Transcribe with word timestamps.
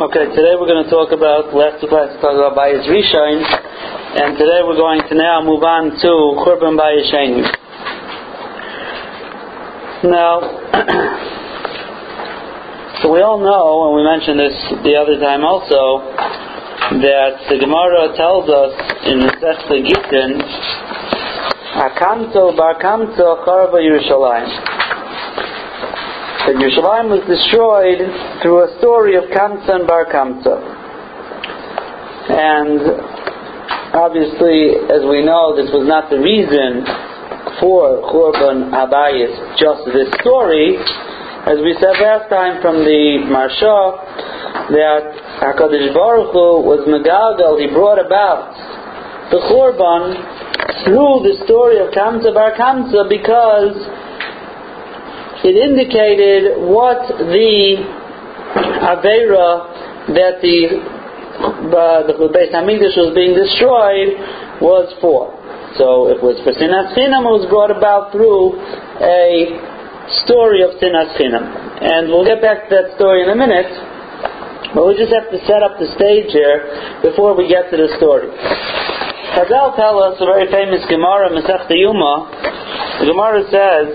Okay, 0.00 0.32
today 0.32 0.56
we're 0.56 0.64
going 0.64 0.80
to 0.82 0.88
talk 0.88 1.12
about, 1.12 1.52
last 1.52 1.76
two 1.84 1.86
classes 1.86 2.16
talked 2.24 2.32
about 2.32 2.56
Bayis 2.56 2.88
Rishon, 2.88 3.44
and 4.16 4.32
today 4.32 4.64
we're 4.64 4.80
going 4.80 5.04
to 5.04 5.14
now 5.14 5.44
move 5.44 5.60
on 5.60 5.92
to 5.92 6.12
Churban 6.40 6.72
Bayis 6.72 7.04
Sheni. 7.12 7.44
Now, 10.08 10.40
so 13.02 13.12
we 13.12 13.20
all 13.20 13.44
know, 13.44 13.92
and 13.92 14.00
we 14.00 14.00
mentioned 14.00 14.40
this 14.40 14.56
the 14.88 14.96
other 14.96 15.20
time 15.20 15.44
also, 15.44 16.00
that 17.04 17.44
the 17.52 17.60
Gemara 17.60 18.16
tells 18.16 18.48
us 18.48 18.72
in 19.04 19.20
the 19.20 19.36
Sechta 19.36 19.84
Gittin, 19.84 20.40
Akamto 21.76 22.56
Barkamto 22.56 23.44
Charva 23.44 23.76
Yerushalayim 23.76 24.79
that 26.48 26.56
Yerushalayim 26.56 27.12
was 27.12 27.20
destroyed 27.28 28.00
through 28.40 28.64
a 28.64 28.68
story 28.80 29.12
of 29.16 29.28
Kamsa 29.28 29.76
and 29.76 29.86
Bar 29.86 30.08
Kamsa. 30.08 30.56
And 32.32 32.80
obviously, 33.92 34.80
as 34.88 35.04
we 35.04 35.20
know, 35.20 35.52
this 35.52 35.68
was 35.68 35.84
not 35.84 36.08
the 36.08 36.16
reason 36.16 36.86
for 37.60 38.00
Churban 38.08 38.72
Abayis, 38.72 39.36
just 39.60 39.84
this 39.92 40.08
story. 40.24 40.80
As 41.44 41.60
we 41.60 41.76
said 41.76 42.00
last 42.00 42.32
time 42.32 42.64
from 42.64 42.88
the 42.88 43.28
Maharsha, 43.28 44.00
that 44.72 45.04
HaKadosh 45.44 45.92
Baruch 45.92 46.32
Hu 46.32 46.64
was 46.64 46.88
Megalgal, 46.88 47.60
he 47.60 47.68
brought 47.68 48.00
about 48.00 48.56
the 49.28 49.44
Churban 49.44 50.16
through 50.88 51.20
the 51.28 51.36
story 51.44 51.78
of 51.84 51.92
Kamsa 51.92 52.32
Bar 52.32 52.56
Kamsa 52.56 53.08
because 53.08 53.76
it 55.44 55.56
indicated 55.56 56.60
what 56.68 57.08
the 57.08 57.80
Avera 58.84 60.12
that 60.14 60.42
the 60.42 60.58
uh, 61.40 62.04
the 62.04 62.12
Beis 62.12 62.52
Hamikdash 62.52 62.96
was 63.00 63.16
being 63.16 63.32
destroyed 63.32 64.12
was 64.60 64.92
for. 65.00 65.32
So 65.78 66.12
it 66.12 66.20
was 66.20 66.36
for 66.44 66.52
Sinas 66.52 66.92
Chinam, 66.92 67.24
it 67.24 67.34
was 67.40 67.48
brought 67.48 67.72
about 67.72 68.12
through 68.12 68.58
a 69.00 69.56
story 70.26 70.60
of 70.66 70.76
Sinas 70.76 71.16
Chinam. 71.16 71.46
And 71.80 72.12
we'll 72.12 72.26
get 72.26 72.42
back 72.42 72.68
to 72.68 72.70
that 72.76 72.98
story 73.00 73.24
in 73.24 73.32
a 73.32 73.38
minute, 73.38 73.70
but 74.76 74.84
we 74.84 74.98
just 74.98 75.14
have 75.14 75.32
to 75.32 75.40
set 75.48 75.64
up 75.64 75.80
the 75.80 75.88
stage 75.96 76.28
here 76.34 77.00
before 77.00 77.32
we 77.32 77.48
get 77.48 77.72
to 77.72 77.76
the 77.78 77.88
story. 77.96 78.28
Chazal 79.32 79.78
tell 79.78 80.02
us 80.02 80.18
a 80.20 80.26
very 80.26 80.50
famous 80.50 80.84
Gemara, 80.90 81.30
Masech 81.30 81.70
Yuma. 81.70 82.28
The 83.00 83.06
Gemara 83.08 83.40
says, 83.48 83.88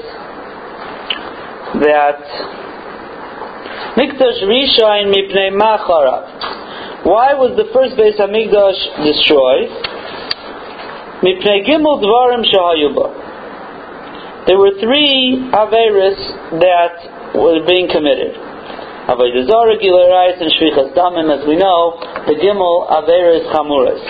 that 1.81 2.21
Mikdash 3.97 4.39
Rishon 4.43 5.11
Mipnei 5.11 5.51
Machara. 5.55 7.05
Why 7.05 7.33
was 7.33 7.55
the 7.57 7.69
first 7.73 7.95
Beis 7.95 8.17
Hamikdash 8.17 8.79
destroyed? 9.05 9.69
Mipnei 11.23 11.65
Gimel 11.65 12.01
Dvarim 12.01 12.43
Shahayuba. 12.45 13.25
There 14.47 14.57
were 14.57 14.77
three 14.79 15.41
Averis 15.53 16.19
that 16.61 17.33
were 17.33 17.65
being 17.65 17.89
committed. 17.89 18.37
Avodah 19.05 19.45
Zarah, 19.45 19.77
and 19.77 20.49
Shvichas 20.53 20.93
Damim, 20.97 21.29
as 21.29 21.45
we 21.47 21.57
know, 21.57 21.97
the 22.25 22.33
Gimel 22.41 22.89
Averis 22.89 23.45
Chamuras. 23.53 24.01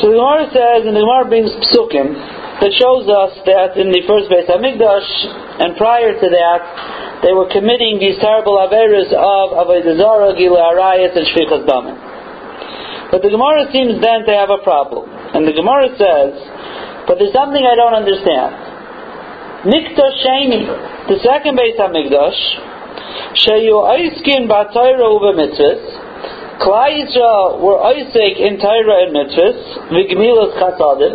So 0.00 0.10
the 0.10 0.18
Gemara 0.18 0.50
says, 0.50 0.90
and 0.90 0.94
the 0.94 1.06
Gemara 1.06 1.30
brings 1.30 1.54
psukim, 1.70 2.18
that 2.58 2.72
shows 2.74 3.06
us 3.06 3.38
that 3.46 3.78
in 3.78 3.94
the 3.94 4.02
first 4.06 4.26
Beis 4.26 4.46
Hamikdash 4.50 5.10
and 5.62 5.78
prior 5.78 6.14
to 6.18 6.28
that, 6.34 7.22
they 7.22 7.30
were 7.30 7.46
committing 7.46 8.02
these 8.02 8.18
terrible 8.18 8.58
averas 8.58 9.14
of 9.14 9.54
Avodah 9.54 9.94
Zarah, 9.94 10.34
Gila 10.34 10.74
Arayas, 10.74 11.14
and 11.14 11.26
Shvichas 11.30 11.62
Damim. 11.62 11.94
But 13.14 13.22
the 13.22 13.30
Gemara 13.30 13.70
seems 13.70 14.02
then 14.02 14.26
to 14.26 14.32
have 14.34 14.50
a 14.50 14.58
problem. 14.66 15.06
And 15.06 15.46
the 15.46 15.54
Gemara 15.54 15.94
says, 15.94 16.30
but 17.06 17.22
there's 17.22 17.34
something 17.34 17.62
I 17.62 17.78
don't 17.78 17.94
understand. 17.94 18.50
Nikta 19.70 20.06
Sheni, 20.26 20.66
the 21.06 21.22
second 21.22 21.54
Beis 21.54 21.78
Hamikdash, 21.78 22.40
Shayu 23.46 23.78
Aiskin 23.78 24.50
Batayra 24.50 25.06
Uva 25.06 25.38
Mitzvahs, 25.38 26.03
Klai 26.62 27.02
Yisrael 27.02 27.58
were 27.58 27.82
Isaac 27.82 28.38
in 28.38 28.58
Tyra 28.62 29.02
and 29.02 29.10
Mitzvahs, 29.10 29.90
Vigmilas 29.90 30.54
Chasadim, 30.54 31.14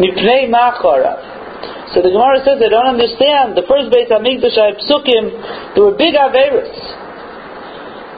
Mipnei 0.00 0.50
Machara. 0.52 1.94
So 1.94 2.02
the 2.02 2.10
Gemara 2.10 2.42
says 2.44 2.58
they 2.58 2.68
don't 2.68 2.90
understand. 2.90 3.56
The 3.56 3.64
first 3.70 3.88
Beit 3.94 4.10
Hamikdash 4.10 4.58
I 4.58 4.74
psukim, 4.82 5.30
there 5.74 5.84
were 5.84 5.96
big 5.96 6.12
Averis. 6.18 6.74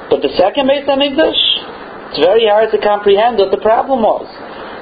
But 0.08 0.22
the 0.22 0.32
second 0.34 0.66
Beit 0.66 0.88
Hamikdash, 0.88 1.42
it's 2.10 2.18
very 2.24 2.48
hard 2.48 2.72
to 2.72 2.80
comprehend 2.80 3.36
what 3.36 3.52
the 3.52 3.60
problem 3.60 4.00
was. 4.02 4.26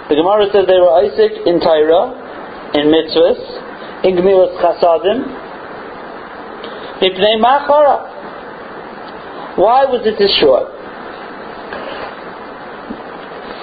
The 0.09 0.15
Gemara 0.15 0.47
says 0.55 0.71
they 0.71 0.79
were 0.79 0.95
Isaac 1.03 1.45
in 1.45 1.59
Tyra, 1.59 2.15
in 2.79 2.89
mitzvahs, 2.89 3.43
in 4.07 4.17
Gemilas 4.17 4.55
Chasadim, 4.63 5.27
Mipnei 7.03 7.37
Machara. 7.43 8.14
Why 9.57 9.85
was 9.85 10.07
it 10.07 10.19
destroyed? 10.19 10.75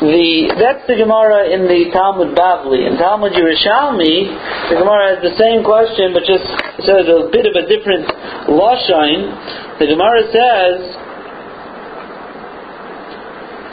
the 0.01 0.49
that's 0.57 0.81
the 0.89 0.97
Gemara 0.97 1.53
in 1.53 1.69
the 1.69 1.93
Talmud 1.93 2.33
Bavli. 2.33 2.89
In 2.89 2.97
Talmud 2.97 3.37
Yerushalmi, 3.37 4.73
the 4.73 4.81
Gemara 4.81 5.13
has 5.13 5.21
the 5.21 5.37
same 5.37 5.61
question, 5.61 6.09
but 6.09 6.25
just 6.25 6.41
says 6.81 7.05
a 7.05 7.29
bit 7.29 7.45
of 7.45 7.53
a 7.53 7.69
different 7.69 8.09
lashon. 8.49 9.29
The 9.77 9.85
Gemara 9.85 10.25
says 10.33 10.77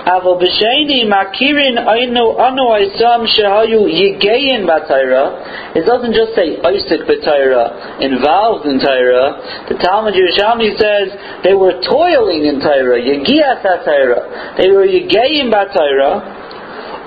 Aval 0.09 0.41
b'sheini 0.41 1.05
makirin 1.05 1.77
ainu 1.77 2.25
anu 2.41 2.65
aisam 2.77 3.29
shehayu 3.29 3.81
yigeyin 4.01 4.65
batayra. 4.65 5.77
It 5.77 5.85
doesn't 5.85 6.15
just 6.15 6.35
say 6.35 6.57
Isaac 6.57 7.03
batayra, 7.05 8.01
involved 8.01 8.65
in 8.65 8.81
Tyra. 8.81 9.69
The 9.69 9.75
Talmud 9.75 10.15
Yerushalmi 10.15 10.79
says 10.81 11.13
they 11.45 11.53
were 11.53 11.77
toiling 11.85 12.47
in 12.47 12.59
Tyra, 12.59 12.97
yigiyas 12.97 13.61
atayra. 13.61 14.57
They 14.57 14.71
were 14.71 14.87
yigeyin 14.87 15.53
batayra. 15.53 16.37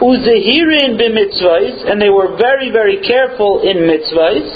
Uzehirin 0.01 0.94
b'mitzvahs, 1.01 1.90
and 1.90 2.00
they 2.00 2.09
were 2.09 2.38
very, 2.38 2.69
very 2.72 3.01
careful 3.01 3.61
in 3.61 3.78
mitzvahs. 3.90 4.50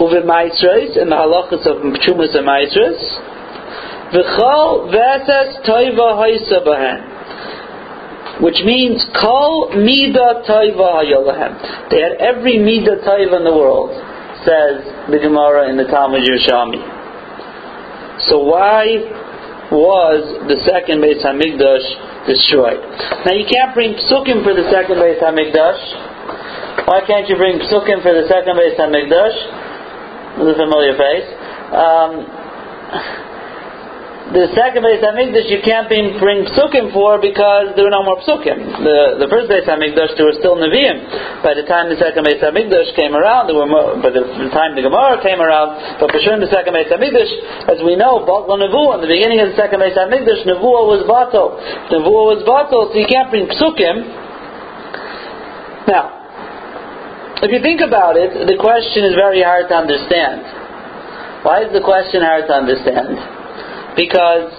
Uvemaitras, 0.00 1.00
and 1.00 1.10
the 1.10 1.16
halachas 1.16 1.64
of 1.64 1.80
chumas 2.04 2.36
and 2.36 2.46
maitras. 2.46 3.25
V'chol 4.12 4.92
v'eses 4.94 5.66
toiva 5.66 6.14
haisa. 6.20 6.62
Which 8.40 8.60
means 8.64 9.02
kol 9.20 9.72
mida 9.74 10.42
toiva 10.46 11.02
hayolahem. 11.02 11.90
They 11.90 12.00
had 12.00 12.20
every 12.20 12.58
mida 12.58 12.96
toiva 13.02 13.36
in 13.38 13.44
the 13.44 13.54
world, 13.54 13.90
says 14.44 14.84
the 15.10 15.18
Gemara 15.18 15.70
in 15.70 15.76
the 15.76 15.84
Talmud 15.84 16.22
Yerushalmi. 16.22 16.96
So 18.28 18.38
why 18.44 18.84
was 19.70 20.48
the 20.48 20.62
second 20.64 21.02
Beis 21.02 21.24
Hamikdash 21.24 22.26
destroyed? 22.26 22.80
Now 23.26 23.32
you 23.34 23.46
can't 23.50 23.74
bring 23.74 23.94
psukim 23.94 24.44
for 24.44 24.54
the 24.54 24.70
second 24.70 25.02
Beis 25.02 25.18
Hamikdash. 25.18 26.86
Why 26.86 27.02
can't 27.06 27.28
you 27.28 27.36
bring 27.36 27.58
psukim 27.58 28.02
for 28.02 28.14
the 28.14 28.28
second 28.30 28.54
Beis 28.54 28.78
Hamikdash? 28.78 29.36
A 30.36 30.54
familiar 30.54 30.94
face. 30.94 31.28
Um, 31.72 32.28
the 34.26 34.50
second 34.58 34.82
Beis 34.82 34.98
Hamikdash 34.98 35.46
you 35.46 35.62
can't 35.62 35.86
bring 35.86 36.10
psukim 36.50 36.90
for 36.90 37.22
because 37.22 37.78
there 37.78 37.86
were 37.86 37.94
no 37.94 38.02
more 38.02 38.18
psukim. 38.26 38.58
The 38.82 39.22
the 39.22 39.28
first 39.30 39.46
Beis 39.46 39.62
Hamikdash 39.62 40.18
there 40.18 40.26
were 40.26 40.34
still 40.42 40.58
neviim. 40.58 41.46
By 41.46 41.54
the 41.54 41.62
time 41.62 41.86
the 41.86 41.94
second 41.94 42.26
Beis 42.26 42.42
Hamikdash 42.42 42.90
came 42.98 43.14
around, 43.14 43.46
there 43.46 43.54
were 43.54 43.70
more, 43.70 43.94
by 44.02 44.10
the, 44.10 44.26
time 44.50 44.74
the 44.74 44.82
Gemara 44.82 45.22
came 45.22 45.38
around, 45.38 46.02
but 46.02 46.10
for 46.10 46.18
sure 46.18 46.34
in 46.34 46.42
the 46.42 46.50
second 46.50 46.74
Beis 46.74 46.90
Hamikdash, 46.90 47.70
as 47.70 47.78
we 47.86 47.94
know, 47.94 48.26
Batla 48.26 48.58
Nevuah, 48.66 48.98
in 48.98 49.06
the 49.06 49.12
beginning 49.14 49.38
of 49.46 49.54
the 49.54 49.58
second 49.58 49.78
Beis 49.78 49.94
Hamikdash, 49.94 50.42
Nevuah 50.42 50.90
was 50.90 51.06
Batal. 51.06 51.54
Nevuah 51.94 52.24
was 52.34 52.42
Batal, 52.42 52.90
so 52.90 52.96
you 52.98 53.06
can't 53.06 53.30
bring 53.30 53.46
psukim. 53.46 54.10
Now, 55.86 57.46
if 57.46 57.54
you 57.54 57.62
think 57.62 57.78
about 57.78 58.18
it, 58.18 58.34
the 58.34 58.58
question 58.58 59.06
is 59.06 59.14
very 59.14 59.38
hard 59.46 59.70
to 59.70 59.74
understand. 59.78 60.42
Why 61.46 61.62
is 61.62 61.70
the 61.70 61.84
question 61.84 62.26
hard 62.26 62.50
to 62.50 62.54
understand? 62.58 63.45
Because 63.96 64.52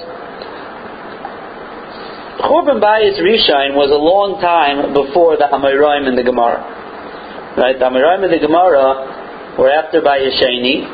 Churban 2.42 2.82
Bayis 2.82 3.18
Rishon 3.22 3.78
was 3.78 3.90
a 3.94 3.98
long 3.98 4.42
time 4.42 4.94
before 4.94 5.38
the 5.38 5.46
Amoraim 5.50 6.10
and 6.10 6.18
the 6.18 6.26
Gemara. 6.26 6.62
Right? 7.58 7.78
The 7.78 7.86
Amoraim 7.86 8.26
and 8.26 8.34
the 8.34 8.42
Gemara 8.42 9.58
were 9.58 9.70
after 9.70 10.02
Bayis 10.02 10.38
Sheni. 10.38 10.86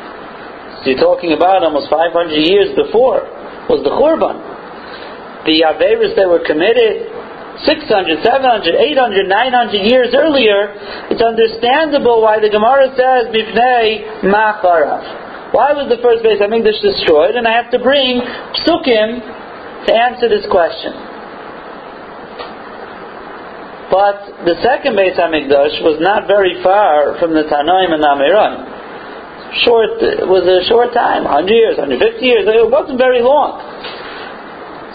So 0.84 0.92
you're 0.92 1.00
talking 1.00 1.32
about 1.32 1.64
almost 1.64 1.88
500 1.88 2.32
years 2.36 2.72
before 2.76 3.24
was 3.68 3.80
the 3.84 3.92
Churban. 3.92 4.36
The 5.48 5.64
Averis 5.68 6.16
that 6.16 6.28
were 6.28 6.44
committed 6.44 7.08
600, 7.64 8.24
700, 8.24 8.74
800, 8.74 9.28
900 9.28 9.84
years 9.84 10.10
earlier, 10.16 10.74
it's 11.08 11.20
understandable 11.20 12.20
why 12.20 12.40
the 12.40 12.48
Gemara 12.48 12.92
says, 12.92 13.32
Mipnei 13.32 14.24
Macharav. 14.24 15.23
Why 15.54 15.70
was 15.70 15.86
the 15.86 16.02
first 16.02 16.26
Beis 16.26 16.42
Hamikdash 16.42 16.82
destroyed? 16.82 17.38
And 17.38 17.46
I 17.46 17.54
have 17.54 17.70
to 17.70 17.78
bring 17.78 18.18
Psukim 18.58 19.22
to 19.86 19.90
answer 19.94 20.26
this 20.26 20.42
question. 20.50 20.90
But 23.86 24.50
the 24.50 24.58
second 24.66 24.98
Beis 24.98 25.14
Hamikdash 25.14 25.78
was 25.86 26.02
not 26.02 26.26
very 26.26 26.58
far 26.58 27.14
from 27.22 27.38
the 27.38 27.46
Tanaim 27.46 27.94
and 27.94 28.02
Amoraim. 28.02 28.66
Short, 29.62 30.02
it 30.02 30.26
was 30.26 30.42
a 30.42 30.66
short 30.66 30.90
time, 30.90 31.22
100 31.22 31.46
years, 31.46 31.78
150 31.78 32.02
years. 32.26 32.42
It 32.50 32.66
wasn't 32.66 32.98
very 32.98 33.22
long. 33.22 33.62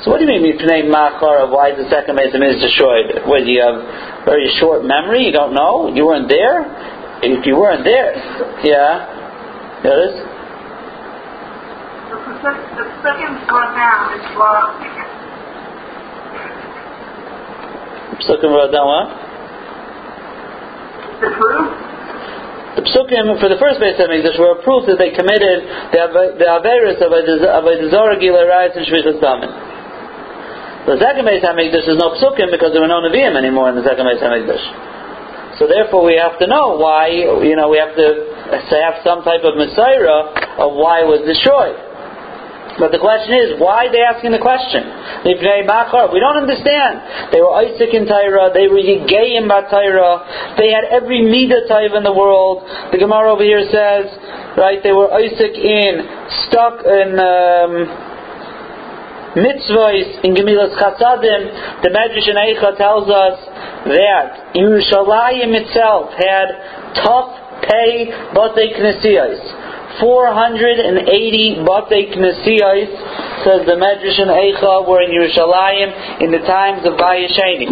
So 0.04 0.12
what 0.12 0.20
do 0.20 0.28
you 0.28 0.32
mean 0.36 0.44
Mipnei 0.44 0.84
Machar 0.92 1.48
of 1.48 1.56
why 1.56 1.72
the 1.72 1.88
second 1.88 2.20
Mezim 2.20 2.44
is 2.44 2.60
destroyed? 2.60 3.24
What, 3.24 3.48
you 3.48 3.64
have 3.64 3.80
very 4.28 4.52
short 4.60 4.84
memory? 4.84 5.24
You 5.24 5.32
don't 5.32 5.56
know? 5.56 5.88
You 5.88 6.04
weren't 6.04 6.28
there? 6.28 6.68
If 7.24 7.48
you 7.48 7.56
weren't 7.56 7.88
there, 7.88 8.12
yeah. 8.68 9.80
There 9.88 9.96
The 12.40 12.88
second 13.04 13.36
brought 13.52 13.76
down 13.76 14.16
is 14.16 14.24
block. 14.32 14.80
Psukim 18.24 18.56
wrote 18.56 18.72
down 18.72 18.88
what? 18.88 19.08
The 21.20 21.36
proof? 21.36 21.68
The 22.80 22.84
Psukim 22.88 23.28
for 23.44 23.52
the 23.52 23.60
first 23.60 23.84
Beis 23.84 24.00
Hamikdash 24.00 24.40
were 24.40 24.56
a 24.56 24.64
proof 24.64 24.88
that 24.88 24.96
they 24.96 25.12
committed 25.12 25.68
the, 25.92 26.40
the 26.40 26.48
Averis 26.48 27.04
of 27.04 27.12
Avodah 27.12 28.20
Gila 28.24 28.48
Rayas 28.48 28.72
and 28.72 28.88
Shvichas 28.88 29.20
Damin. 29.20 29.52
The 30.88 30.96
second 30.96 31.28
Beis 31.28 31.44
Hamikdash 31.44 31.92
is 31.92 32.00
no 32.00 32.16
psukim 32.24 32.56
because 32.56 32.72
there 32.72 32.80
were 32.80 32.88
no 32.88 33.04
Nevi'im 33.04 33.36
anymore 33.36 33.68
in 33.68 33.76
the 33.76 33.84
second 33.84 34.08
Beis 34.08 34.24
Hamikdash. 34.24 35.60
So 35.60 35.68
therefore 35.68 36.08
we 36.08 36.16
have 36.16 36.40
to 36.40 36.48
know 36.48 36.80
why, 36.80 37.12
you 37.12 37.60
know, 37.60 37.68
we 37.68 37.84
have 37.84 38.00
to 38.00 38.08
have 38.48 39.04
some 39.04 39.28
type 39.28 39.44
of 39.44 39.60
Messiah 39.60 40.56
of 40.56 40.72
why 40.80 41.04
it 41.04 41.08
was 41.12 41.20
destroyed. 41.28 41.89
But 42.80 42.96
the 42.96 43.00
question 43.04 43.36
is, 43.36 43.60
why 43.60 43.88
are 43.88 43.92
they 43.92 44.00
asking 44.00 44.32
the 44.32 44.40
question? 44.40 44.88
We 45.28 45.36
don't 45.36 46.40
understand. 46.40 46.94
They 47.36 47.44
were 47.44 47.52
Isaac 47.60 47.92
in 47.92 48.08
Tyra, 48.08 48.56
they 48.56 48.72
were 48.72 48.80
Yigayim 48.80 49.52
Tyra, 49.52 50.56
they 50.56 50.72
had 50.72 50.88
every 50.88 51.20
Midah 51.28 51.68
type 51.68 51.92
in 51.92 52.04
the 52.04 52.16
world. 52.16 52.64
The 52.92 52.98
Gemara 52.98 53.36
over 53.36 53.44
here 53.44 53.68
says, 53.68 54.08
right, 54.56 54.80
they 54.82 54.96
were 54.96 55.12
Isaac 55.12 55.60
in, 55.60 56.08
stuck 56.48 56.80
in, 56.88 57.20
um, 57.20 58.08
mitzvahs 59.36 60.24
in 60.24 60.34
Gemilas 60.34 60.74
Chasadim, 60.80 61.84
the 61.84 61.90
Medrash 61.92 62.28
in 62.32 62.36
Eicha 62.40 62.78
tells 62.78 63.10
us 63.10 63.38
that 63.92 64.56
Yerushalayim 64.56 65.52
itself 65.54 66.12
had 66.16 66.48
tough 67.04 67.62
pay 67.62 68.08
batei 68.34 68.72
knesiyos. 68.74 69.69
480 69.98 71.66
batei 71.66 72.14
knesiyos, 72.14 72.90
says 73.44 73.66
the 73.66 73.74
Medrash 73.74 74.20
in 74.20 74.30
Eicha, 74.30 74.88
were 74.88 75.02
in 75.02 75.12
Yerushalayim 75.12 76.22
in 76.22 76.32
the 76.32 76.40
times 76.46 76.86
of 76.86 76.94
Bayesheni. 76.94 77.68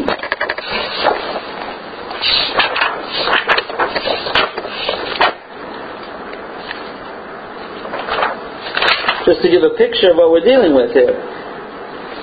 Just 9.25 9.41
to 9.41 9.49
give 9.49 9.63
a 9.63 9.75
picture 9.77 10.11
of 10.11 10.17
what 10.17 10.31
we're 10.31 10.45
dealing 10.45 10.73
with 10.73 10.93
here. 10.93 11.15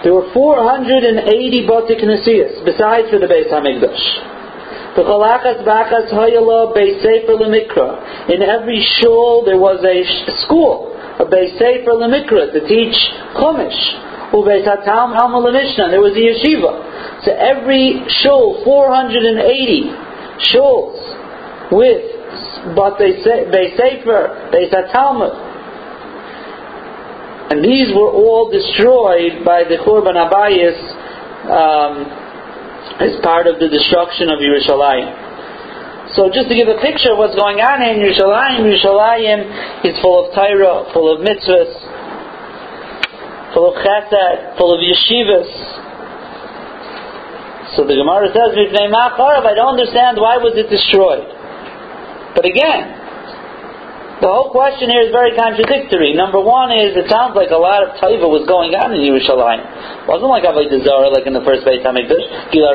There 0.03 0.13
were 0.13 0.33
480 0.33 1.67
Bati 1.67 1.95
Knesias, 1.97 2.65
besides 2.65 3.09
for 3.11 3.19
the 3.19 3.27
Beis 3.27 3.49
HaMikdash. 3.53 4.44
In 4.95 5.03
every 8.43 8.81
shul 9.01 9.43
there 9.45 9.59
was 9.59 9.83
a 9.83 10.05
school, 10.47 10.95
a 11.19 11.25
Beis 11.25 11.59
Sefer 11.59 11.91
Lemikra, 11.99 12.53
to 12.53 12.61
teach 12.69 12.95
Chumash. 13.35 14.01
There 14.31 14.41
was 16.01 16.15
a 16.15 16.23
yeshiva. 16.23 16.73
So 17.25 17.33
every 17.35 18.07
shul, 18.23 18.63
480 18.65 19.91
shuls 20.55 20.99
with 21.73 22.03
Beis 22.79 23.77
Sefer, 23.77 24.51
Beis 24.55 24.71
HaTalmud, 24.71 25.35
and 27.51 27.65
these 27.65 27.95
were 27.95 28.11
all 28.11 28.51
destroyed 28.51 29.45
by 29.45 29.65
the 29.65 29.77
Churban 29.85 30.17
Abayis 30.17 30.79
um, 31.51 32.24
as 33.01 33.19
part 33.23 33.47
of 33.47 33.59
the 33.59 33.69
destruction 33.69 34.31
of 34.31 34.39
Yerushalayim. 34.39 36.15
So 36.15 36.31
just 36.31 36.47
to 36.49 36.55
give 36.55 36.69
a 36.69 36.79
picture 36.79 37.11
of 37.11 37.19
what's 37.19 37.35
going 37.35 37.59
on 37.59 37.83
in 37.83 37.99
Yerushalayim, 37.99 38.63
Yerushalayim 38.63 39.85
is 39.85 39.99
full 39.99 40.27
of 40.27 40.35
Torah, 40.35 40.87
full 40.95 41.11
of 41.11 41.27
mitzvahs, 41.27 41.75
full 43.55 43.67
of 43.73 43.75
chesed, 43.83 44.59
full 44.59 44.71
of 44.71 44.79
yeshivas. 44.79 45.51
So 47.75 47.83
the 47.83 47.99
Gemara 47.99 48.31
says, 48.31 48.55
I 48.55 49.55
don't 49.59 49.75
understand 49.75 50.23
why 50.23 50.39
was 50.39 50.55
it 50.55 50.71
destroyed. 50.71 51.27
But 52.39 52.47
again, 52.47 53.04
the 54.25 54.33
whole 54.33 54.49
question 54.49 54.89
here 54.89 55.05
is 55.05 55.13
very 55.13 55.37
contradictory. 55.37 56.17
Number 56.17 56.41
one 56.41 56.73
is, 56.73 56.97
it 56.97 57.13
sounds 57.13 57.37
like 57.37 57.53
a 57.53 57.61
lot 57.61 57.85
of 57.85 58.01
taiva 58.01 58.25
was 58.25 58.49
going 58.49 58.73
on 58.73 58.97
in 58.97 59.05
Yerushalayim. 59.05 59.61
It 59.61 60.09
wasn't 60.09 60.33
like 60.33 60.49
Avodah 60.49 60.81
Zarah, 60.81 61.13
like 61.13 61.29
in 61.29 61.37
the 61.37 61.45
first 61.45 61.61
Beit 61.69 61.85
Hamikdash, 61.85 62.49
Gila. 62.49 62.73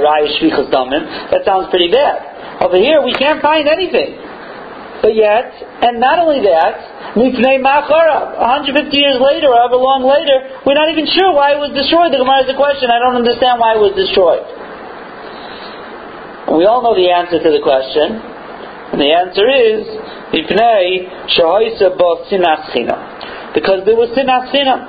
That 1.34 1.42
sounds 1.50 1.74
pretty 1.74 1.90
bad. 1.90 2.62
Over 2.62 2.78
here, 2.78 3.02
we 3.02 3.18
can't 3.18 3.42
find 3.42 3.66
anything. 3.66 4.14
But 5.02 5.18
yet, 5.18 5.50
and 5.90 5.98
not 5.98 6.22
only 6.22 6.46
that, 6.46 7.18
Mipnei 7.18 7.58
Machara, 7.66 8.38
150 8.70 8.94
years 8.94 9.18
later, 9.18 9.50
or 9.50 9.58
however 9.58 9.82
long 9.82 10.06
later, 10.06 10.62
we're 10.70 10.78
not 10.78 10.94
even 10.94 11.10
sure 11.10 11.34
why 11.34 11.58
it 11.58 11.60
was 11.60 11.74
destroyed. 11.74 12.14
The 12.14 12.22
Gemara 12.22 12.46
has 12.46 12.52
a 12.54 12.60
question. 12.60 12.94
I 12.94 13.02
don't 13.02 13.18
understand 13.18 13.58
why 13.58 13.74
it 13.74 13.82
was 13.82 13.98
destroyed. 13.98 14.46
And 16.46 16.62
we 16.62 16.70
all 16.70 16.86
know 16.86 16.94
the 16.94 17.10
answer 17.10 17.42
to 17.42 17.50
the 17.50 17.64
question. 17.66 18.22
And 18.94 19.02
the 19.02 19.10
answer 19.10 19.50
is, 19.50 20.09
Because 23.54 23.82
there 23.86 23.96
was 23.96 24.10
Sinas 24.14 24.52
Chinam. 24.54 24.82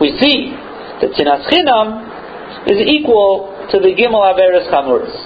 We 0.00 0.08
see 0.18 0.52
that 1.00 1.10
Sinas 1.16 1.42
Chinam 1.48 1.88
is 2.68 2.78
equal 2.84 3.48
to 3.70 3.78
the 3.78 3.94
Gimel 3.96 4.22
Averis 4.28 4.68
Chamuris. 4.70 5.16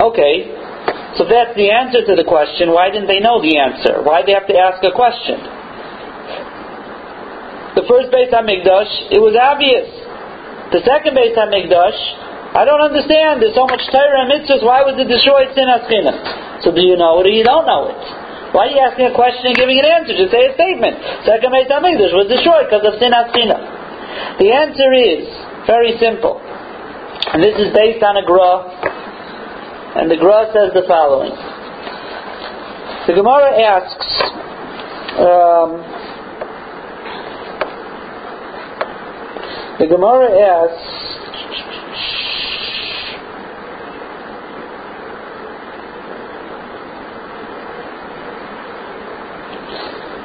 Okay, 0.00 0.34
so 1.16 1.24
that's 1.24 1.54
the 1.56 1.70
answer 1.70 2.04
to 2.06 2.14
the 2.16 2.24
question. 2.24 2.72
Why 2.72 2.90
didn't 2.90 3.08
they 3.08 3.20
know 3.20 3.40
the 3.42 3.58
answer? 3.58 4.02
Why 4.02 4.22
they 4.24 4.32
have 4.32 4.46
to 4.46 4.56
ask 4.56 4.82
a 4.82 4.90
question? 4.90 5.38
The 7.74 7.84
first 7.88 8.10
Beit 8.12 8.30
HaMikdash, 8.30 9.12
it 9.12 9.20
was 9.20 9.36
obvious. 9.38 9.88
The 10.72 10.80
second 10.84 11.14
Beit 11.14 11.36
HaMikdash, 11.36 12.31
I 12.52 12.68
don't 12.68 12.84
understand. 12.84 13.40
There's 13.40 13.56
so 13.56 13.64
much 13.64 13.80
Torah 13.88 14.28
and 14.28 14.28
mitzvahs. 14.28 14.60
Why 14.60 14.84
was 14.84 15.00
it 15.00 15.08
destroyed 15.08 15.48
sin 15.56 15.72
aschina? 15.72 16.60
So 16.60 16.68
do 16.68 16.84
you 16.84 17.00
know 17.00 17.24
it 17.24 17.26
or 17.26 17.32
you 17.32 17.44
don't 17.44 17.64
know 17.64 17.88
it? 17.88 18.02
Why 18.52 18.68
are 18.68 18.72
you 18.76 18.80
asking 18.84 19.08
a 19.08 19.16
question 19.16 19.48
and 19.48 19.56
giving 19.56 19.80
an 19.80 19.88
answer? 19.88 20.12
Just 20.12 20.28
say 20.28 20.44
a 20.44 20.52
statement. 20.52 21.00
Second 21.24 21.48
Beit 21.48 21.72
HaMikdash 21.72 22.12
was 22.12 22.28
destroyed 22.28 22.68
because 22.68 22.84
of 22.84 23.00
sin 23.00 23.16
aschina. 23.16 23.56
The 24.36 24.52
answer 24.52 24.92
is 24.92 25.24
very 25.64 25.96
simple. 25.96 26.36
And 27.32 27.40
this 27.40 27.56
is 27.56 27.72
based 27.72 28.04
on 28.04 28.20
a 28.20 28.24
Gra. 28.28 28.68
And 29.96 30.12
the 30.12 30.20
Gra 30.20 30.52
says 30.52 30.76
the 30.76 30.84
following. 30.84 31.32
The 33.08 33.16
Gemara 33.16 33.48
asks, 33.56 34.12
um, 35.16 35.80
the 39.80 39.88
Gemara 39.88 40.28
asks, 40.28 41.11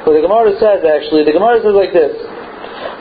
But 0.08 0.16
the 0.16 0.24
Gemara 0.24 0.56
says 0.56 0.80
actually, 0.88 1.28
the 1.28 1.36
Gemara 1.36 1.60
says 1.60 1.76
like 1.76 1.92
this: 1.92 2.16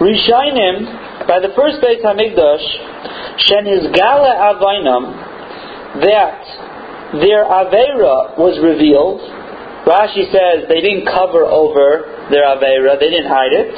Rishainim 0.03 1.23
by 1.23 1.39
the 1.39 1.55
first 1.55 1.79
Beit 1.79 2.03
Hamikdash, 2.03 2.67
Shen 3.47 3.63
Gala 3.95 4.35
Avainam, 4.51 5.15
that 6.03 6.43
their 7.23 7.47
Avera 7.47 8.35
was 8.35 8.59
revealed. 8.59 9.23
Rashi 9.87 10.27
says 10.35 10.67
they 10.67 10.83
didn't 10.83 11.07
cover 11.07 11.47
over 11.47 12.27
their 12.27 12.43
Avera, 12.43 12.99
they 12.99 13.07
didn't 13.07 13.31
hide 13.31 13.55
it. 13.55 13.71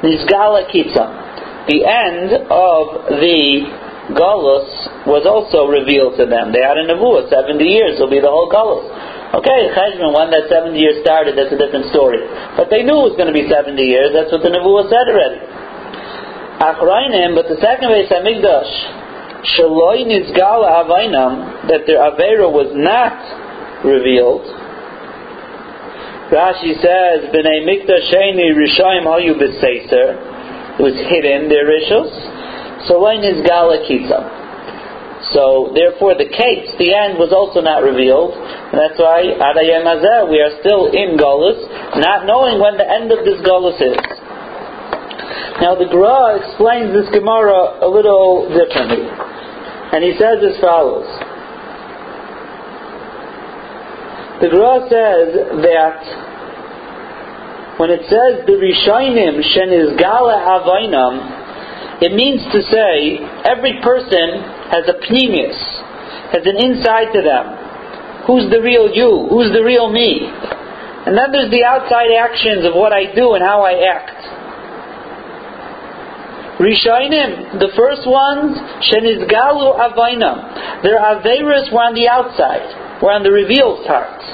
Nizgala 0.00 0.64
Kitza. 0.72 1.68
The 1.68 1.84
end 1.84 2.48
of 2.48 2.84
the 3.12 3.68
Galus 4.16 5.04
was 5.04 5.28
also 5.28 5.68
revealed 5.68 6.16
to 6.16 6.24
them. 6.24 6.48
They 6.48 6.64
had 6.64 6.80
a 6.80 6.88
Nevuah, 6.88 7.28
70 7.28 7.60
years, 7.60 8.00
it'll 8.00 8.08
be 8.08 8.24
the 8.24 8.32
whole 8.32 8.48
Galus. 8.48 8.88
Okay, 9.34 9.66
Cheshvan, 9.74 10.14
when 10.14 10.30
that 10.30 10.46
70 10.46 10.78
years 10.78 11.02
started, 11.02 11.34
that's 11.34 11.50
a 11.50 11.58
different 11.58 11.90
story. 11.90 12.22
But 12.54 12.70
they 12.70 12.86
knew 12.86 13.02
it 13.02 13.10
was 13.10 13.18
going 13.18 13.26
to 13.26 13.34
be 13.34 13.50
70 13.50 13.74
years. 13.82 14.14
That's 14.14 14.30
what 14.30 14.46
the 14.46 14.52
Nebuah 14.54 14.86
said 14.86 15.10
already. 15.10 15.42
Achrayim, 16.62 17.34
but 17.34 17.50
the 17.50 17.58
second 17.58 17.90
Beis 17.90 18.06
Hamikdash, 18.14 18.70
Shaloi 19.58 20.06
Nizgal 20.06 20.62
Avainam, 20.62 21.66
that 21.66 21.82
their 21.82 21.98
Avera 21.98 22.46
was 22.46 22.70
not 22.78 23.18
revealed. 23.82 24.46
Rashi 26.30 26.78
says, 26.78 27.26
B'nai 27.34 27.66
Mikdash 27.66 28.14
Sheni 28.14 28.54
Rishayim 28.54 29.02
Hayu 29.02 29.34
B'Seiser. 29.34 30.78
It 30.78 30.82
was 30.82 30.94
hidden, 31.10 31.50
their 31.50 31.66
rishos. 31.66 32.14
Shaloi 32.86 33.18
Nizgal 33.18 33.82
Akitzam. 33.82 34.43
So 35.34 35.74
therefore, 35.74 36.14
the 36.14 36.30
case, 36.30 36.70
the 36.78 36.94
end, 36.94 37.18
was 37.18 37.34
also 37.34 37.58
not 37.58 37.82
revealed, 37.82 38.38
and 38.38 38.78
that's 38.78 38.94
why 38.94 39.34
Adayem 39.34 39.82
Hazeh, 39.82 40.30
we 40.30 40.38
are 40.38 40.54
still 40.62 40.94
in 40.94 41.18
Golus, 41.18 41.58
not 41.98 42.22
knowing 42.22 42.62
when 42.62 42.78
the 42.78 42.86
end 42.86 43.10
of 43.10 43.26
this 43.26 43.42
Golus 43.42 43.74
is. 43.82 43.98
Now 45.58 45.74
the 45.74 45.90
Gra 45.90 46.38
explains 46.38 46.94
this 46.94 47.10
Gemara 47.10 47.82
a 47.82 47.88
little 47.90 48.46
differently. 48.50 49.06
And 49.06 50.02
he 50.02 50.14
says 50.18 50.38
as 50.42 50.58
follows. 50.62 51.06
The 54.42 54.50
Gra 54.54 54.86
says 54.86 55.34
that 55.62 55.98
when 57.78 57.90
it 57.90 58.06
says 58.06 58.46
the 58.46 58.54
Rishainim 58.54 59.42
Sheniz 59.42 59.98
Gala 59.98 60.62
Avainam, 60.62 62.02
it 62.02 62.12
means 62.14 62.42
to 62.50 62.60
say 62.70 63.18
every 63.46 63.78
person 63.82 64.63
has 64.74 64.90
a 64.90 64.98
pneumius, 65.06 65.54
has 66.34 66.42
an 66.42 66.58
inside 66.58 67.14
to 67.14 67.22
them. 67.22 67.46
Who's 68.26 68.50
the 68.50 68.58
real 68.58 68.90
you? 68.90 69.30
Who's 69.30 69.54
the 69.54 69.62
real 69.62 69.86
me? 69.92 70.26
And 71.06 71.14
then 71.14 71.30
there's 71.30 71.52
the 71.52 71.62
outside 71.62 72.10
actions 72.10 72.66
of 72.66 72.74
what 72.74 72.90
I 72.92 73.14
do 73.14 73.38
and 73.38 73.44
how 73.44 73.62
I 73.62 73.78
act. 73.86 74.18
Rishainim, 76.58 77.60
the 77.60 77.70
first 77.76 78.06
ones, 78.06 78.56
Shenizgalu 78.90 79.74
Avainam. 79.78 80.82
Their 80.82 80.98
Averis 80.98 81.70
were 81.70 81.84
on 81.84 81.94
the 81.94 82.08
outside, 82.08 83.02
were 83.02 83.12
on 83.12 83.22
the 83.22 83.30
revealed 83.30 83.84
parts. 83.86 84.24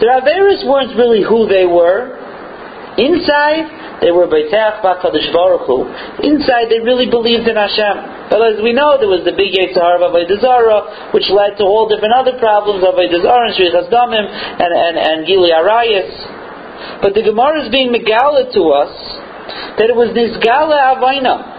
Their 0.00 0.16
Averis 0.20 0.66
weren't 0.66 0.96
really 0.96 1.22
who 1.22 1.46
they 1.46 1.64
were. 1.64 2.16
Inside, 2.98 3.68
they 4.00 4.14
were 4.14 4.30
Beitach 4.30 4.78
Bakadosh 4.78 5.26
Baruch 5.34 5.66
Hu. 5.66 5.86
Inside, 6.22 6.70
they 6.70 6.78
really 6.78 7.10
believed 7.10 7.50
in 7.50 7.58
Hashem. 7.58 8.30
But 8.30 8.38
as 8.46 8.62
we 8.62 8.70
know, 8.70 8.94
there 8.94 9.10
was 9.10 9.26
the 9.26 9.34
big 9.34 9.50
Yitzhar 9.50 9.98
of 9.98 10.06
Avodah 10.06 11.10
which 11.10 11.26
led 11.34 11.58
to 11.58 11.64
all 11.66 11.90
different 11.90 12.14
other 12.14 12.38
problems 12.38 12.86
of 12.86 12.94
Avodah 12.94 13.50
and 13.50 13.52
Shrichas 13.58 13.90
Damim, 13.90 14.22
and, 14.22 14.70
and, 14.70 14.94
and 14.96 15.16
Gili 15.26 15.50
Arayas. 15.50 17.02
But 17.02 17.14
the 17.18 17.26
Gemara 17.26 17.66
is 17.66 17.70
being 17.74 17.90
megala 17.90 18.54
to 18.54 18.62
us 18.70 18.94
that 19.82 19.90
it 19.90 19.96
was 19.98 20.14
this 20.14 20.38
Gala 20.42 20.94
Avainam 20.94 21.58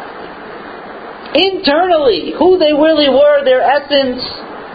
internally, 1.36 2.34
who 2.40 2.58
they 2.58 2.74
really 2.74 3.10
were, 3.10 3.44
their 3.46 3.62
essence 3.62 4.24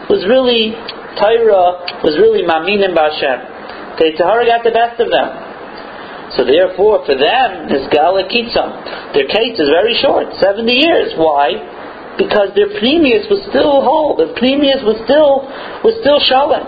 was 0.06 0.22
really 0.28 0.76
Torah, 1.18 2.02
was 2.04 2.14
really 2.20 2.44
Maminim 2.44 2.94
Bashem. 2.94 3.94
Okay, 3.94 4.12
Tahara 4.16 4.46
got 4.46 4.62
the 4.62 4.74
best 4.74 5.00
of 5.00 5.10
them. 5.10 5.43
So 6.36 6.42
therefore, 6.42 7.06
for 7.06 7.14
them, 7.14 7.70
this 7.70 7.86
galakitzam, 7.94 9.14
their 9.14 9.30
case 9.30 9.54
is 9.54 9.70
very 9.70 9.94
short, 10.02 10.34
70 10.42 10.66
years. 10.66 11.14
Why? 11.14 11.54
Because 12.18 12.50
their 12.54 12.74
Pneumius 12.82 13.30
was 13.30 13.38
still 13.50 13.82
whole. 13.82 14.18
Their 14.18 14.34
Pneumius 14.34 14.82
was 14.82 14.98
still, 15.06 15.46
was 15.86 15.94
still 16.02 16.18
Shalom. 16.26 16.66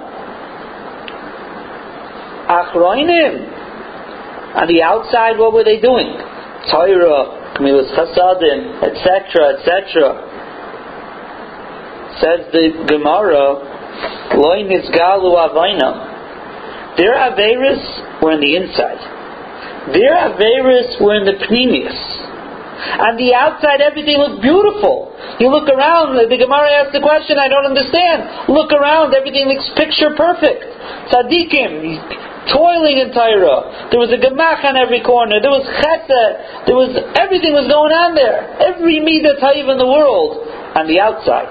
Achroinim. 2.47 3.55
On 4.55 4.67
the 4.71 4.83
outside, 4.83 5.37
what 5.39 5.53
were 5.53 5.65
they 5.65 5.81
doing? 5.81 6.15
Torah, 6.71 7.59
Gemilas 7.59 7.91
Chasadim, 7.91 8.87
etc., 8.87 9.59
etc. 9.59 10.15
Says 12.23 12.47
the 12.55 12.87
Gemara, 12.87 13.59
Loi 14.39 14.63
Nizgalu 14.63 15.35
Avainam. 15.35 16.97
Their 16.97 17.15
Averis 17.15 18.23
were 18.23 18.33
in 18.33 18.41
the 18.41 18.57
inside. 18.57 19.16
Their 19.95 20.15
Averis 20.31 20.99
were 20.99 21.15
in 21.15 21.25
the 21.27 21.39
Pneumius. 21.47 22.27
On 22.77 23.17
the 23.17 23.33
outside, 23.33 23.81
everything 23.81 24.21
looked 24.21 24.43
beautiful. 24.43 25.15
You 25.41 25.49
look 25.49 25.69
around, 25.69 26.17
the 26.17 26.37
Gemara 26.37 26.85
asks 26.85 26.93
the 26.93 27.01
question, 27.01 27.41
I 27.41 27.49
don't 27.49 27.65
understand. 27.65 28.53
Look 28.53 28.69
around, 28.73 29.17
everything 29.17 29.49
looks 29.49 29.65
picture 29.77 30.13
perfect. 30.13 30.61
Tzaddikim, 31.09 32.53
toiling 32.53 32.99
in 33.01 33.11
Torah. 33.11 33.89
There 33.91 33.99
was 33.99 34.13
a 34.13 34.21
gemach 34.21 34.63
on 34.63 34.77
every 34.77 35.03
corner. 35.03 35.41
There 35.43 35.51
was 35.51 35.67
chesed. 35.67 36.67
There 36.67 36.79
was 36.79 36.95
everything 37.19 37.53
was 37.57 37.67
going 37.67 37.95
on 37.95 38.15
there. 38.15 38.61
Every 38.61 39.03
midah 39.03 39.41
ta'iv 39.43 39.67
in 39.67 39.79
the 39.79 39.89
world 39.89 40.47
on 40.77 40.87
the 40.87 41.01
outside. 41.01 41.51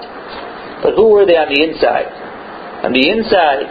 But 0.82 0.94
who 0.94 1.12
were 1.12 1.26
they 1.26 1.36
on 1.36 1.48
the 1.52 1.60
inside? 1.60 2.08
On 2.84 2.92
the 2.92 3.04
inside, 3.08 3.66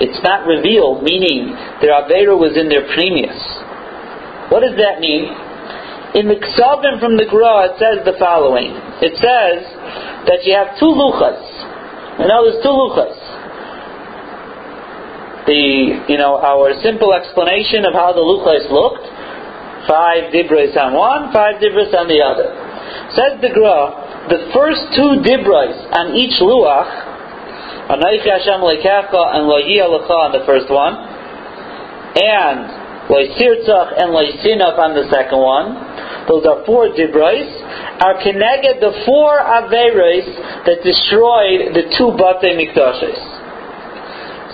it's 0.00 0.20
not 0.24 0.48
revealed, 0.48 1.04
meaning 1.04 1.52
their 1.84 1.92
avera 1.92 2.32
was 2.32 2.56
in 2.56 2.72
their 2.72 2.88
previous. 2.96 3.36
What 4.48 4.64
does 4.64 4.80
that 4.80 4.98
mean? 4.98 5.28
In 6.16 6.26
the 6.26 6.40
Ksavim 6.40 6.98
from 6.98 7.20
the 7.20 7.28
Gra, 7.28 7.70
it 7.70 7.76
says 7.78 8.02
the 8.02 8.18
following. 8.18 8.74
It 9.04 9.14
says 9.20 9.60
that 10.26 10.42
you 10.42 10.56
have 10.56 10.74
two 10.80 10.90
luchas. 10.90 11.38
You 12.18 12.26
know, 12.26 12.48
there's 12.48 12.64
two 12.64 12.74
luchas 12.74 13.30
the 15.50 16.06
you 16.06 16.18
know 16.18 16.38
our 16.38 16.70
simple 16.82 17.10
explanation 17.10 17.82
of 17.82 17.92
how 17.92 18.14
the 18.14 18.22
luchas 18.22 18.70
looked. 18.70 19.02
Five 19.88 20.30
dibros 20.30 20.76
on 20.76 20.94
one, 20.94 21.32
five 21.32 21.58
dibros 21.58 21.90
on 21.96 22.06
the 22.06 22.20
other. 22.22 22.54
Says 23.16 23.42
the 23.42 23.50
Gra, 23.50 24.28
the 24.30 24.52
first 24.54 24.94
two 24.94 25.18
dibros 25.26 25.74
on 25.90 26.14
each 26.14 26.38
luach, 26.38 27.09
Anaychi 27.90 28.30
Hashem 28.30 28.62
lekecha 28.62 29.34
and 29.34 29.50
Loyi 29.50 29.82
on 29.82 30.30
the 30.30 30.46
first 30.46 30.70
one, 30.70 30.94
and 30.94 33.10
Loisirtzach 33.10 33.98
and 33.98 34.14
Loisinach 34.14 34.78
on 34.78 34.94
the 34.94 35.10
second 35.10 35.42
one. 35.42 35.74
Those 36.30 36.46
are 36.46 36.62
four 36.62 36.94
dibros. 36.94 37.50
Are 37.98 38.22
connected 38.22 38.78
the 38.78 38.94
four 39.02 39.42
averos 39.42 40.22
that 40.70 40.86
destroyed 40.86 41.74
the 41.74 41.90
two 41.98 42.14
bate 42.14 42.54
mikdashes. 42.54 43.18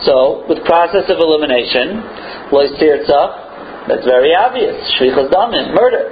So, 0.08 0.48
with 0.48 0.64
process 0.64 1.04
of 1.12 1.20
elimination, 1.20 2.00
lois 2.48 2.72
tirtzach, 2.80 3.88
that's 3.88 4.06
very 4.08 4.32
obvious. 4.32 4.80
Shvichas 4.96 5.28
damin, 5.28 5.76
murder. 5.76 6.08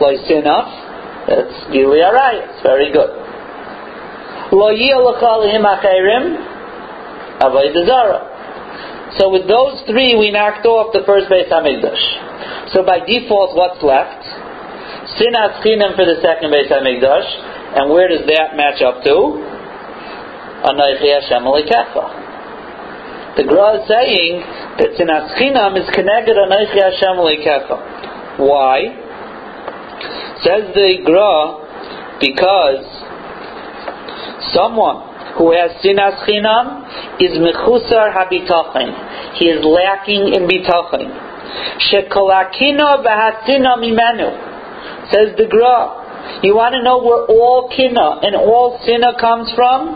Lois 0.00 0.20
sinaf, 0.28 0.68
that's 1.28 1.72
gili 1.72 2.04
arayas, 2.04 2.62
very 2.62 2.92
good. 2.92 3.25
Lo 4.52 4.70
So 9.18 9.30
with 9.30 9.48
those 9.48 9.82
three, 9.86 10.14
we 10.14 10.30
knocked 10.30 10.66
off 10.66 10.92
the 10.92 11.02
first 11.06 11.28
Beis 11.28 11.48
Hamikdash. 11.50 12.72
So 12.72 12.84
by 12.84 13.00
default, 13.00 13.56
what's 13.56 13.82
left? 13.82 14.22
Sinas 15.18 15.62
chinam 15.62 15.94
for 15.96 16.04
the 16.04 16.20
second 16.22 16.50
Beis 16.52 16.70
Hamikdash, 16.70 17.28
and 17.78 17.90
where 17.90 18.08
does 18.08 18.26
that 18.26 18.56
match 18.56 18.82
up 18.82 19.02
to? 19.04 19.42
Anaychi 20.66 21.12
Hashem 21.14 21.44
the 23.36 23.44
Gra 23.44 23.76
is 23.76 23.84
saying 23.84 24.40
that 24.80 24.96
Sinas 24.96 25.36
Chinam 25.36 25.76
is 25.76 25.84
connected 25.92 26.40
on 26.40 26.48
Eichi 26.48 26.80
Hashem. 26.80 27.20
Why? 28.40 28.96
Says 30.40 30.72
the 30.72 31.04
Gra, 31.04 32.16
because 32.16 32.88
someone 34.52 35.36
who 35.38 35.52
has 35.52 35.72
Sinas 35.82 36.22
Chinam 36.24 36.86
is 37.20 37.36
Mechusar 37.38 38.12
Habitachin. 38.12 39.38
He 39.38 39.46
is 39.46 39.64
lacking 39.64 40.32
in 40.34 40.48
Bitachin. 40.48 41.10
Shekolakina 41.88 43.04
Bahatina 43.04 43.76
Mimenu. 43.78 45.10
Says 45.10 45.36
the 45.36 45.46
Gra. 45.48 46.42
You 46.42 46.56
want 46.56 46.74
to 46.74 46.82
know 46.82 46.98
where 46.98 47.24
all 47.26 47.70
kina 47.70 48.18
and 48.22 48.34
all 48.34 48.80
sinna 48.84 49.14
comes 49.20 49.52
from? 49.54 49.94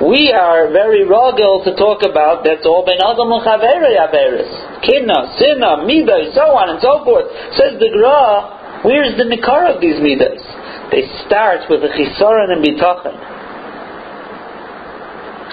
we 0.00 0.28
are 0.28 0.68
very 0.68 1.08
rogel 1.08 1.64
to 1.64 1.72
talk 1.72 2.04
about 2.04 2.44
that's 2.44 2.66
all 2.68 2.84
ben 2.84 3.00
adam 3.00 3.32
chaveri 3.40 3.96
averis, 3.96 4.50
kidna, 4.84 5.32
sinna, 5.40 5.80
midah, 5.88 6.34
so 6.36 6.52
on 6.52 6.68
and 6.76 6.80
so 6.84 7.00
forth. 7.04 7.24
Says 7.56 7.80
the 7.80 7.88
Gra, 7.88 8.84
where 8.84 9.04
is 9.08 9.16
the 9.16 9.24
nikar 9.24 9.72
of 9.72 9.80
these 9.80 9.96
midas? 9.96 10.42
They 10.90 11.02
start 11.26 11.66
with 11.68 11.82
a 11.82 11.90
chisaron 11.90 12.54
and 12.54 12.62
bitachin. 12.62 13.16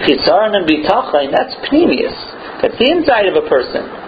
Chisaron 0.06 0.54
and 0.58 0.66
bitachin, 0.70 1.32
that's 1.32 1.54
pneumius. 1.70 2.18
That's 2.62 2.78
the 2.78 2.90
inside 2.90 3.26
of 3.28 3.36
a 3.36 3.48
person. 3.50 4.04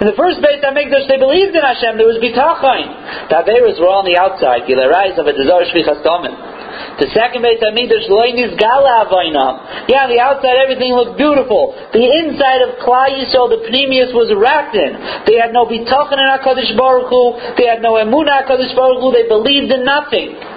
In 0.00 0.06
the 0.06 0.14
first 0.14 0.38
Beit 0.38 0.62
HaMikdash, 0.62 1.10
they 1.10 1.18
believed 1.18 1.54
in 1.54 1.62
Hashem. 1.62 1.98
There 1.98 2.06
was 2.06 2.22
bitachin. 2.22 2.86
The 3.28 3.36
Averis 3.42 3.82
were 3.82 3.90
on 3.90 4.06
the 4.06 4.14
outside. 4.14 4.62
Gilerais 4.70 5.18
of 5.18 5.26
a 5.26 5.34
desire 5.34 5.66
shvichas 5.66 6.02
The 6.02 7.08
second 7.10 7.42
Beis 7.42 7.58
Hamikdash 7.58 8.06
loinis 8.06 8.54
gala 8.54 9.10
avainam. 9.10 9.90
Yeah, 9.90 10.06
the 10.06 10.22
outside 10.22 10.54
everything 10.62 10.94
looked 10.94 11.18
beautiful. 11.18 11.74
The 11.90 12.02
inside 12.02 12.62
of 12.62 12.78
Klal 12.78 13.10
Yisrael, 13.10 13.50
the 13.50 13.66
Pneumius 13.66 14.14
was 14.14 14.30
wrapped 14.38 14.78
in. 14.78 14.94
They 15.26 15.42
had 15.42 15.50
no 15.50 15.66
bitachon 15.66 16.14
in 16.14 16.26
Hakadosh 16.30 16.74
Baruch 16.78 17.10
Hu. 17.10 17.22
They 17.58 17.66
had 17.66 17.82
no 17.82 17.98
emunah 17.98 18.46
Hakadosh 18.46 18.74
Baruch 18.78 19.02
Hu. 19.02 19.10
They 19.10 19.26
believed 19.26 19.70
in 19.74 19.82
nothing. 19.82 20.51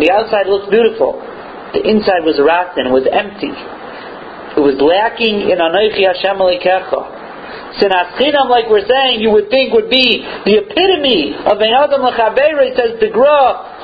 And 0.00 0.08
the 0.08 0.16
outside 0.16 0.48
looked 0.48 0.72
beautiful. 0.72 1.20
The 1.76 1.84
inside 1.84 2.24
was 2.24 2.40
rotten, 2.40 2.88
was 2.88 3.04
empty. 3.04 3.52
It 3.52 4.64
was 4.64 4.80
lacking 4.80 5.52
in 5.52 5.60
Anoichi 5.60 6.08
Hashem 6.08 6.40
Alikecha. 6.40 7.20
Sinas 7.76 8.16
Chinam, 8.16 8.48
like 8.48 8.64
we're 8.72 8.88
saying, 8.88 9.20
you 9.20 9.28
would 9.28 9.52
think 9.52 9.76
would 9.76 9.92
be 9.92 10.24
the 10.48 10.64
epitome 10.64 11.36
of 11.36 11.60
Ein 11.60 11.76
Adam 11.76 12.00
L'Chavera. 12.00 12.64
Says 12.80 12.96
the. 12.96 13.12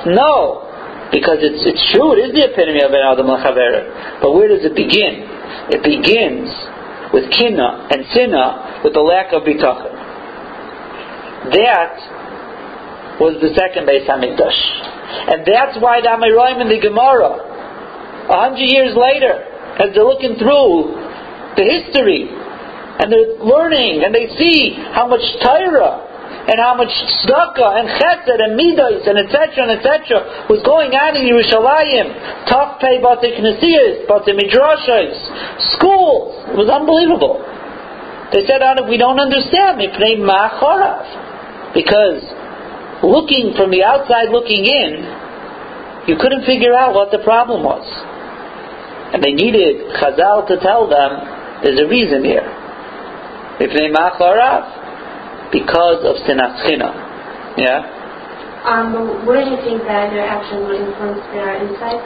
No. 0.09 0.65
Because 1.13 1.45
it's, 1.45 1.61
it's 1.69 1.85
true, 1.93 2.17
it 2.17 2.25
is 2.25 2.33
the 2.33 2.49
epitome 2.49 2.81
of 2.81 2.97
Ein 2.97 3.05
Adam. 3.13 3.29
But 3.29 4.33
where 4.33 4.49
does 4.49 4.65
it 4.65 4.73
begin? 4.73 5.21
It 5.69 5.85
begins 5.85 6.49
with 7.13 7.29
Kina 7.29 7.93
and 7.93 8.09
Sina 8.17 8.81
with 8.81 8.97
the 8.97 9.05
lack 9.05 9.37
of 9.37 9.45
Bitachon. 9.45 9.93
That 11.53 13.21
was 13.21 13.37
the 13.45 13.53
second 13.53 13.85
Beis 13.85 14.09
Hamikdash. 14.09 14.96
And 15.07 15.47
that's 15.47 15.79
why 15.79 16.01
the 16.01 16.11
Amiroim 16.11 16.61
in 16.61 16.69
the 16.69 16.81
Gemara, 16.83 17.39
a 18.27 18.37
hundred 18.37 18.67
years 18.67 18.97
later, 18.99 19.47
as 19.79 19.95
they're 19.95 20.07
looking 20.07 20.37
through 20.37 20.95
the 21.55 21.65
history 21.65 22.27
and 22.27 23.13
they're 23.13 23.39
learning, 23.45 24.03
and 24.03 24.15
they 24.15 24.27
see 24.41 24.75
how 24.97 25.07
much 25.07 25.23
Torah 25.45 26.03
and 26.47 26.63
how 26.63 26.79
much 26.79 26.89
tzedakah 26.89 27.75
and 27.77 27.91
chesed 27.99 28.31
and 28.31 28.57
midas 28.57 29.05
and 29.05 29.19
etc. 29.19 29.67
and 29.67 29.73
etc. 29.77 30.47
was 30.49 30.63
going 30.63 30.95
on 30.95 31.19
in 31.19 31.27
Yerushalayim, 31.27 32.07
tough 32.49 32.79
pay 32.81 33.03
bate 33.03 33.35
knesiyas, 33.37 34.07
bate 34.07 34.33
midrashas, 34.33 35.19
schools. 35.75 36.47
It 36.51 36.57
was 36.57 36.71
unbelievable. 36.71 37.43
They 38.33 38.47
said, 38.47 38.63
we 38.89 38.97
don't 38.97 39.21
understand. 39.21 39.79
Because 39.79 42.23
looking 43.03 43.53
from 43.57 43.71
the 43.71 43.83
outside 43.83 44.31
looking 44.31 44.65
in, 44.65 45.05
you 46.07 46.17
couldn't 46.17 46.47
figure 46.47 46.73
out 46.73 46.95
what 46.95 47.11
the 47.11 47.19
problem 47.25 47.65
was. 47.65 47.85
And 49.13 49.23
they 49.23 49.33
needed 49.33 49.97
Chazal 49.99 50.47
to 50.49 50.57
tell 50.61 50.89
them, 50.89 51.63
there's 51.63 51.81
a 51.81 51.89
reason 51.89 52.25
here. 52.25 52.47
If 53.59 53.73
they 53.73 53.89
macharav, 53.89 55.51
because 55.53 56.05
of 56.05 56.17
Sinas 56.27 56.61
Yeah? 57.57 57.81
Um, 58.67 58.93
but 58.93 59.27
wouldn't 59.27 59.51
you 59.51 59.61
think 59.63 59.87
that 59.87 60.11
their 60.11 60.27
actions 60.27 60.67
would 60.67 60.81
influence 60.81 61.23
their 61.31 61.55
insights? 61.63 62.03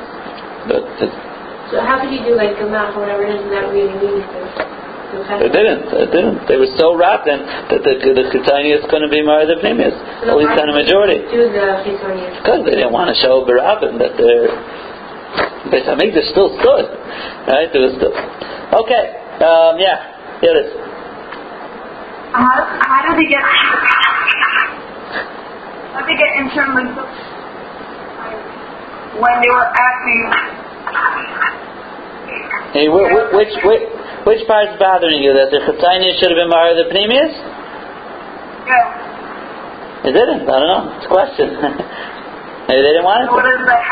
But, 0.68 0.84
so 1.72 1.80
how 1.80 2.04
could 2.04 2.12
you 2.12 2.20
do 2.20 2.36
like 2.36 2.52
a 2.52 2.60
Gemach 2.60 2.96
or 2.96 3.00
whatever 3.00 3.24
it 3.24 3.32
is 3.32 3.42
without 3.48 3.72
really 3.72 3.96
meaning 3.96 4.22
to? 4.22 4.40
They 5.10 5.50
didn't. 5.50 5.90
They 5.90 6.06
didn't. 6.06 6.46
They 6.46 6.54
were 6.54 6.70
so 6.78 6.94
rotten 6.94 7.42
that 7.42 7.82
the 7.82 7.92
the 7.98 8.30
going 8.30 9.02
to 9.02 9.10
be 9.10 9.26
married 9.26 9.50
the 9.50 9.58
Pneumius. 9.58 9.98
At 10.22 10.38
least 10.38 10.54
on 10.54 10.70
a 10.70 10.76
majority. 10.76 11.18
Do 11.26 11.50
the 11.50 11.82
Because 12.38 12.62
they 12.62 12.78
didn't 12.78 12.94
want 12.94 13.10
to 13.10 13.16
show 13.18 13.42
Barabin 13.42 13.98
that 13.98 14.14
they're. 14.14 14.54
Beis 15.70 15.86
Hamikdash 15.86 16.30
still 16.30 16.54
stood, 16.62 16.86
right? 17.50 17.66
There 17.74 17.82
was 17.82 17.94
still. 17.98 18.14
Okay. 18.14 19.04
Um, 19.42 19.82
yeah. 19.82 20.38
Here 20.42 20.54
it 20.54 20.66
is. 20.66 20.70
How, 22.30 22.46
how 22.86 23.02
did 23.10 23.18
they 23.18 23.26
get? 23.26 23.42
How 25.90 26.06
did 26.06 26.06
they 26.06 26.18
get 26.22 26.30
internally? 26.38 26.86
When 29.18 29.34
they 29.42 29.50
were 29.50 29.70
acting. 29.74 30.22
Hey, 32.70 32.86
which, 32.86 33.10
which, 33.34 33.50
which, 33.66 33.82
which 34.26 34.46
part's 34.46 34.76
bothering 34.78 35.22
you? 35.22 35.32
That 35.32 35.50
the 35.52 35.60
Chetania 35.64 36.18
should 36.20 36.30
have 36.32 36.40
been 36.40 36.52
married 36.52 36.76
the 36.76 36.88
Pneumius? 36.92 37.32
It 40.04 40.12
didn't. 40.16 40.48
I 40.48 40.56
don't 40.60 40.70
know. 40.70 40.96
It's 40.96 41.06
a 41.06 41.12
question. 41.12 41.48
Maybe 42.68 42.80
they 42.80 42.92
didn't 42.96 43.04
want 43.04 43.24
it. 43.24 43.30
What 43.32 43.44
is 43.44 43.66
that? 43.68 43.84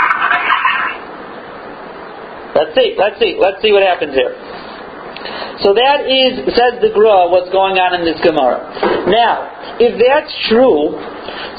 Let's 2.56 2.72
see. 2.74 2.94
Let's 2.96 3.18
see. 3.20 3.36
Let's 3.38 3.60
see 3.60 3.72
what 3.72 3.82
happens 3.82 4.14
here. 4.14 4.32
So 5.66 5.74
that 5.74 6.06
is, 6.06 6.46
says 6.54 6.78
the 6.78 6.94
Gra, 6.94 7.26
what's 7.26 7.50
going 7.50 7.82
on 7.82 7.98
in 7.98 8.06
this 8.06 8.22
Gemara. 8.22 8.62
Now, 9.10 9.74
if 9.82 9.98
that's 9.98 10.30
true, 10.46 10.94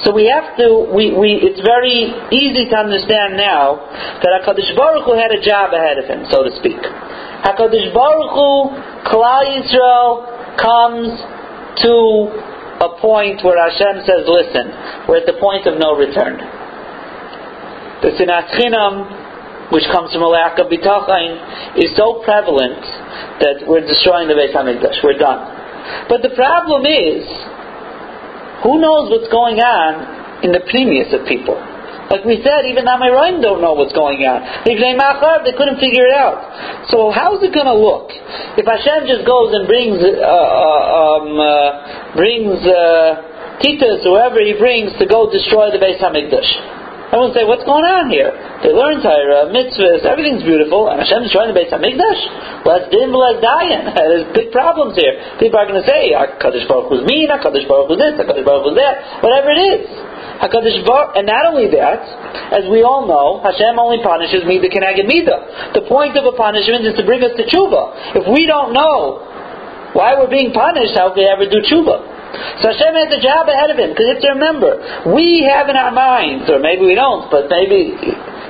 so 0.08 0.16
we 0.16 0.32
have 0.32 0.56
to, 0.56 0.88
we, 0.88 1.12
we, 1.12 1.36
it's 1.44 1.60
very 1.60 2.08
easy 2.32 2.72
to 2.72 2.76
understand 2.80 3.36
now 3.36 3.76
that 4.24 4.32
HaKadosh 4.40 4.72
Baruch 4.80 5.04
Hu 5.04 5.20
had 5.20 5.36
a 5.36 5.44
job 5.44 5.76
ahead 5.76 6.00
of 6.00 6.08
him, 6.08 6.24
so 6.32 6.48
to 6.48 6.52
speak. 6.64 6.80
HaKadosh 7.44 7.94
Baruch 7.94 8.34
Hu, 8.36 8.50
Klal 9.08 9.44
Yisrael, 9.56 10.58
comes 10.58 11.12
to 11.84 11.96
a 12.84 13.00
point 13.00 13.44
where 13.44 13.58
Hashem 13.58 14.04
says, 14.06 14.28
listen, 14.28 14.72
we're 15.08 15.18
at 15.24 15.28
the 15.28 15.40
point 15.40 15.68
of 15.68 15.80
no 15.80 15.96
return. 15.96 16.38
The 18.02 18.16
Sinas 18.16 18.48
Chinam 18.56 19.20
which 19.70 19.86
comes 19.94 20.12
from 20.12 20.26
a 20.26 20.28
lack 20.30 20.58
of 20.58 20.68
bitachon, 20.68 21.78
is 21.78 21.94
so 21.96 22.22
prevalent 22.26 22.82
that 23.40 23.62
we're 23.70 23.86
destroying 23.86 24.28
the 24.28 24.34
Beis 24.34 24.54
Hamikdash. 24.54 24.98
We're 25.04 25.18
done. 25.18 25.46
But 26.10 26.22
the 26.26 26.34
problem 26.34 26.86
is, 26.90 27.22
who 28.66 28.82
knows 28.82 29.14
what's 29.14 29.30
going 29.32 29.62
on 29.62 30.44
in 30.44 30.52
the 30.52 30.66
previous 30.70 31.14
of 31.14 31.26
people? 31.30 31.56
Like 32.10 32.26
we 32.26 32.42
said, 32.42 32.66
even 32.66 32.90
Amiroim 32.90 33.38
don't 33.38 33.62
know 33.62 33.78
what's 33.78 33.94
going 33.94 34.18
on. 34.26 34.66
They 34.66 34.74
couldn't 34.74 35.78
figure 35.78 36.10
it 36.10 36.16
out. 36.18 36.90
So 36.90 37.14
how's 37.14 37.38
it 37.46 37.54
going 37.54 37.70
to 37.70 37.78
look 37.78 38.10
if 38.58 38.66
Hashem 38.66 39.06
just 39.06 39.30
goes 39.30 39.54
and 39.54 39.70
brings 39.70 40.02
uh, 40.02 40.18
uh, 40.18 40.82
um, 40.90 41.38
uh, 41.38 42.18
brings 42.18 42.66
uh, 42.66 43.62
Titus, 43.62 44.02
whoever 44.02 44.42
he 44.42 44.58
brings, 44.58 44.90
to 44.98 45.06
go 45.06 45.30
destroy 45.30 45.70
the 45.70 45.78
Beis 45.78 46.02
Hamikdash? 46.02 46.80
Everyone 47.10 47.34
say, 47.34 47.42
what's 47.42 47.66
going 47.66 47.86
on 47.90 48.14
here? 48.14 48.30
They 48.62 48.70
learn 48.70 49.02
Torah, 49.02 49.50
mitzvahs, 49.50 50.06
everything's 50.06 50.46
beautiful, 50.46 50.94
and 50.94 51.02
Hashem 51.02 51.26
is 51.26 51.34
trying 51.34 51.50
to 51.50 51.58
Beis 51.58 51.74
Hamikdash? 51.74 52.22
Let's 52.70 52.86
dim, 52.94 53.10
let's 53.10 53.42
dayan. 53.42 53.90
There's 53.98 54.30
big 54.30 54.54
problems 54.54 54.94
here. 54.94 55.18
People 55.42 55.58
are 55.58 55.66
going 55.66 55.82
to 55.82 55.88
say, 55.90 56.14
HaKadosh 56.14 56.70
Baruch 56.70 56.94
Hu's 56.94 57.06
mean, 57.10 57.34
HaKadosh 57.34 57.66
Baruch 57.66 57.90
Hu's 57.90 57.98
this, 57.98 58.14
HaKadosh 58.14 58.46
Baruch 58.46 58.66
Hu's 58.70 58.78
that, 58.78 59.26
whatever 59.26 59.50
it 59.50 59.62
is. 59.74 60.09
HaKadosh 60.40 61.20
and 61.20 61.28
not 61.28 61.46
only 61.52 61.68
that, 61.76 62.00
as 62.56 62.64
we 62.72 62.84
all 62.84 63.04
know, 63.04 63.44
Hashem 63.44 63.76
only 63.76 64.00
punishes 64.00 64.48
me 64.48 64.60
the 64.60 64.72
keneged 64.72 65.04
midah. 65.04 65.76
The 65.76 65.84
point 65.88 66.16
of 66.16 66.24
a 66.24 66.32
punishment 66.32 66.88
is 66.88 66.96
to 66.96 67.04
bring 67.04 67.24
us 67.24 67.36
to 67.36 67.44
tshuva. 67.44 68.18
If 68.24 68.26
we 68.32 68.48
don't 68.48 68.72
know 68.72 69.20
why 69.92 70.16
we're 70.16 70.32
being 70.32 70.54
punished, 70.56 70.96
how 70.96 71.12
can 71.12 71.24
we 71.24 71.28
ever 71.28 71.44
do 71.44 71.60
tshuva? 71.60 72.20
So 72.62 72.72
Hashem 72.72 72.94
has 72.94 73.10
a 73.10 73.22
job 73.22 73.50
ahead 73.50 73.74
of 73.74 73.78
him, 73.82 73.90
because 73.92 74.06
you 74.06 74.14
have 74.16 74.24
to 74.24 74.32
remember, 74.38 74.72
we 75.18 75.44
have 75.50 75.68
in 75.68 75.76
our 75.76 75.92
minds, 75.92 76.48
or 76.48 76.60
maybe 76.60 76.86
we 76.86 76.96
don't, 76.96 77.28
but 77.34 77.50
maybe 77.50 77.98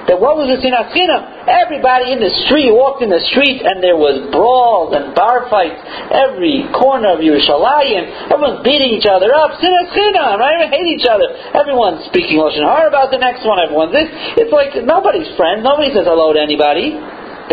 that 0.10 0.18
what 0.18 0.42
was 0.42 0.50
the 0.50 0.58
Sinas 0.58 0.90
Chinam? 0.90 1.22
Everybody 1.46 2.10
in 2.10 2.18
the 2.18 2.34
street 2.50 2.74
walked 2.74 3.06
in 3.06 3.14
the 3.14 3.22
street 3.30 3.62
and 3.62 3.78
there 3.78 3.94
was 3.94 4.26
brawls 4.34 4.90
and 4.98 5.14
bar 5.14 5.46
fights 5.54 5.78
every 6.10 6.66
corner 6.74 7.14
of 7.14 7.22
Yerushalayim. 7.22 8.34
Everyone's 8.34 8.66
beating 8.66 8.98
each 8.98 9.06
other 9.06 9.30
up. 9.38 9.62
Sinas 9.62 9.94
Chinam, 9.94 10.42
right? 10.42 10.66
Everyone 10.66 10.74
hate 10.74 10.90
each 10.98 11.06
other. 11.06 11.30
Everyone's 11.54 12.10
speaking 12.10 12.42
Lashon 12.42 12.66
Hara 12.66 12.90
about 12.90 13.14
the 13.14 13.22
next 13.22 13.46
one. 13.46 13.62
Everyone's 13.62 13.94
this. 13.94 14.10
It's 14.42 14.50
like 14.50 14.74
nobody's 14.82 15.30
friend. 15.38 15.62
Nobody 15.62 15.94
says 15.94 16.10
hello 16.10 16.34
to 16.34 16.42
anybody. 16.42 16.98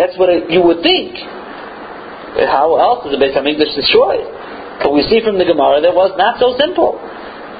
That's 0.01 0.17
what 0.17 0.33
it, 0.33 0.49
you 0.49 0.65
would 0.65 0.81
think. 0.81 1.13
How 2.41 2.81
else 2.81 3.05
is 3.05 3.13
the 3.13 3.21
Beis 3.21 3.37
Hamikdash 3.37 3.77
destroyed? 3.77 4.25
But 4.81 4.97
we 4.97 5.05
see 5.09 5.21
from 5.25 5.37
the 5.37 5.45
Gemara 5.45 5.85
that 5.85 5.93
was 5.93 6.13
not 6.17 6.41
so 6.41 6.57
simple. 6.57 7.01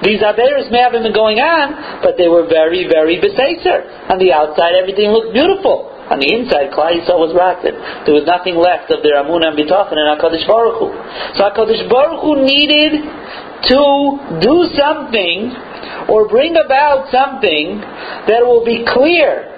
These 0.05 0.21
Averis 0.21 0.69
may 0.69 0.85
have 0.85 0.93
been 0.93 1.09
going 1.13 1.41
on, 1.41 2.03
but 2.05 2.21
they 2.21 2.29
were 2.29 2.45
very, 2.45 2.85
very 2.85 3.17
besacer. 3.17 4.13
On 4.13 4.21
the 4.21 4.33
outside, 4.33 4.77
everything 4.77 5.09
looked 5.09 5.33
beautiful. 5.33 5.89
On 6.13 6.21
the 6.21 6.29
inside, 6.29 6.71
Klal 6.71 6.95
Yisrael 6.95 7.19
was 7.19 7.33
rotten. 7.35 7.75
There 8.05 8.15
was 8.15 8.29
nothing 8.29 8.55
left 8.61 8.93
of 8.93 9.03
their 9.03 9.19
Amun 9.19 9.43
and 9.43 9.57
Bitachon 9.57 9.97
and 9.97 10.07
HaKadosh 10.15 10.47
Baruch 10.47 10.79
Hu. 10.79 10.89
So 11.35 11.49
HaKadosh 11.49 11.89
Baruch 11.89 12.21
Hu 12.23 12.45
needed 12.45 12.93
to 13.73 13.83
do 14.39 14.57
something 14.77 15.51
or 16.13 16.29
bring 16.29 16.55
about 16.55 17.11
something 17.11 17.81
that 18.29 18.45
will 18.45 18.63
be 18.63 18.85
clear 18.87 19.57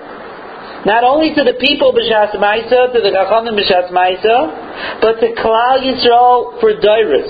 not 0.86 1.02
only 1.02 1.34
to 1.34 1.42
the 1.42 1.58
people 1.58 1.92
b'shas 1.92 2.32
ma'isa, 2.38 2.94
to 2.94 2.98
the 3.02 3.10
chachamim 3.10 3.58
b'shas 3.58 3.90
ma'isa, 3.90 5.02
but 5.02 5.18
to 5.18 5.34
Klal 5.34 5.82
Yisrael 5.82 6.60
for 6.60 6.78
Dairis 6.78 7.28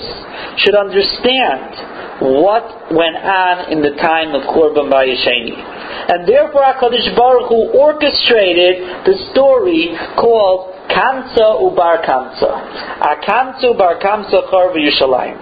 should 0.61 0.77
understand 0.77 1.73
what 2.19 2.91
went 2.91 3.15
on 3.15 3.71
in 3.71 3.79
the 3.79 3.95
time 3.95 4.35
of 4.35 4.43
Churban 4.51 4.91
Bayesheni. 4.91 5.55
And 5.55 6.27
therefore 6.27 6.63
HaKadosh 6.63 7.15
Baruch 7.15 7.47
Hu 7.47 7.71
orchestrated 7.79 9.07
the 9.07 9.15
story 9.31 9.95
called 10.19 10.75
Kamsa 10.91 11.63
Ubar 11.63 12.03
Kamsa. 12.03 12.51
Akamsa 12.99 13.71
Ubar 13.71 14.01
Kamsa 14.03 14.51
Chorva 14.51 14.75
Yerushalayim. 14.75 15.37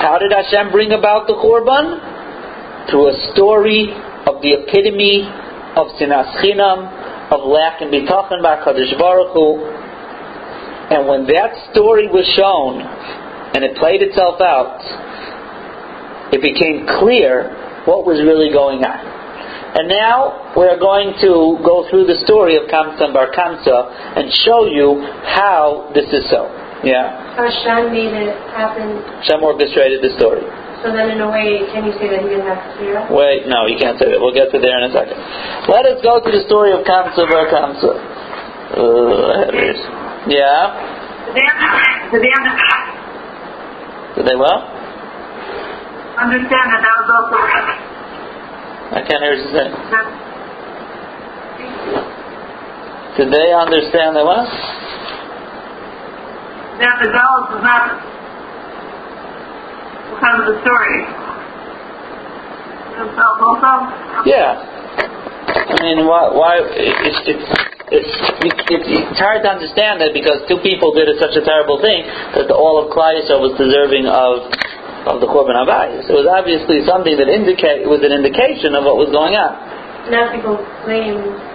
How 0.00 0.16
did 0.18 0.32
Hashem 0.32 0.72
bring 0.72 0.92
about 0.92 1.26
the 1.26 1.34
Churban? 1.34 2.88
Through 2.88 3.08
a 3.08 3.32
story 3.34 3.92
of 4.26 4.40
the 4.40 4.56
epitome 4.56 5.28
of 5.76 5.86
Sinas 6.00 6.32
Chinam, 6.40 7.30
of 7.30 7.46
lack 7.46 7.80
and 7.82 7.92
bitachon 7.92 8.40
b'Hakadosh 8.40 8.98
Baruch 8.98 9.32
Hu. 9.34 9.68
And 10.90 11.06
when 11.06 11.26
that 11.26 11.70
story 11.72 12.08
was 12.08 12.26
shown 12.34 12.80
and 13.54 13.62
it 13.64 13.76
played 13.76 14.02
itself 14.02 14.40
out, 14.40 14.80
it 16.32 16.40
became 16.42 16.86
clear 17.00 17.82
what 17.86 18.06
was 18.06 18.20
really 18.22 18.52
going 18.52 18.84
on. 18.84 18.98
And 19.70 19.86
now 19.86 20.50
we 20.58 20.66
are 20.66 20.78
going 20.78 21.14
to 21.22 21.62
go 21.62 21.86
through 21.86 22.10
the 22.10 22.18
story 22.26 22.58
of 22.58 22.66
Kamsa 22.66 23.06
and 23.06 23.14
Bar 23.14 23.30
Kamsa 23.30 24.18
and 24.18 24.26
show 24.42 24.66
you 24.66 24.98
how 25.30 25.94
this 25.94 26.10
is 26.10 26.26
so. 26.26 26.50
Yeah, 26.82 27.36
Hashem 27.36 27.92
made 27.92 28.10
it 28.10 28.34
happen. 28.56 28.98
Hashem 29.20 29.44
orchestrated 29.44 30.00
the 30.00 30.16
story. 30.16 30.42
So 30.80 30.88
then, 30.96 31.12
in 31.12 31.20
a 31.20 31.28
way, 31.28 31.60
can 31.76 31.84
you 31.84 31.92
say 32.00 32.08
that 32.08 32.24
he 32.24 32.32
didn't 32.32 32.48
have 32.48 32.56
to 32.56 32.70
clear 32.80 32.96
up? 32.96 33.12
Wait, 33.12 33.44
no, 33.46 33.68
you 33.68 33.76
can't 33.76 34.00
say 34.00 34.08
that. 34.08 34.16
We'll 34.16 34.32
get 34.32 34.48
to 34.48 34.58
there 34.58 34.80
in 34.80 34.88
a 34.88 34.92
second. 34.96 35.12
Let 35.68 35.84
us 35.84 36.00
go 36.00 36.24
to 36.24 36.30
the 36.32 36.40
story 36.48 36.72
of 36.72 36.80
Kamsa 36.88 37.20
Bar 37.28 37.52
Kamsa. 37.52 37.92
Uh, 38.74 39.52
yeah. 40.24 40.72
Did 41.30 41.36
they, 41.36 41.46
under- 41.52 42.10
did 42.16 42.22
they 42.24 42.32
Did 44.16 44.24
they 44.24 44.38
what? 44.40 44.79
Understand 46.18 46.66
that 46.72 46.80
that 46.82 46.94
was 46.98 47.08
also 47.10 47.38
I 48.90 49.00
can't 49.06 49.22
hear 49.22 49.38
what 49.38 49.44
you 49.44 49.50
say. 49.54 49.70
that 49.70 50.06
Did 53.16 53.28
they 53.30 53.52
understand 53.54 54.16
that 54.16 54.24
what? 54.24 54.48
that 56.80 56.96
the 57.04 57.12
dolls 57.12 57.46
was 57.52 57.60
not 57.60 58.00
because 60.16 60.36
of 60.40 60.46
the 60.48 60.56
story. 60.64 60.96
Themselves 62.96 63.40
also. 63.44 63.70
Yeah. 64.24 64.56
I 64.56 65.76
mean, 65.84 66.08
why? 66.08 66.32
why 66.32 66.52
it's, 66.60 67.20
it's, 67.28 67.46
it's, 67.92 68.12
it's, 68.42 68.88
it's 68.90 69.20
hard 69.20 69.44
to 69.44 69.50
understand 69.52 70.00
that 70.00 70.16
because 70.16 70.40
two 70.48 70.58
people 70.64 70.92
did 70.96 71.08
such 71.20 71.36
a 71.36 71.44
terrible 71.44 71.80
thing 71.84 72.04
that 72.34 72.48
the, 72.48 72.56
all 72.56 72.80
of 72.80 72.88
Yisrael 72.92 73.44
was 73.44 73.52
deserving 73.60 74.08
of 74.08 74.48
of 75.06 75.20
the 75.20 75.28
Churban 75.28 75.56
Habayis. 75.56 76.08
It 76.08 76.16
was 76.16 76.28
obviously 76.28 76.84
something 76.84 77.16
that 77.16 77.28
indicate 77.28 77.88
was 77.88 78.04
an 78.04 78.12
indication 78.12 78.76
of 78.76 78.84
what 78.84 78.96
was 79.00 79.08
going 79.08 79.32
on. 79.36 79.52
Now 80.12 80.32
people 80.32 80.60
claim. 80.84 81.49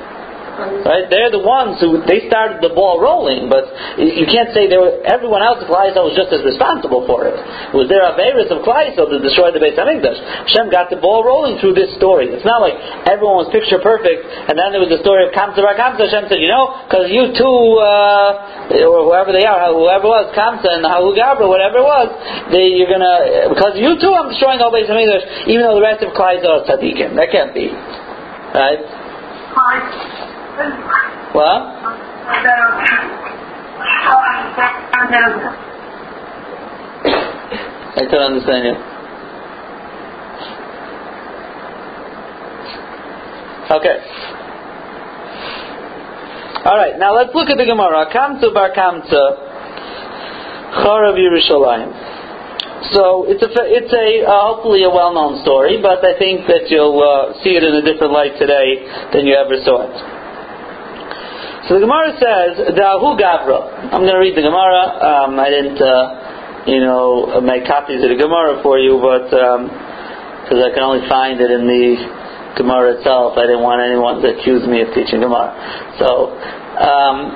Right? 0.55 1.09
They're 1.11 1.31
the 1.31 1.43
ones 1.43 1.79
who 1.83 1.99
they 2.07 2.27
started 2.31 2.63
the 2.63 2.71
ball 2.71 3.03
rolling, 3.03 3.51
but 3.51 3.67
you 3.99 4.23
can't 4.27 4.55
say 4.55 4.71
they 4.71 4.79
were, 4.79 5.03
everyone 5.03 5.43
else 5.43 5.59
in 5.63 5.67
Yisrael 5.67 6.07
was 6.07 6.15
just 6.15 6.31
as 6.31 6.45
responsible 6.45 7.03
for 7.03 7.27
it. 7.27 7.35
It 7.35 7.75
was 7.75 7.89
their 7.91 8.05
Averis 8.05 8.47
of 8.53 8.61
Yisrael 8.61 9.09
that 9.09 9.19
destroyed 9.19 9.57
the 9.57 9.61
Beit 9.63 9.75
Hamikdash. 9.75 10.19
Hashem 10.47 10.71
got 10.71 10.87
the 10.87 10.99
ball 11.01 11.25
rolling 11.25 11.57
through 11.59 11.75
this 11.75 11.91
story. 11.97 12.29
It's 12.31 12.47
not 12.47 12.63
like 12.63 12.75
everyone 13.09 13.43
was 13.43 13.49
picture 13.51 13.79
perfect, 13.81 14.23
and 14.23 14.55
then 14.55 14.71
there 14.71 14.83
was 14.83 14.91
the 14.91 15.01
story 15.03 15.27
of 15.27 15.35
Kamsa 15.35 15.59
Bar 15.59 15.75
Kamsa. 15.75 16.07
Hashem 16.07 16.31
said, 16.31 16.39
you 16.39 16.51
know, 16.51 16.87
because 16.87 17.11
you 17.11 17.31
two, 17.35 17.57
uh, 17.81 18.85
or 18.85 19.11
whoever 19.11 19.33
they 19.35 19.43
are, 19.43 19.71
whoever 19.71 20.07
was, 20.07 20.31
Kamsa 20.35 20.79
and 20.79 20.83
Hahu 20.87 21.15
Gabra, 21.15 21.47
whatever 21.47 21.83
it 21.83 21.87
was, 21.87 22.07
they, 22.51 22.75
you're 22.79 22.91
gonna, 22.91 23.51
because 23.51 23.75
you 23.75 23.99
two, 23.99 24.13
I'm 24.13 24.31
destroying 24.31 24.61
all 24.61 24.71
Beit 24.71 24.87
Hamikdash, 24.87 25.51
even 25.51 25.65
though 25.65 25.75
the 25.75 25.85
rest 25.85 26.03
of 26.03 26.13
Klal 26.13 26.39
are 26.43 26.61
is 26.61 26.67
tzaddikim. 26.67 27.15
That 27.15 27.29
can't 27.31 27.53
be. 27.53 27.69
Right? 28.55 28.79
What? 30.55 31.61
I 37.95 38.07
don't 38.09 38.23
understand 38.31 38.63
you. 38.63 38.75
Okay. 43.75 43.97
All 46.63 46.77
right. 46.77 46.97
Now 46.97 47.15
let's 47.15 47.35
look 47.35 47.49
at 47.49 47.57
the 47.57 47.65
Gemara. 47.65 48.05
Kamsa 48.13 48.53
bar 48.53 48.71
Kamsa, 48.71 49.35
Charav 50.79 51.17
Yerushalayim. 51.19 51.91
So 52.93 53.25
it's 53.27 53.43
a 53.43 53.49
it's 53.65 53.91
a 53.91 54.23
uh, 54.23 54.53
hopefully 54.53 54.83
a 54.83 54.89
well-known 54.89 55.41
story, 55.43 55.81
but 55.81 56.05
I 56.05 56.17
think 56.17 56.47
that 56.47 56.69
you'll 56.69 57.01
uh, 57.01 57.33
see 57.43 57.57
it 57.57 57.63
in 57.63 57.75
a 57.75 57.81
different 57.81 58.13
light 58.13 58.37
today 58.39 58.85
than 59.11 59.25
you 59.25 59.35
ever 59.35 59.57
saw 59.65 59.83
it. 59.83 60.14
So 61.65 61.73
the 61.73 61.81
Gemara 61.81 62.13
says, 62.21 62.77
"Dahu 62.77 63.17
Gavra." 63.17 63.89
I'm 63.89 64.05
going 64.05 64.13
to 64.13 64.21
read 64.21 64.37
the 64.37 64.45
Gemara. 64.45 64.85
Um, 65.01 65.39
I 65.41 65.49
didn't, 65.49 65.81
uh, 65.81 66.69
you 66.69 66.77
know, 66.77 67.41
make 67.41 67.65
copies 67.65 68.05
of 68.05 68.09
the 68.13 68.21
Gemara 68.21 68.61
for 68.61 68.77
you, 68.77 69.01
but 69.01 69.33
because 70.45 70.61
I 70.61 70.69
can 70.77 70.85
only 70.85 71.01
find 71.09 71.41
it 71.41 71.49
in 71.49 71.65
the 71.65 71.97
Gemara 72.61 73.01
itself, 73.01 73.33
I 73.41 73.49
didn't 73.49 73.65
want 73.65 73.81
anyone 73.81 74.21
to 74.21 74.29
accuse 74.37 74.61
me 74.69 74.85
of 74.85 74.93
teaching 74.93 75.25
Gemara. 75.25 75.57
So, 75.97 76.37
um, 76.77 77.33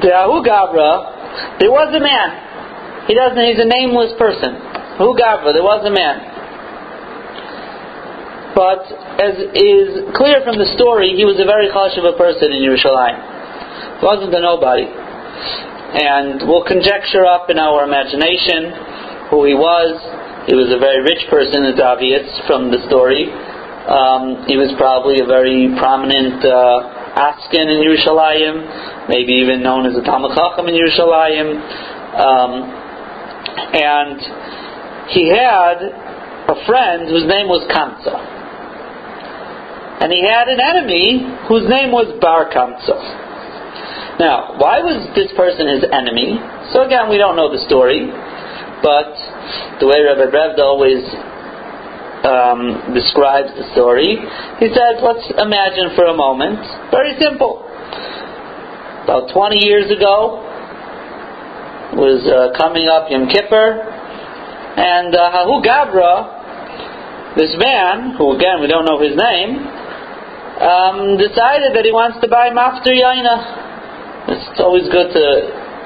Dahu 0.00 0.40
Gavra, 0.40 1.60
there 1.60 1.68
was 1.68 1.92
a 1.92 2.00
man. 2.00 3.04
He 3.04 3.12
doesn't. 3.12 3.36
He's 3.36 3.60
a 3.60 3.68
nameless 3.68 4.16
person. 4.16 4.56
Hu 4.96 5.12
Gavra. 5.12 5.52
There 5.52 5.60
was 5.60 5.84
a 5.84 5.92
man. 5.92 6.32
But 8.56 8.84
as 9.20 9.36
is 9.56 10.08
clear 10.16 10.40
from 10.40 10.56
the 10.56 10.68
story, 10.76 11.16
he 11.16 11.24
was 11.24 11.40
a 11.40 11.44
very 11.44 11.68
chashuv 11.68 12.04
of 12.04 12.14
a 12.14 12.18
person 12.20 12.52
in 12.52 12.64
Yerushalayim. 12.64 13.41
Wasn't 14.02 14.34
a 14.34 14.42
nobody. 14.42 14.82
And 14.82 16.42
we'll 16.50 16.66
conjecture 16.66 17.22
up 17.22 17.46
in 17.54 17.58
our 17.62 17.86
imagination 17.86 19.30
who 19.30 19.46
he 19.46 19.54
was. 19.54 19.94
He 20.50 20.58
was 20.58 20.74
a 20.74 20.80
very 20.82 21.06
rich 21.06 21.30
person, 21.30 21.62
it's 21.70 21.78
obvious 21.78 22.26
from 22.50 22.74
the 22.74 22.82
story. 22.90 23.30
Um, 23.30 24.42
he 24.50 24.58
was 24.58 24.74
probably 24.74 25.22
a 25.22 25.26
very 25.30 25.70
prominent 25.78 26.42
uh, 26.42 27.14
Askin 27.14 27.70
in 27.70 27.78
Yerushalayim, 27.78 29.06
maybe 29.06 29.38
even 29.38 29.62
known 29.62 29.86
as 29.86 29.94
a 29.94 30.02
Talmud 30.02 30.34
Chacham 30.34 30.66
in 30.66 30.74
Yerushalayim. 30.74 31.62
Um, 32.18 32.52
and 33.70 34.18
he 35.14 35.30
had 35.30 35.78
a 36.50 36.58
friend 36.66 37.06
whose 37.06 37.30
name 37.30 37.46
was 37.46 37.62
Kamsa. 37.70 38.18
And 40.02 40.10
he 40.10 40.26
had 40.26 40.50
an 40.50 40.58
enemy 40.58 41.22
whose 41.46 41.70
name 41.70 41.94
was 41.94 42.10
Bar 42.18 42.50
Kamsa. 42.50 43.21
Now, 44.20 44.60
why 44.60 44.84
was 44.84 45.08
this 45.16 45.32
person 45.32 45.68
his 45.68 45.84
enemy? 45.88 46.36
So 46.72 46.84
again, 46.84 47.08
we 47.08 47.16
don't 47.16 47.36
know 47.36 47.48
the 47.48 47.64
story, 47.64 48.08
but 48.84 49.12
the 49.80 49.86
way 49.88 50.04
Rabbi 50.04 50.28
Brevda 50.28 50.60
always 50.60 51.00
um, 52.22 52.92
describes 52.94 53.50
the 53.56 53.66
story, 53.72 54.20
he 54.60 54.68
said, 54.70 55.00
let's 55.02 55.26
imagine 55.38 55.96
for 55.96 56.06
a 56.06 56.16
moment, 56.16 56.60
very 56.92 57.18
simple. 57.18 57.64
About 59.04 59.32
20 59.34 59.58
years 59.64 59.90
ago, 59.90 60.38
was 61.92 62.24
uh, 62.24 62.56
coming 62.56 62.88
up 62.88 63.10
Yom 63.10 63.28
Kippur, 63.28 63.84
and 64.76 65.12
uh, 65.12 65.28
Hahu 65.28 65.60
Gabra, 65.60 67.36
this 67.36 67.52
man, 67.60 68.16
who 68.16 68.32
again 68.36 68.60
we 68.60 68.68
don't 68.68 68.84
know 68.84 69.00
his 69.00 69.12
name, 69.12 69.60
um, 70.62 71.20
decided 71.20 71.76
that 71.76 71.84
he 71.84 71.92
wants 71.92 72.20
to 72.20 72.28
buy 72.28 72.48
Mafter 72.48 72.92
Yaina. 72.92 73.71
It's 74.28 74.60
always 74.60 74.86
good 74.90 75.10
to 75.12 75.26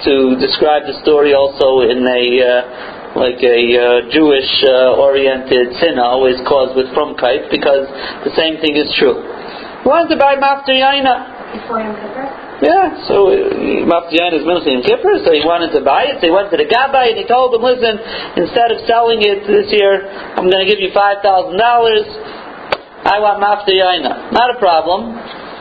to 0.05 0.37
describe 0.37 0.85
the 0.85 1.01
story 1.01 1.33
also 1.33 1.81
in 1.88 2.05
a 2.05 2.22
uh, 2.44 3.16
like 3.16 3.40
a 3.40 3.59
uh, 3.72 4.12
Jewish 4.12 4.51
uh, 4.68 5.01
oriented 5.01 5.72
sin 5.81 5.96
always 5.96 6.37
caused 6.44 6.77
with 6.77 6.92
frumkeit 6.92 7.49
because 7.49 7.88
the 8.29 8.33
same 8.37 8.61
thing 8.61 8.77
is 8.77 8.92
true. 9.01 9.16
To 9.87 10.16
buy 10.18 10.37
Mafter 10.37 10.75
Yaina. 10.75 11.57
Before 11.57 11.79
Yom 11.81 11.94
Kippur? 11.96 12.27
Yeah, 12.57 13.07
so 13.07 13.31
Maftiyan 13.87 14.35
is 14.35 14.42
Mincha 14.42 14.66
Yom 14.66 14.83
Kippur, 14.83 15.22
so 15.22 15.31
he 15.31 15.46
wanted 15.46 15.70
to 15.79 15.85
buy 15.85 16.11
it. 16.11 16.18
So 16.18 16.27
he 16.27 16.33
went 16.35 16.51
to 16.51 16.59
the 16.59 16.66
Gabbai 16.66 17.14
and 17.14 17.18
he 17.22 17.25
told 17.25 17.55
him, 17.55 17.62
listen, 17.62 17.96
instead 18.35 18.75
of 18.75 18.83
selling 18.90 19.22
it 19.22 19.46
this 19.46 19.70
year, 19.70 20.11
I'm 20.37 20.51
going 20.51 20.64
to 20.64 20.68
give 20.68 20.83
you 20.83 20.90
$5,000. 20.90 21.22
I 21.22 23.16
want 23.22 23.38
Maftiyan. 23.38 24.33
Not 24.35 24.57
a 24.57 24.59
problem. 24.59 25.14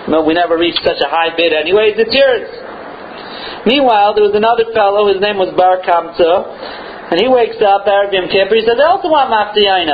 No, 0.09 0.25
we 0.25 0.33
never 0.33 0.57
reached 0.57 0.81
such 0.81 0.97
a 1.05 1.09
high 1.09 1.35
bid 1.37 1.53
anyways, 1.53 1.93
it's 2.01 2.13
yours. 2.13 2.49
Meanwhile, 3.65 4.13
there 4.13 4.25
was 4.25 4.37
another 4.37 4.69
fellow, 4.73 5.09
his 5.09 5.19
name 5.19 5.41
was 5.41 5.49
Bar 5.57 5.81
Kamsa, 5.81 7.11
and 7.11 7.17
he 7.17 7.27
wakes 7.27 7.57
up, 7.65 7.85
Arab 7.89 8.13
Yom 8.13 8.29
Kippur, 8.29 8.53
he 8.53 8.61
says, 8.61 8.77
I 8.77 8.87
also 8.93 9.09
want 9.09 9.33
Maftiyan. 9.33 9.89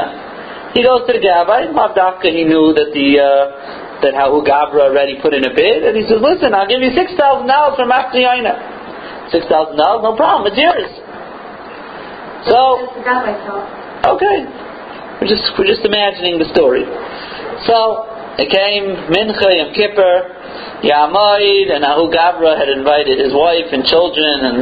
He 0.75 0.83
goes 0.83 1.07
to 1.07 1.11
the 1.11 1.23
Gabbai, 1.23 1.71
Mavdafka, 1.71 2.31
he 2.31 2.43
knew 2.43 2.71
that 2.75 2.91
the, 2.95 3.07
uh, 3.19 3.91
that 4.01 4.17
Hahu 4.17 4.41
Gabra 4.43 4.89
already 4.89 5.21
put 5.21 5.33
in 5.33 5.45
a 5.45 5.53
bid, 5.53 5.85
and 5.85 5.95
he 5.95 6.03
says, 6.09 6.19
"Listen, 6.19 6.53
I'll 6.53 6.67
give 6.67 6.81
you 6.81 6.91
six 6.97 7.13
thousand 7.13 7.47
dollars 7.47 7.77
from 7.77 7.93
After 7.93 8.17
Six 9.29 9.45
thousand 9.47 9.77
dollars, 9.77 10.01
no 10.03 10.17
problem. 10.17 10.49
It's 10.49 10.57
yours." 10.57 10.89
So, 12.49 12.89
okay, 14.17 14.37
we're 15.21 15.29
just 15.29 15.45
we're 15.57 15.69
just 15.69 15.85
imagining 15.85 16.41
the 16.41 16.49
story. 16.49 16.83
So 17.69 18.09
it 18.41 18.49
came 18.49 18.97
Mincha 19.13 19.49
Yom 19.53 19.69
Kippur, 19.77 20.40
Yamoid, 20.81 21.69
and 21.69 21.85
Ahu 21.85 22.09
Gabra 22.09 22.57
had 22.57 22.69
invited 22.69 23.21
his 23.21 23.33
wife 23.33 23.69
and 23.69 23.85
children 23.85 24.33
and 24.41 24.57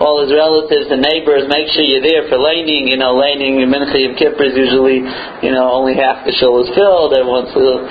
all 0.00 0.20
his 0.20 0.28
relatives 0.28 0.92
and 0.92 1.00
neighbors. 1.00 1.48
Make 1.48 1.72
sure 1.72 1.80
you're 1.80 2.04
there 2.04 2.28
for 2.28 2.36
laning. 2.36 2.88
You 2.92 3.00
know, 3.00 3.16
laning 3.16 3.64
in 3.64 3.72
Mincha 3.72 3.96
Yom 3.96 4.14
Kippur 4.16 4.44
is 4.44 4.56
usually, 4.56 5.00
you 5.40 5.52
know, 5.52 5.72
only 5.72 5.96
half 5.96 6.26
the 6.28 6.36
shul 6.36 6.60
is 6.60 6.68
filled. 6.76 7.16
Everyone's 7.16 7.52
a 7.56 7.58
little 7.58 7.84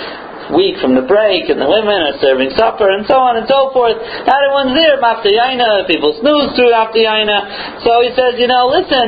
week 0.53 0.77
from 0.83 0.93
the 0.93 1.07
break, 1.07 1.49
and 1.49 1.57
the 1.57 1.69
women 1.69 2.13
are 2.13 2.19
serving 2.19 2.51
supper, 2.59 2.91
and 2.91 3.07
so 3.07 3.15
on 3.15 3.39
and 3.39 3.47
so 3.47 3.71
forth. 3.71 3.95
Everyone's 3.97 4.75
there, 4.75 4.99
Maftayaina, 4.99 5.87
people 5.87 6.13
snooze 6.19 6.51
through 6.53 6.69
Maftayaina. 6.69 7.81
So 7.81 8.03
he 8.03 8.11
says, 8.13 8.35
you 8.37 8.51
know, 8.51 8.67
listen, 8.67 9.07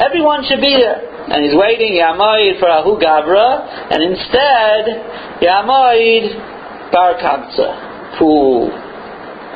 everyone 0.00 0.42
should 0.48 0.64
be 0.64 0.72
there. 0.74 1.12
And 1.22 1.44
he's 1.44 1.54
waiting, 1.54 2.00
Yamoid 2.00 2.58
for 2.58 2.66
Ahu 2.66 2.98
Gabra, 2.98 3.62
and 3.94 4.00
instead, 4.02 4.82
Yamoid 5.44 6.51
Bar 6.92 7.18
Kamsa. 7.18 7.90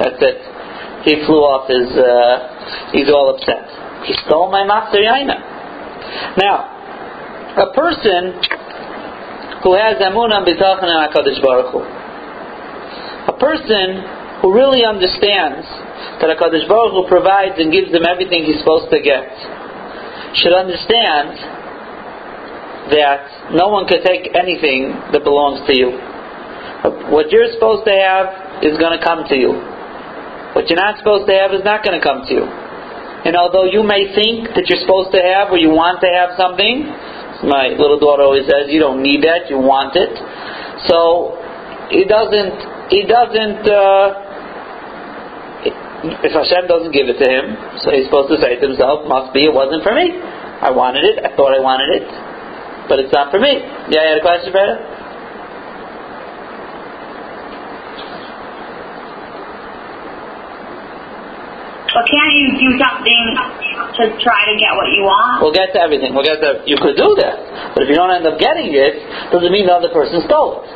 That's 0.00 0.20
it. 0.20 0.40
He 1.06 1.22
flew 1.24 1.38
off 1.46 1.70
his, 1.70 1.86
uh, 1.94 2.90
he's 2.90 3.08
all 3.08 3.36
upset. 3.36 3.62
He 4.08 4.14
stole 4.26 4.50
my 4.50 4.66
Maftayaina. 4.66 6.36
Now, 6.40 6.76
a 7.62 7.72
person 7.72 8.36
who 9.62 9.78
has 9.78 9.96
emunah 10.02 10.42
bitachon 10.42 10.88
in 10.90 10.98
Hakadosh 10.98 11.40
Baruch 11.40 11.70
Hu, 11.72 11.80
a 13.30 13.36
person 13.38 14.02
who 14.42 14.52
really 14.52 14.84
understands 14.84 15.64
that 16.20 16.28
Hakadosh 16.28 16.66
Baruch 16.68 16.92
Hu 16.92 17.08
provides 17.08 17.54
and 17.58 17.72
gives 17.72 17.92
them 17.92 18.02
everything 18.04 18.44
he's 18.44 18.58
supposed 18.60 18.90
to 18.90 19.00
get, 19.00 19.24
should 20.36 20.52
understand 20.52 21.38
that 22.90 23.54
no 23.54 23.68
one 23.68 23.86
can 23.86 24.02
take 24.04 24.34
anything 24.34 24.90
that 25.12 25.24
belongs 25.24 25.66
to 25.66 25.74
you. 25.74 26.15
What 27.10 27.30
you're 27.30 27.50
supposed 27.52 27.84
to 27.86 27.94
have 27.94 28.62
is 28.62 28.78
going 28.78 28.96
to 28.96 29.02
come 29.02 29.24
to 29.28 29.36
you. 29.36 29.54
What 30.54 30.70
you're 30.72 30.80
not 30.80 30.96
supposed 30.98 31.28
to 31.28 31.34
have 31.36 31.52
is 31.52 31.60
not 31.64 31.84
going 31.84 31.98
to 31.98 32.04
come 32.04 32.24
to 32.24 32.32
you. 32.32 32.46
And 33.26 33.34
although 33.34 33.66
you 33.66 33.82
may 33.82 34.14
think 34.14 34.54
that 34.54 34.70
you're 34.70 34.80
supposed 34.80 35.10
to 35.12 35.20
have 35.20 35.50
or 35.50 35.58
you 35.58 35.68
want 35.68 36.00
to 36.00 36.08
have 36.08 36.38
something, 36.38 36.86
my 37.44 37.74
little 37.74 37.98
daughter 37.98 38.22
always 38.22 38.46
says, 38.48 38.72
you 38.72 38.80
don't 38.80 39.02
need 39.02 39.20
that, 39.26 39.50
you 39.50 39.58
want 39.58 39.98
it. 39.98 40.14
So 40.88 41.36
he 41.90 42.08
doesn't, 42.08 42.56
he 42.88 43.04
doesn't, 43.04 43.66
uh, 43.66 44.24
if 46.22 46.32
Hashem 46.32 46.70
doesn't 46.70 46.94
give 46.94 47.10
it 47.10 47.18
to 47.18 47.28
him, 47.28 47.58
so 47.82 47.90
he's 47.90 48.06
supposed 48.06 48.30
to 48.30 48.38
say 48.40 48.56
to 48.56 48.64
himself, 48.64 49.04
must 49.10 49.34
be 49.34 49.44
it 49.44 49.52
wasn't 49.52 49.82
for 49.82 49.92
me. 49.92 50.14
I 50.62 50.70
wanted 50.70 51.04
it, 51.04 51.20
I 51.20 51.34
thought 51.36 51.52
I 51.52 51.60
wanted 51.60 52.00
it, 52.00 52.08
but 52.88 53.02
it's 53.02 53.12
not 53.12 53.34
for 53.34 53.42
me. 53.42 53.60
Yeah, 53.92 54.06
you 54.06 54.10
had 54.16 54.18
a 54.22 54.24
question, 54.24 54.54
Brenda? 54.54 54.95
But 61.96 62.04
can't 62.04 62.32
you 62.36 62.46
do 62.60 62.68
something 62.76 63.22
to 63.96 64.02
try 64.20 64.40
to 64.52 64.54
get 64.60 64.76
what 64.76 64.84
you 64.92 65.08
want? 65.08 65.40
We'll 65.40 65.56
get 65.56 65.72
to 65.72 65.80
everything. 65.80 66.12
We'll 66.12 66.28
get 66.28 66.44
to, 66.44 66.60
you 66.68 66.76
could 66.76 66.92
do 66.92 67.08
that. 67.24 67.72
But 67.72 67.84
if 67.84 67.88
you 67.88 67.96
don't 67.96 68.12
end 68.12 68.28
up 68.28 68.36
getting 68.36 68.68
it, 68.76 69.00
doesn't 69.32 69.48
mean 69.48 69.64
the 69.64 69.72
other 69.80 69.88
person 69.88 70.20
stole 70.28 70.60
it. 70.60 70.68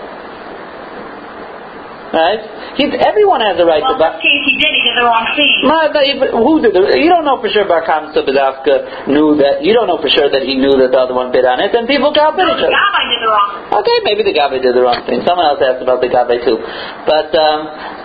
Right? 2.11 2.42
He, 2.74 2.90
everyone 2.90 3.38
has 3.38 3.54
a 3.54 3.62
right 3.62 3.78
Well, 3.87 3.94
to 3.94 4.00
in 4.00 4.02
buy. 4.02 4.18
this 4.18 4.24
case, 4.24 4.42
he 4.42 4.54
did. 4.59 4.66
He 4.66 4.83
did 4.83 4.96
the 4.98 5.06
wrong 5.06 5.26
thing. 5.38 5.62
Who 5.62 6.52
did 6.59 6.74
it? 6.74 6.98
You 6.98 7.06
don't 7.06 7.22
know 7.22 7.38
for 7.38 7.46
sure 7.54 7.62
Bar 7.70 7.87
Kamsa 7.87 8.26
Badafka 8.26 9.06
knew 9.06 9.38
that. 9.38 9.62
You 9.62 9.70
don't 9.78 9.87
know 9.87 10.02
for 10.02 10.11
sure 10.11 10.26
that 10.26 10.42
he 10.42 10.59
knew 10.59 10.74
that 10.74 10.90
the 10.90 10.98
other 10.98 11.14
one 11.14 11.30
bid 11.30 11.46
on 11.46 11.62
it. 11.62 11.70
And 11.70 11.87
people 11.87 12.11
got 12.11 12.35
No, 12.35 12.50
each 12.50 12.59
the 12.59 12.66
other. 12.66 12.74
Gabbai 12.74 13.04
did 13.14 13.20
the 13.22 13.30
wrong 13.30 13.50
Okay, 13.78 13.96
maybe 14.02 14.26
the 14.26 14.35
Gabe 14.35 14.59
did 14.59 14.74
the 14.74 14.83
wrong 14.83 14.98
thing. 15.06 15.22
Someone 15.22 15.46
else 15.46 15.62
asked 15.62 15.87
about 15.87 16.02
the 16.02 16.11
Gabe 16.11 16.35
too. 16.42 16.59
But 17.06 17.30
um, 17.30 17.59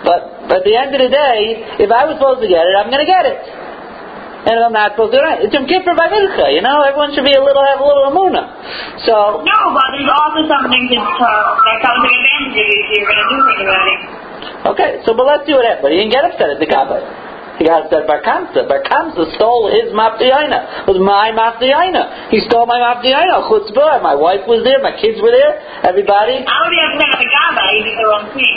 but 0.06 0.20
but 0.46 0.62
at 0.62 0.64
the 0.66 0.74
end 0.78 0.94
of 0.94 1.00
the 1.02 1.10
day, 1.10 1.82
if 1.82 1.90
I 1.90 2.06
was 2.06 2.16
supposed 2.18 2.42
to 2.42 2.48
get 2.50 2.62
it, 2.66 2.74
I'm 2.78 2.90
going 2.90 3.02
to 3.02 3.10
get 3.10 3.26
it. 3.26 3.38
And 4.46 4.54
if 4.54 4.62
I'm 4.62 4.70
not 4.70 4.94
supposed 4.94 5.10
to, 5.10 5.18
get 5.18 5.42
it 5.42 5.50
it's 5.50 5.54
Yom 5.58 5.66
Kippur 5.66 5.98
by 5.98 6.06
Milcha. 6.06 6.54
You 6.54 6.62
know, 6.62 6.78
everyone 6.86 7.10
should 7.10 7.26
be 7.26 7.34
a 7.34 7.42
little 7.42 7.66
have 7.66 7.82
a 7.82 7.86
little 7.86 8.06
amuna. 8.14 8.46
So 9.02 9.42
No, 9.42 9.58
but 9.74 9.86
there's 9.90 10.06
also 10.06 10.46
something 10.46 10.84
uh, 10.86 10.94
to, 10.94 10.98
to 11.02 11.30
that 11.66 11.78
comes 11.82 11.98
to 11.98 12.10
advantage 12.14 12.54
you 12.54 12.66
if 12.78 12.86
you're 12.94 13.08
going 13.10 13.22
to 13.22 13.26
do 13.26 13.38
something 13.42 13.66
about 13.66 13.86
it. 13.90 14.00
okay, 14.70 14.90
so 15.02 15.18
but 15.18 15.26
let's 15.26 15.42
do 15.50 15.58
it. 15.58 15.82
But 15.82 15.90
he 15.90 15.98
didn't 15.98 16.14
get 16.14 16.22
upset 16.22 16.46
at 16.46 16.62
the 16.62 16.68
Gabe. 16.70 17.25
He 17.56 17.64
got 17.64 17.88
upset 17.88 18.04
Bar 18.04 18.20
Kamsa. 18.20 18.68
Bar 18.68 18.84
Kamsa 18.84 19.24
stole 19.36 19.72
his 19.72 19.88
Maftiyaina. 19.96 20.84
It 20.84 20.92
was 20.92 21.00
my 21.00 21.32
Maftiyaina. 21.32 22.28
He 22.28 22.44
stole 22.44 22.68
my 22.68 22.76
Maftiyaina. 22.76 23.48
Chutzpah. 23.48 24.04
My 24.04 24.12
wife 24.14 24.44
was 24.44 24.60
there. 24.60 24.76
My 24.84 24.92
kids 24.92 25.16
were 25.24 25.32
there. 25.32 25.56
Everybody. 25.80 26.44
I 26.44 26.56
would 26.60 26.72
be 26.72 26.80
upset 26.84 27.08
at 27.08 27.18
the 27.20 27.28
Gabbai. 27.32 27.68
He 27.72 27.80
did 27.88 27.96
the 27.96 28.06
wrong 28.06 28.26
thing. 28.36 28.56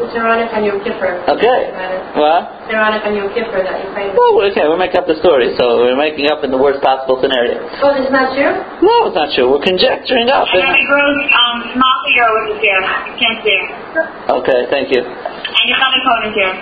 It's 0.00 0.16
ironic 0.16 0.48
on 0.54 0.64
Yom 0.64 0.78
Kippur. 0.80 1.20
Okay. 1.26 1.60
What? 1.74 2.16
What? 2.16 2.42
It's 2.64 2.72
ironic 2.72 3.02
on 3.04 3.12
Yom 3.18 3.28
Kippur 3.34 3.60
that 3.66 3.76
you 3.82 3.90
find. 3.92 4.14
Well, 4.16 4.40
okay, 4.48 4.64
we're 4.64 4.80
making 4.80 5.02
up 5.02 5.10
the 5.10 5.18
story, 5.20 5.52
so 5.58 5.84
we're 5.84 5.98
making 5.98 6.30
up 6.30 6.40
in 6.46 6.54
the 6.54 6.56
worst 6.56 6.80
possible 6.80 7.20
scenario. 7.20 7.60
Oh, 7.82 7.92
it's 7.98 8.08
not 8.14 8.32
true? 8.32 8.54
No, 8.80 9.10
it's 9.10 9.18
not 9.18 9.28
true. 9.36 9.50
We're 9.52 9.66
conjecturing 9.66 10.30
up. 10.32 10.48
And 10.48 10.62
Rabbi 10.64 10.86
Gross, 10.86 11.18
um, 11.34 11.56
small 11.76 11.96
figure 12.06 12.30
was 12.30 12.56
here. 12.62 12.80
You 12.80 13.14
can't 13.20 13.38
see 13.44 13.56
her. 13.58 14.06
Okay, 14.40 14.60
thank 14.72 14.88
you. 14.94 15.02
And 15.04 15.66
your 15.68 15.78
son 15.82 15.92
phone 16.06 16.22
is 16.30 16.34
here. 16.38 16.54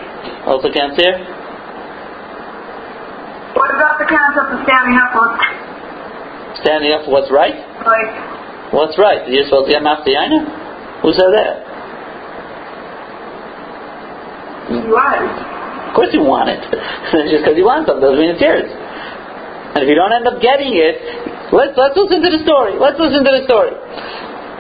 Also 0.48 0.72
can't 0.72 0.96
see 0.98 1.06
her? 1.06 1.37
What 3.58 3.74
about 3.74 3.98
the 3.98 4.06
concept 4.06 4.54
of 4.54 4.58
standing 4.62 4.94
up 4.94 5.10
for 5.10 5.26
Standing 6.62 6.94
up 6.94 7.02
for 7.02 7.10
what's 7.18 7.30
right? 7.34 7.58
like 7.82 8.10
What's 8.70 8.94
right? 8.94 9.26
You're 9.26 9.50
supposed 9.50 9.66
to 9.66 9.72
get 9.74 9.82
Maftiyaina? 9.82 11.02
Who 11.02 11.10
said 11.10 11.34
that? 11.34 11.54
you 14.70 14.84
was? 14.92 15.26
Of 15.88 15.92
course 15.96 16.12
you 16.12 16.22
want 16.22 16.52
it. 16.52 16.60
Just 17.32 17.42
because 17.42 17.56
you 17.56 17.64
want 17.64 17.88
something 17.88 18.04
doesn't 18.04 18.20
mean 18.20 18.36
it's 18.36 18.42
yours. 18.44 18.68
And 18.68 19.80
if 19.82 19.88
you 19.88 19.96
don't 19.96 20.12
end 20.12 20.28
up 20.28 20.38
getting 20.38 20.76
it, 20.76 21.00
let's, 21.50 21.72
let's 21.74 21.96
listen 21.96 22.20
to 22.20 22.30
the 22.30 22.44
story. 22.44 22.76
Let's 22.76 23.00
listen 23.00 23.24
to 23.24 23.32
the 23.32 23.44
story. 23.48 23.72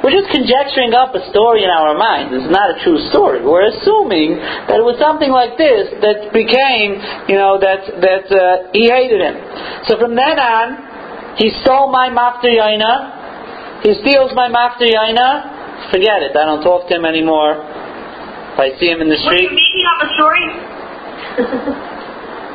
We're 0.08 0.24
just 0.24 0.32
conjecturing 0.32 0.96
up 0.96 1.12
a 1.12 1.20
story 1.28 1.68
in 1.68 1.68
our 1.68 1.92
minds. 1.92 2.32
It's 2.32 2.48
not 2.48 2.72
a 2.72 2.80
true 2.80 2.96
story. 3.12 3.44
We're 3.44 3.68
assuming 3.68 4.40
that 4.40 4.80
it 4.80 4.86
was 4.88 4.96
something 4.96 5.28
like 5.28 5.60
this 5.60 5.92
that 6.00 6.32
became, 6.32 6.96
you 7.28 7.36
know, 7.36 7.60
that 7.60 7.84
that 8.00 8.24
uh, 8.32 8.72
he 8.72 8.88
hated 8.88 9.20
him. 9.20 9.36
So 9.84 10.00
from 10.00 10.16
then 10.16 10.40
on, 10.40 11.36
he 11.36 11.52
stole 11.60 11.92
my 11.92 12.08
mafter 12.08 12.48
yaina. 12.48 13.84
He 13.84 14.00
steals 14.00 14.32
my 14.32 14.48
mafter 14.48 14.88
yaina. 14.88 15.92
Forget 15.92 16.24
it. 16.24 16.32
I 16.32 16.48
don't 16.48 16.64
talk 16.64 16.88
to 16.88 16.96
him 16.96 17.04
anymore. 17.04 17.60
If 17.60 18.64
I 18.64 18.80
see 18.80 18.88
him 18.88 19.04
in 19.04 19.12
the 19.12 19.20
Were 19.20 19.28
street, 19.28 19.44
you 19.44 19.52
making 19.52 19.84
up 19.92 19.98
a 20.00 20.10
story? 20.16 20.44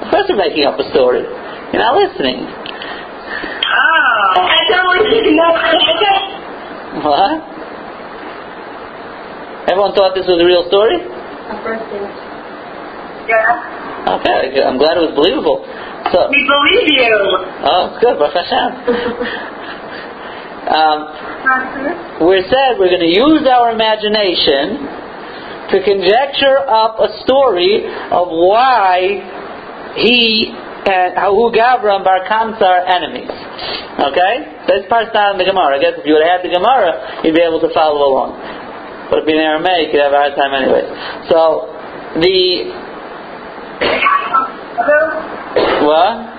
of 0.02 0.08
course 0.10 0.26
I'm 0.26 0.42
making 0.42 0.66
up 0.66 0.82
a 0.82 0.90
story. 0.90 1.22
You're 1.22 1.86
not 1.86 2.02
listening. 2.02 2.50
Oh. 2.50 4.42
I 4.42 4.58
totally 4.74 5.06
didn't 5.22 5.38
know. 5.38 5.54
What? 7.02 7.42
Everyone 9.72 9.96
thought 9.96 10.14
this 10.14 10.28
was 10.28 10.38
a 10.38 10.46
real 10.46 10.68
story? 10.70 11.00
A 11.02 11.56
birthday. 11.64 12.06
Yeah. 13.26 14.20
Okay, 14.20 14.60
I'm 14.62 14.78
glad 14.78 15.00
it 15.00 15.04
was 15.08 15.16
believable. 15.16 15.64
So, 16.12 16.28
We 16.30 16.44
believe 16.44 16.86
you. 16.92 17.16
oh, 17.64 17.98
good, 18.04 18.20
Baruch 18.20 18.36
Hashem. 18.36 18.84
um, 20.78 22.28
we 22.28 22.44
said 22.52 22.76
we're 22.78 22.92
going 22.92 23.08
to 23.08 23.16
use 23.16 23.48
our 23.48 23.72
imagination 23.72 24.84
to 25.72 25.80
conjecture 25.82 26.60
up 26.68 27.00
a 27.00 27.08
story 27.24 27.88
of 28.12 28.28
why 28.28 29.24
he 29.96 30.52
and 30.88 31.16
Hahu 31.16 31.52
Gavra 31.54 31.96
and 31.96 32.04
Bar 32.04 32.28
Kamsa 32.28 32.62
are 32.62 32.86
enemies. 32.88 33.30
Okay? 33.30 34.34
That's 34.68 34.88
part 34.90 35.14
not 35.14 35.34
in 35.34 35.38
the 35.40 35.46
Gemara. 35.46 35.78
I 35.78 35.82
guess 35.82 35.94
if 35.98 36.06
you 36.06 36.14
would 36.14 36.24
have 36.24 36.42
had 36.42 36.50
the 36.50 36.54
Gemara, 36.54 37.24
you'd 37.24 37.36
be 37.36 37.42
able 37.42 37.62
to 37.62 37.70
follow 37.74 38.04
along. 38.04 38.36
But 39.10 39.20
if 39.24 39.28
you're 39.28 39.40
in 39.40 39.46
Aramaic, 39.46 39.94
you'd 39.94 40.02
have 40.02 40.14
a 40.14 40.18
hard 40.18 40.36
time 40.36 40.54
anyway. 40.54 40.84
So, 41.30 41.70
the. 42.20 42.72
What? 45.86 46.34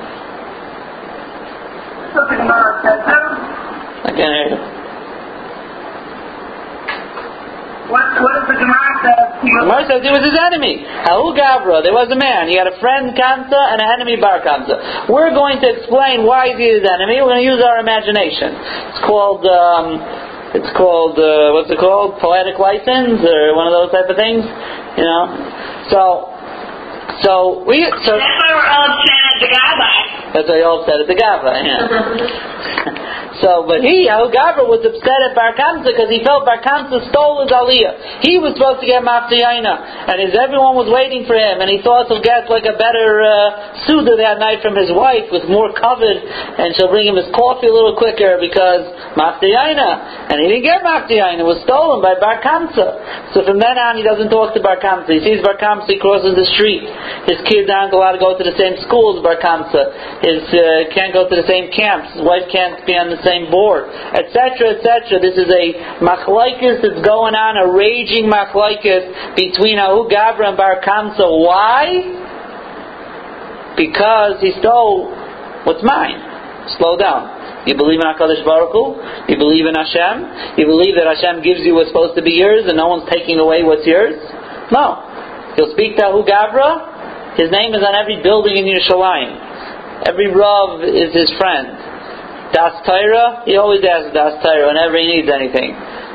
I 4.04 4.12
can't 4.14 4.18
hear 4.18 4.48
you. 4.50 4.73
What, 7.94 8.02
what 8.18 8.32
does 8.34 8.46
the 8.50 8.58
Gemara 8.58 8.90
say? 9.06 9.18
Gemara 9.46 9.86
says 9.86 10.02
he 10.02 10.10
was 10.10 10.26
his 10.26 10.34
enemy. 10.34 10.82
Hahu 10.82 11.30
Gavra, 11.30 11.78
there 11.86 11.94
was 11.94 12.10
a 12.10 12.18
man. 12.18 12.50
He 12.50 12.58
had 12.58 12.66
a 12.66 12.74
friend 12.82 13.14
Kamsa 13.14 13.54
and 13.54 13.78
an 13.78 13.86
enemy 13.86 14.18
Bar 14.18 14.42
Kamsa. 14.42 15.06
We're 15.06 15.30
going 15.30 15.62
to 15.62 15.68
explain 15.78 16.26
why 16.26 16.50
is 16.50 16.58
he 16.58 16.74
his 16.74 16.82
enemy. 16.82 17.22
We're 17.22 17.38
going 17.38 17.46
to 17.46 17.50
use 17.54 17.62
our 17.62 17.78
imagination. 17.78 18.50
It's 18.90 19.02
called, 19.06 19.46
um, 19.46 20.02
it's 20.58 20.72
called, 20.74 21.14
uh, 21.22 21.54
what's 21.54 21.70
it 21.70 21.78
called? 21.78 22.18
Poetic 22.18 22.58
license 22.58 23.22
or 23.22 23.54
one 23.54 23.70
of 23.70 23.74
those 23.78 23.94
type 23.94 24.10
of 24.10 24.18
things. 24.18 24.42
You 24.98 25.06
know? 25.06 25.22
So, 25.94 26.34
so 27.22 27.62
we, 27.62 27.86
so, 28.02 28.18
That's 28.18 28.38
why 28.42 28.50
we're 28.58 28.70
all 28.74 28.90
upset 28.90 29.22
at 29.22 29.38
the 29.38 29.50
Gabbai. 29.54 30.34
that's 30.34 30.48
why 30.50 30.58
you 30.58 30.66
all 30.66 30.82
said 30.82 30.98
at 30.98 31.06
the 31.06 31.14
Gavra, 31.14 31.62
yeah. 31.62 32.98
So, 33.42 33.66
but 33.66 33.82
he, 33.82 34.06
Ahu 34.06 34.30
Gabra, 34.30 34.62
was 34.70 34.86
upset 34.86 35.20
at 35.26 35.34
Bar 35.34 35.58
Kamsa 35.58 35.90
because 35.90 36.06
he 36.06 36.22
felt 36.22 36.46
Bar 36.46 36.62
Kamsa 36.62 37.02
stole 37.10 37.42
his 37.42 37.50
aliyah. 37.50 38.22
He 38.22 38.38
was 38.38 38.54
supposed 38.54 38.78
to 38.78 38.86
get 38.86 39.02
Maftiyaina, 39.02 40.06
and 40.06 40.22
as 40.22 40.38
everyone 40.38 40.78
was 40.78 40.86
waiting 40.86 41.26
for 41.26 41.34
him, 41.34 41.58
and 41.58 41.66
he 41.66 41.82
thought 41.82 42.06
he'll 42.06 42.22
get 42.22 42.46
like 42.46 42.62
a 42.62 42.78
better 42.78 43.26
uh, 43.26 43.82
Suda 43.90 44.14
that 44.22 44.38
night 44.38 44.62
from 44.62 44.78
his 44.78 44.94
wife 44.94 45.34
with 45.34 45.50
more 45.50 45.74
covered, 45.74 46.22
and 46.22 46.78
she'll 46.78 46.94
bring 46.94 47.10
him 47.10 47.18
his 47.18 47.26
coffee 47.34 47.66
a 47.66 47.74
little 47.74 47.98
quicker 47.98 48.38
because 48.38 48.86
Maftiyaina. 49.18 50.30
And 50.30 50.38
he 50.38 50.46
didn't 50.54 50.66
get 50.70 50.86
Maftiyaina, 50.86 51.42
it 51.42 51.48
was 51.48 51.58
stolen 51.66 51.98
by 51.98 52.14
Bar 52.22 52.38
Kamsa. 52.38 53.34
So 53.34 53.42
from 53.42 53.58
then 53.58 53.74
on, 53.74 53.98
he 53.98 54.06
doesn't 54.06 54.30
talk 54.30 54.54
to 54.54 54.62
Bar 54.62 54.78
Kamsa. 54.78 55.10
He 55.10 55.18
sees 55.26 55.42
Bar 55.42 55.58
Kamsa, 55.58 55.90
he 55.90 55.98
crosses 55.98 56.38
the 56.38 56.46
street. 56.54 56.86
His 57.26 57.42
kids 57.50 57.66
aren't 57.66 57.90
allowed 57.90 58.14
to 58.14 58.22
go 58.22 58.38
to 58.38 58.44
the 58.46 58.54
same 58.54 58.78
school 58.86 59.18
as 59.18 59.26
Bar 59.26 59.42
Kamsa. 59.42 60.22
His 60.22 60.46
uh, 60.54 60.86
can't 60.94 61.10
go 61.10 61.26
to 61.26 61.34
the 61.34 61.48
same 61.50 61.74
camps. 61.74 62.14
His 62.14 62.22
wife 62.22 62.46
can't 62.46 62.78
be 62.86 62.94
on 62.94 63.10
the 63.10 63.23
same 63.24 63.50
board, 63.50 63.88
etc., 63.88 64.76
etc. 64.76 65.18
This 65.18 65.34
is 65.34 65.48
a 65.48 65.64
machlaikas 66.04 66.84
that's 66.84 67.02
going 67.02 67.34
on, 67.34 67.56
a 67.58 67.72
raging 67.72 68.30
machlaikas 68.30 69.34
between 69.34 69.80
Ahu 69.80 70.08
Gabra 70.08 70.52
and 70.52 70.56
Bar 70.56 70.80
Kamsa. 70.84 71.24
Why? 71.24 72.22
Because 73.76 74.40
he 74.40 74.52
stole 74.60 75.10
what's 75.64 75.82
mine. 75.82 76.20
Slow 76.78 76.96
down. 76.96 77.66
You 77.66 77.76
believe 77.76 78.00
in 78.00 78.06
HaKadosh 78.06 78.44
Baruch 78.44 78.72
Hu? 78.72 79.00
You 79.28 79.36
believe 79.40 79.64
in 79.64 79.74
Hashem? 79.74 80.56
You 80.60 80.68
believe 80.68 80.96
that 81.00 81.08
Hashem 81.08 81.40
gives 81.40 81.64
you 81.64 81.74
what's 81.74 81.88
supposed 81.88 82.16
to 82.16 82.22
be 82.22 82.36
yours 82.36 82.64
and 82.68 82.76
no 82.76 82.88
one's 82.88 83.08
taking 83.08 83.40
away 83.40 83.64
what's 83.64 83.86
yours? 83.88 84.20
No. 84.68 85.00
He'll 85.56 85.72
speak 85.72 85.96
to 85.96 86.12
Ahu 86.12 86.24
Gabra. 86.28 87.36
His 87.40 87.50
name 87.50 87.72
is 87.74 87.80
on 87.80 87.96
every 87.96 88.22
building 88.22 88.56
in 88.56 88.64
Yerushalayim. 88.68 90.08
Every 90.08 90.28
Rav 90.28 90.84
is 90.84 91.12
his 91.16 91.32
friend. 91.40 91.83
Das 92.54 92.86
Torah, 92.86 93.42
he 93.44 93.58
always 93.58 93.82
asks 93.82 94.14
Das 94.14 94.38
Torah 94.38 94.70
whenever 94.70 94.94
he 94.96 95.10
needs 95.10 95.26
anything. 95.26 95.74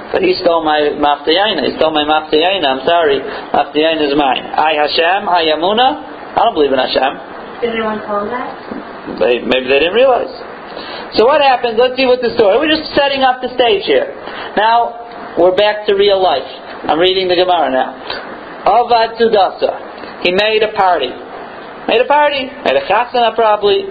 But 0.10 0.24
he 0.26 0.34
stole 0.42 0.66
my 0.66 0.96
Maftayaina. 0.98 1.70
He 1.70 1.78
stole 1.78 1.94
my 1.94 2.08
Maftayaina. 2.08 2.66
I'm 2.66 2.84
sorry. 2.88 3.20
Maftayaina 3.20 4.10
is 4.10 4.16
mine. 4.18 4.42
I 4.42 4.74
Hashem, 4.80 5.30
I 5.30 5.46
Yamuna. 5.52 6.34
I 6.34 6.40
don't 6.48 6.56
believe 6.56 6.74
in 6.74 6.80
Hashem. 6.80 7.62
Did 7.62 7.76
anyone 7.76 8.02
call 8.08 8.26
that? 8.26 9.20
They, 9.20 9.44
maybe 9.44 9.68
they 9.68 9.84
didn't 9.84 9.94
realize. 9.94 10.32
So 11.14 11.26
what 11.26 11.42
happens? 11.42 11.78
Let's 11.78 11.98
see 12.00 12.08
what 12.08 12.22
the 12.22 12.34
story. 12.34 12.58
We're 12.58 12.72
just 12.72 12.90
setting 12.96 13.22
up 13.22 13.42
the 13.42 13.54
stage 13.54 13.86
here. 13.86 14.08
Now 14.56 15.36
we're 15.38 15.56
back 15.56 15.86
to 15.92 15.94
real 15.94 16.22
life. 16.22 16.48
I'm 16.88 16.98
reading 16.98 17.28
the 17.28 17.36
Gemara 17.36 17.70
now. 17.70 17.92
Avad 18.66 19.20
Seudasa. 19.20 20.24
He 20.24 20.32
made 20.32 20.64
a 20.64 20.72
party. 20.74 21.10
Made 21.10 22.02
a 22.02 22.10
party. 22.10 22.48
Made 22.48 22.78
a 22.78 22.86
chasana 22.86 23.36
probably. 23.36 23.86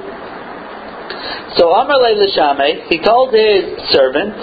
So 1.57 1.73
Amar 1.73 1.99
Shame, 2.35 2.89
he 2.89 2.99
told 3.03 3.33
his 3.33 3.79
servant, 3.91 4.35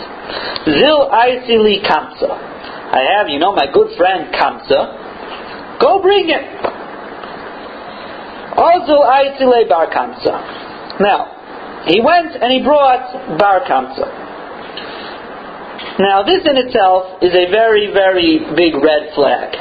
Zil 0.65 1.10
Aisili 1.10 1.86
Kamsa. 1.86 2.32
I 2.32 3.01
have, 3.17 3.30
you 3.30 3.39
know, 3.39 3.54
my 3.54 3.67
good 3.71 3.95
friend 3.97 4.34
Kamsa. 4.34 5.80
Go 5.80 6.01
bring 6.01 6.28
him. 6.28 6.43
Ozil 8.58 9.04
Aisile 9.04 9.67
Bar 9.67 9.88
Kamsa. 9.91 10.99
Now, 10.99 11.84
he 11.88 11.99
went 12.01 12.36
and 12.41 12.51
he 12.51 12.63
brought 12.63 13.38
Bar 13.38 13.62
Kamsa. 13.67 14.25
Now, 15.99 16.23
this 16.23 16.41
in 16.43 16.58
itself 16.58 17.21
is 17.21 17.32
a 17.32 17.51
very, 17.51 17.91
very 17.93 18.39
big 18.56 18.75
red 18.75 19.13
flag. 19.13 19.56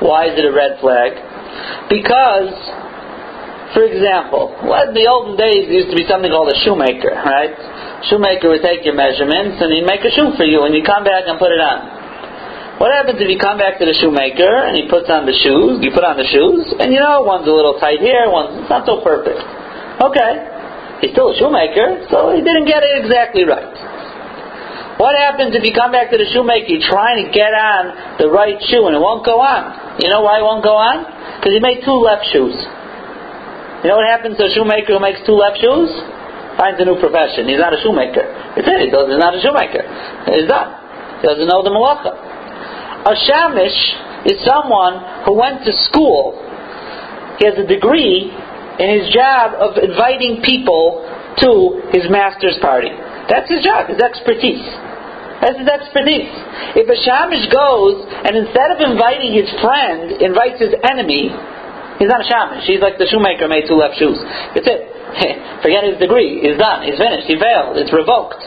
Why 0.00 0.26
is 0.26 0.38
it 0.38 0.44
a 0.44 0.52
red 0.52 0.80
flag? 0.80 1.12
Because 1.90 2.54
for 3.76 3.84
example, 3.84 4.56
well, 4.64 4.88
in 4.88 4.96
the 4.96 5.04
olden 5.04 5.36
days, 5.36 5.68
there 5.68 5.78
used 5.84 5.92
to 5.92 5.98
be 5.98 6.08
something 6.08 6.32
called 6.32 6.48
a 6.48 6.58
shoemaker, 6.64 7.12
right? 7.12 7.52
Shoemaker 8.08 8.48
would 8.48 8.64
take 8.64 8.86
your 8.86 8.96
measurements 8.96 9.60
and 9.60 9.68
he'd 9.74 9.84
make 9.84 10.00
a 10.00 10.12
shoe 10.14 10.32
for 10.40 10.48
you, 10.48 10.64
and 10.64 10.72
you 10.72 10.80
come 10.80 11.04
back 11.04 11.28
and 11.28 11.36
put 11.36 11.52
it 11.52 11.60
on. 11.60 12.80
What 12.80 12.94
happens 12.94 13.18
if 13.18 13.26
you 13.26 13.36
come 13.36 13.58
back 13.58 13.76
to 13.82 13.84
the 13.84 13.92
shoemaker 13.98 14.46
and 14.46 14.78
he 14.78 14.86
puts 14.86 15.10
on 15.10 15.26
the 15.26 15.34
shoes? 15.34 15.82
You 15.82 15.90
put 15.90 16.06
on 16.06 16.14
the 16.14 16.28
shoes, 16.30 16.64
and 16.78 16.94
you 16.94 17.02
know 17.02 17.26
one's 17.26 17.44
a 17.44 17.52
little 17.52 17.76
tight 17.82 17.98
here, 17.98 18.30
one's 18.30 18.70
not 18.70 18.86
so 18.86 19.02
perfect. 19.02 19.42
Okay, 19.98 20.32
he's 21.02 21.10
still 21.10 21.34
a 21.34 21.36
shoemaker, 21.36 22.06
so 22.08 22.32
he 22.32 22.40
didn't 22.40 22.70
get 22.70 22.86
it 22.86 23.02
exactly 23.04 23.42
right. 23.44 23.74
What 24.96 25.14
happens 25.14 25.54
if 25.54 25.62
you 25.62 25.74
come 25.74 25.90
back 25.90 26.10
to 26.10 26.18
the 26.18 26.26
shoemaker, 26.30 26.70
you're 26.70 26.88
trying 26.88 27.22
to 27.22 27.30
get 27.30 27.54
on 27.54 28.18
the 28.18 28.30
right 28.30 28.58
shoe 28.66 28.86
and 28.86 28.94
it 28.94 29.02
won't 29.02 29.26
go 29.26 29.38
on? 29.38 29.98
You 30.02 30.10
know 30.10 30.22
why 30.22 30.38
it 30.38 30.46
won't 30.46 30.62
go 30.62 30.74
on? 30.74 31.06
Because 31.38 31.54
he 31.54 31.62
made 31.62 31.86
two 31.86 31.98
left 31.98 32.26
shoes. 32.30 32.54
You 33.82 33.94
know 33.94 34.02
what 34.02 34.10
happens 34.10 34.34
to 34.38 34.46
a 34.46 34.52
shoemaker 34.52 34.98
who 34.98 35.00
makes 35.00 35.22
two 35.22 35.38
left 35.38 35.62
shoes? 35.62 35.90
Finds 36.58 36.82
a 36.82 36.86
new 36.86 36.98
profession. 36.98 37.46
He's 37.46 37.62
not 37.62 37.70
a 37.70 37.78
shoemaker. 37.78 38.26
It's 38.58 38.66
it. 38.66 38.78
He 38.82 38.90
does, 38.90 39.06
he's 39.06 39.22
not 39.22 39.38
a 39.38 39.40
shoemaker. 39.40 39.86
He's 40.34 40.50
done. 40.50 40.74
He 41.22 41.30
doesn't 41.30 41.46
know 41.46 41.62
the 41.62 41.70
malacha. 41.70 42.10
A 43.06 43.14
shamish 43.14 43.78
is 44.26 44.42
someone 44.42 45.22
who 45.22 45.38
went 45.38 45.62
to 45.62 45.72
school. 45.86 46.34
He 47.38 47.46
has 47.46 47.54
a 47.54 47.66
degree 47.66 48.34
in 48.82 48.88
his 48.98 49.14
job 49.14 49.54
of 49.54 49.78
inviting 49.78 50.42
people 50.42 51.06
to 51.38 51.86
his 51.94 52.10
master's 52.10 52.58
party. 52.58 52.90
That's 53.30 53.46
his 53.46 53.62
job, 53.62 53.86
his 53.86 54.02
expertise. 54.02 54.66
That's 55.38 55.54
his 55.54 55.70
expertise. 55.70 56.34
If 56.74 56.90
a 56.90 56.98
shamish 56.98 57.46
goes 57.46 58.02
and 58.26 58.34
instead 58.34 58.74
of 58.74 58.82
inviting 58.82 59.38
his 59.38 59.46
friend, 59.62 60.18
invites 60.18 60.58
his 60.58 60.74
enemy, 60.82 61.30
He's 61.98 62.08
not 62.08 62.22
a 62.22 62.28
shaman. 62.30 62.62
She's 62.62 62.78
like 62.80 62.96
the 62.96 63.10
shoemaker 63.10 63.50
made 63.50 63.66
two 63.66 63.78
left 63.78 63.98
shoes. 63.98 64.18
That's 64.54 64.66
it. 64.66 64.82
Forget 65.66 65.82
his 65.82 65.98
degree. 65.98 66.38
He's 66.38 66.58
done. 66.58 66.86
He's 66.86 66.98
finished. 66.98 67.26
He 67.26 67.34
failed. 67.34 67.74
It's 67.74 67.90
revoked. 67.90 68.38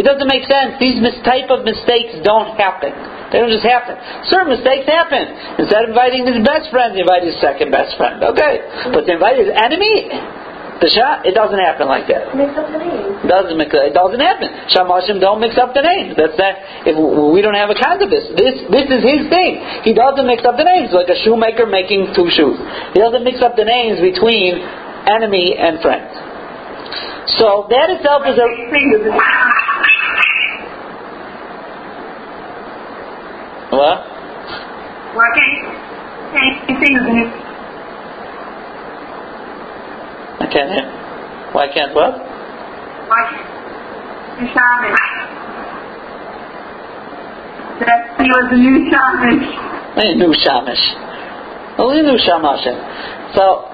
It 0.00 0.04
doesn't 0.08 0.26
make 0.26 0.42
sense. 0.48 0.80
These 0.82 0.98
mis- 0.98 1.20
type 1.22 1.52
of 1.52 1.62
mistakes 1.62 2.18
don't 2.26 2.58
happen. 2.58 2.90
They 3.30 3.38
don't 3.38 3.52
just 3.52 3.64
happen. 3.64 3.94
Certain 4.28 4.50
mistakes 4.50 4.88
happen. 4.88 5.60
Instead 5.62 5.86
of 5.86 5.94
inviting 5.94 6.26
his 6.26 6.40
best 6.42 6.72
friend, 6.74 6.96
he 6.96 7.04
invited 7.04 7.32
his 7.32 7.38
second 7.40 7.70
best 7.70 7.94
friend. 7.96 8.18
Okay. 8.24 8.66
But 8.90 9.06
to 9.06 9.12
invite 9.14 9.38
his 9.38 9.52
enemy, 9.52 10.10
the 10.82 10.90
shah, 10.90 11.22
it 11.22 11.30
doesn't 11.30 11.62
happen 11.62 11.86
like 11.86 12.10
that. 12.10 12.34
Mix 12.34 12.58
up 12.58 12.66
the 12.66 12.82
names. 12.82 13.22
Doesn't 13.22 13.54
mix, 13.54 13.70
it 13.70 13.94
doesn't 13.94 14.18
happen. 14.18 14.50
Shamashim 14.66 15.22
don't 15.22 15.38
mix 15.38 15.54
up 15.54 15.70
the 15.70 15.84
names. 15.86 16.18
That's 16.18 16.34
that. 16.42 16.90
If 16.90 16.98
we 16.98 17.38
don't 17.38 17.54
have 17.54 17.70
a 17.70 17.78
cannabis, 17.78 18.34
this 18.34 18.66
this 18.66 18.90
is 18.90 19.00
his 19.06 19.30
thing. 19.30 19.62
He 19.86 19.94
doesn't 19.94 20.26
mix 20.26 20.42
up 20.42 20.58
the 20.58 20.66
names 20.66 20.90
like 20.90 21.06
a 21.06 21.14
shoemaker 21.22 21.70
making 21.70 22.10
two 22.18 22.26
shoes. 22.34 22.58
He 22.92 22.98
doesn't 22.98 23.22
mix 23.22 23.38
up 23.38 23.54
the 23.54 23.62
names 23.62 24.02
between 24.02 24.58
enemy 25.06 25.54
and 25.54 25.78
friend. 25.78 26.02
So 27.38 27.70
that 27.70 27.86
itself 27.94 28.26
is 28.26 28.34
a. 28.34 28.46
What? 33.70 33.98
Why 35.14 35.28
can't 35.30 35.62
can't 36.34 36.58
you 36.66 36.74
sing 36.82 36.94
with 36.98 37.14
me? 37.14 37.52
I 40.42 40.46
can't 40.50 40.74
hear. 40.74 40.86
Why 41.54 41.70
can't 41.70 41.94
what? 41.94 42.18
Why 42.18 43.22
can't? 44.42 44.98
That 47.78 48.18
he 48.18 48.26
was 48.26 48.46
a 48.50 48.58
new 48.58 48.90
shaman. 48.90 49.38
Hey, 49.94 50.18
new 50.18 50.34
shamish. 50.34 50.82
Only 51.78 52.02
new 52.02 52.18
shamashim. 52.18 52.74
So 53.38 53.70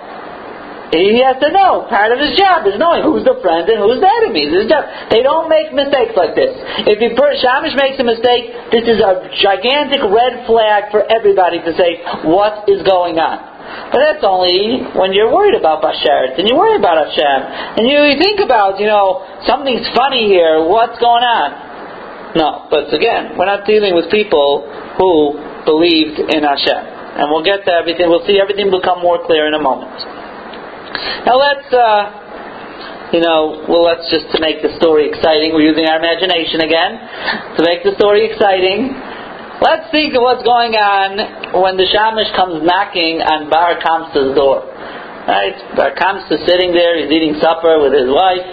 he 0.93 1.25
has 1.25 1.41
to 1.41 1.49
know. 1.57 1.89
Part 1.89 2.13
of 2.13 2.21
his 2.21 2.37
job 2.37 2.69
is 2.69 2.77
knowing 2.77 3.01
who's 3.01 3.25
the 3.25 3.41
friend 3.41 3.65
and 3.65 3.81
who's 3.81 4.05
the 4.05 4.13
enemy. 4.25 4.53
This 4.53 4.65
is 4.65 4.69
job. 4.69 4.85
They 5.09 5.25
don't 5.25 5.49
make 5.49 5.73
mistakes 5.73 6.13
like 6.21 6.37
this. 6.37 6.53
If 6.85 7.01
a 7.01 7.09
shamish 7.41 7.73
makes 7.81 7.97
a 7.97 8.05
mistake, 8.05 8.53
this 8.77 8.85
is 8.85 9.01
a 9.01 9.25
gigantic 9.41 10.05
red 10.05 10.45
flag 10.45 10.93
for 10.93 11.01
everybody 11.09 11.65
to 11.65 11.73
say 11.81 12.05
what 12.29 12.69
is 12.69 12.85
going 12.85 13.17
on. 13.17 13.48
But 13.93 14.01
that's 14.05 14.25
only 14.25 14.85
when 14.97 15.13
you're 15.13 15.33
worried 15.33 15.57
about 15.57 15.81
Bashert 15.81 16.37
and 16.37 16.49
you 16.49 16.57
worry 16.57 16.77
about 16.77 17.01
Hashem 17.09 17.81
and 17.81 17.89
you, 17.89 18.05
you 18.05 18.17
think 18.21 18.41
about, 18.41 18.81
you 18.81 18.87
know, 18.87 19.25
something's 19.49 19.89
funny 19.97 20.29
here. 20.29 20.61
What's 20.61 21.01
going 21.01 21.25
on? 21.25 22.37
No, 22.37 22.69
but 22.69 22.93
again, 22.93 23.37
we're 23.41 23.49
not 23.49 23.65
dealing 23.65 23.97
with 23.97 24.13
people 24.13 24.69
who 25.01 25.41
believed 25.65 26.21
in 26.21 26.45
Hashem. 26.45 26.99
And 27.19 27.33
we'll 27.33 27.45
get 27.45 27.65
to 27.65 27.73
everything, 27.73 28.07
we'll 28.09 28.27
see 28.29 28.39
everything 28.39 28.71
become 28.71 29.01
more 29.01 29.19
clear 29.25 29.49
in 29.49 29.55
a 29.55 29.63
moment. 29.63 29.97
Now 31.25 31.41
let's, 31.41 31.67
uh, 31.73 33.11
you 33.13 33.21
know, 33.25 33.65
well, 33.67 33.83
let's 33.89 34.05
just 34.13 34.29
to 34.37 34.39
make 34.41 34.61
the 34.61 34.77
story 34.77 35.09
exciting, 35.09 35.57
we're 35.57 35.67
using 35.67 35.89
our 35.89 35.97
imagination 35.97 36.61
again. 36.61 36.93
To 37.57 37.61
make 37.65 37.83
the 37.83 37.97
story 37.97 38.29
exciting, 38.29 38.93
let's 39.61 39.91
think 39.91 40.15
of 40.15 40.23
what's 40.23 40.43
going 40.43 40.75
on 40.75 41.61
when 41.63 41.77
the 41.77 41.87
Shamish 41.87 42.31
comes 42.35 42.63
knocking 42.63 43.21
on 43.23 43.51
Bar 43.51 43.79
Kamsa's 43.83 44.35
door. 44.35 44.67
Right? 45.27 45.57
Bar 45.77 45.93
Kamsa's 45.95 46.43
sitting 46.47 46.73
there, 46.73 46.97
he's 46.99 47.11
eating 47.11 47.37
supper 47.41 47.83
with 47.83 47.93
his 47.93 48.09
wife 48.09 48.49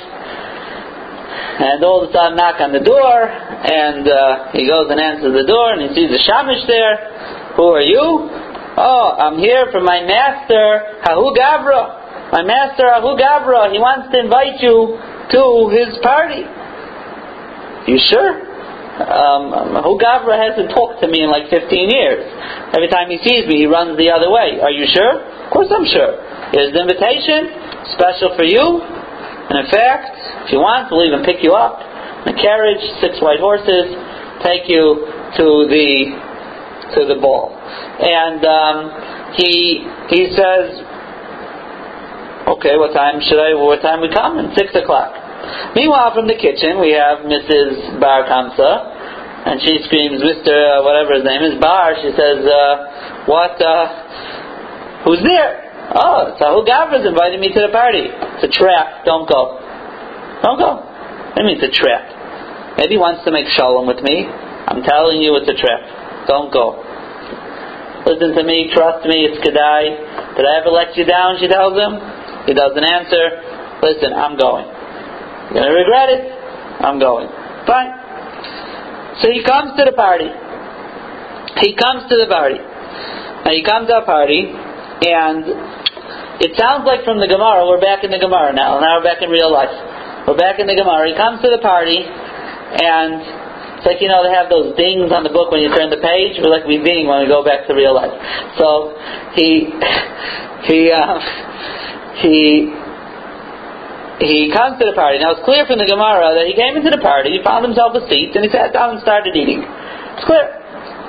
and 1.55 1.79
all 1.83 2.03
of 2.03 2.09
a 2.09 2.11
sudden 2.11 2.35
knock 2.35 2.59
on 2.59 2.75
the 2.75 2.83
door, 2.83 3.31
and 3.31 4.03
uh, 4.03 4.51
he 4.51 4.67
goes 4.67 4.91
and 4.91 4.99
answers 4.99 5.31
the 5.31 5.47
door, 5.47 5.71
and 5.71 5.87
he 5.87 5.89
sees 5.95 6.11
the 6.11 6.19
shamish 6.19 6.67
there. 6.67 7.55
Who 7.55 7.71
are 7.71 7.85
you? 7.85 8.27
Oh, 8.75 9.15
I'm 9.15 9.39
here 9.39 9.71
for 9.71 9.79
my 9.79 10.03
master, 10.03 10.99
Hahu 11.07 11.31
Gavra. 11.31 12.05
My 12.35 12.43
master, 12.43 12.83
Ahu 12.91 13.15
Gavra, 13.15 13.71
he 13.71 13.79
wants 13.79 14.11
to 14.11 14.19
invite 14.19 14.59
you 14.59 14.99
to 15.31 15.41
his 15.71 15.95
party. 16.03 16.43
You 17.87 17.95
sure? 18.03 18.54
Um, 18.95 19.75
Hu 19.83 19.99
Gavra 19.99 20.39
hasn't 20.39 20.71
talked 20.71 21.03
to 21.03 21.07
me 21.11 21.19
in 21.23 21.29
like 21.29 21.51
15 21.51 21.67
years. 21.67 22.23
Every 22.71 22.87
time 22.87 23.11
he 23.11 23.19
sees 23.19 23.43
me, 23.43 23.59
he 23.59 23.67
runs 23.67 23.99
the 23.99 24.07
other 24.07 24.31
way. 24.31 24.63
Are 24.63 24.71
you 24.71 24.87
sure? 24.87 25.19
Of 25.19 25.51
course 25.51 25.67
I'm 25.67 25.83
sure. 25.83 26.15
Here's 26.55 26.71
the 26.71 26.79
invitation, 26.79 27.51
special 27.91 28.31
for 28.39 28.47
you. 28.47 28.79
And 29.51 29.67
in 29.67 29.67
fact, 29.67 30.15
if 30.47 30.55
you 30.55 30.63
want, 30.63 30.87
we'll 30.95 31.03
even 31.03 31.27
pick 31.27 31.43
you 31.43 31.51
up 31.51 31.83
in 32.23 32.33
a 32.33 32.37
carriage, 32.39 32.79
six 33.03 33.19
white 33.19 33.43
horses, 33.43 33.91
take 34.41 34.71
you 34.71 35.03
to 35.37 35.45
the 35.67 36.15
to 36.95 36.99
the 37.11 37.19
ball. 37.19 37.51
And 37.51 38.39
um, 38.47 38.77
he 39.35 39.83
he 40.07 40.31
says, 40.31 40.79
okay, 42.47 42.79
what 42.79 42.95
time 42.95 43.19
should 43.27 43.43
I? 43.43 43.59
What 43.59 43.83
time 43.83 43.99
we 43.99 44.07
come? 44.07 44.39
And 44.39 44.55
six 44.55 44.71
o'clock. 44.71 45.11
Meanwhile, 45.75 46.15
from 46.15 46.27
the 46.27 46.39
kitchen, 46.39 46.79
we 46.79 46.95
have 46.95 47.27
Mrs. 47.27 47.99
Bar 47.99 48.25
Kamsa, 48.25 48.95
and 49.45 49.61
she 49.61 49.77
screams, 49.85 50.23
Mr. 50.23 50.49
Uh, 50.49 50.81
whatever 50.81 51.13
his 51.13 51.25
name 51.27 51.43
is, 51.43 51.59
Bar. 51.61 51.93
She 52.01 52.09
says, 52.17 52.41
uh, 52.41 53.25
what? 53.29 53.53
Uh, 53.61 55.03
who's 55.05 55.21
there? 55.21 55.65
Oh, 55.93 56.33
Sahu 56.41 56.65
Gavra's 56.65 57.05
invited 57.05 57.37
me 57.39 57.53
to 57.53 57.61
the 57.61 57.69
party. 57.69 58.09
It's 58.09 58.49
a 58.49 58.51
trap. 58.51 59.05
Don't 59.05 59.29
go. 59.29 59.61
Don't 60.41 60.57
go. 60.57 60.81
I 60.81 61.45
mean, 61.45 61.61
it's 61.61 61.67
a 61.67 61.73
trap. 61.77 62.77
Maybe 62.81 62.97
he 62.97 63.01
wants 63.01 63.23
to 63.25 63.31
make 63.31 63.45
shalom 63.53 63.85
with 63.85 64.01
me. 64.01 64.25
I'm 64.25 64.81
telling 64.81 65.21
you, 65.21 65.37
it's 65.37 65.47
a 65.47 65.53
trap. 65.53 66.25
Don't 66.25 66.49
go. 66.49 66.81
Listen 68.09 68.33
to 68.33 68.43
me. 68.43 68.73
Trust 68.73 69.05
me. 69.05 69.29
It's 69.29 69.37
Kedai. 69.45 70.35
Did 70.35 70.45
I 70.45 70.57
ever 70.57 70.73
let 70.73 70.97
you 70.97 71.05
down? 71.05 71.37
She 71.37 71.47
tells 71.47 71.77
him. 71.77 72.01
He 72.49 72.53
doesn't 72.57 72.83
answer. 72.83 73.23
Listen, 73.85 74.09
I'm 74.13 74.37
going. 74.41 74.74
You're 75.51 75.61
going 75.61 75.69
to 75.69 75.77
regret 75.77 76.09
it. 76.09 76.23
I'm 76.81 76.99
going. 76.99 77.27
Fine. 77.65 78.05
So 79.21 79.31
he 79.31 79.43
comes 79.43 79.77
to 79.77 79.83
the 79.85 79.95
party. 79.95 80.27
He 81.61 81.75
comes 81.75 82.09
to 82.09 82.15
the 82.17 82.27
party. 82.27 82.59
And 83.45 83.53
he 83.53 83.61
comes 83.61 83.87
to 83.87 84.01
a 84.01 84.05
party, 84.05 84.41
and 84.49 85.45
it 86.41 86.57
sounds 86.57 86.81
like 86.81 87.05
from 87.05 87.21
the 87.21 87.29
Gemara, 87.29 87.61
we're 87.69 87.79
back 87.79 88.03
in 88.03 88.09
the 88.09 88.17
Gemara 88.17 88.57
now. 88.57 88.81
Now 88.81 88.97
we're 88.97 89.05
back 89.05 89.21
in 89.21 89.29
real 89.29 89.53
life. 89.53 89.69
We're 90.25 90.35
back 90.35 90.57
in 90.57 90.65
the 90.65 90.73
Gemara. 90.73 91.13
He 91.13 91.15
comes 91.15 91.45
to 91.45 91.49
the 91.53 91.61
party, 91.61 92.01
and 92.01 93.21
it's 93.77 93.85
like, 93.85 94.01
you 94.01 94.09
know, 94.09 94.25
they 94.25 94.33
have 94.33 94.49
those 94.49 94.73
dings 94.73 95.13
on 95.13 95.21
the 95.21 95.29
book 95.29 95.53
when 95.53 95.61
you 95.61 95.69
turn 95.69 95.93
the 95.93 96.01
page. 96.01 96.41
We're 96.41 96.49
like 96.49 96.65
we 96.65 96.81
ding 96.81 97.05
when 97.05 97.21
we 97.21 97.29
go 97.29 97.45
back 97.45 97.69
to 97.69 97.77
real 97.77 97.93
life. 97.93 98.17
So 98.57 98.97
he, 99.37 99.69
he, 100.65 100.89
uh, 100.89 101.21
he, 102.25 102.73
he 104.19 104.51
comes 104.53 104.79
to 104.79 104.85
the 104.87 104.95
party. 104.95 105.19
Now 105.19 105.35
it's 105.35 105.43
clear 105.43 105.67
from 105.67 105.79
the 105.79 105.89
Gemara 105.89 106.35
that 106.35 106.47
he 106.47 106.55
came 106.55 106.79
into 106.79 106.91
the 106.91 107.03
party, 107.03 107.35
he 107.35 107.41
found 107.43 107.67
himself 107.67 107.95
a 107.95 108.03
seat, 108.07 108.31
and 108.35 108.47
he 108.47 108.51
sat 108.51 108.71
down 108.71 108.95
and 108.95 108.99
started 109.03 109.35
eating. 109.35 109.63
It's 109.63 110.23
clear. 110.23 110.61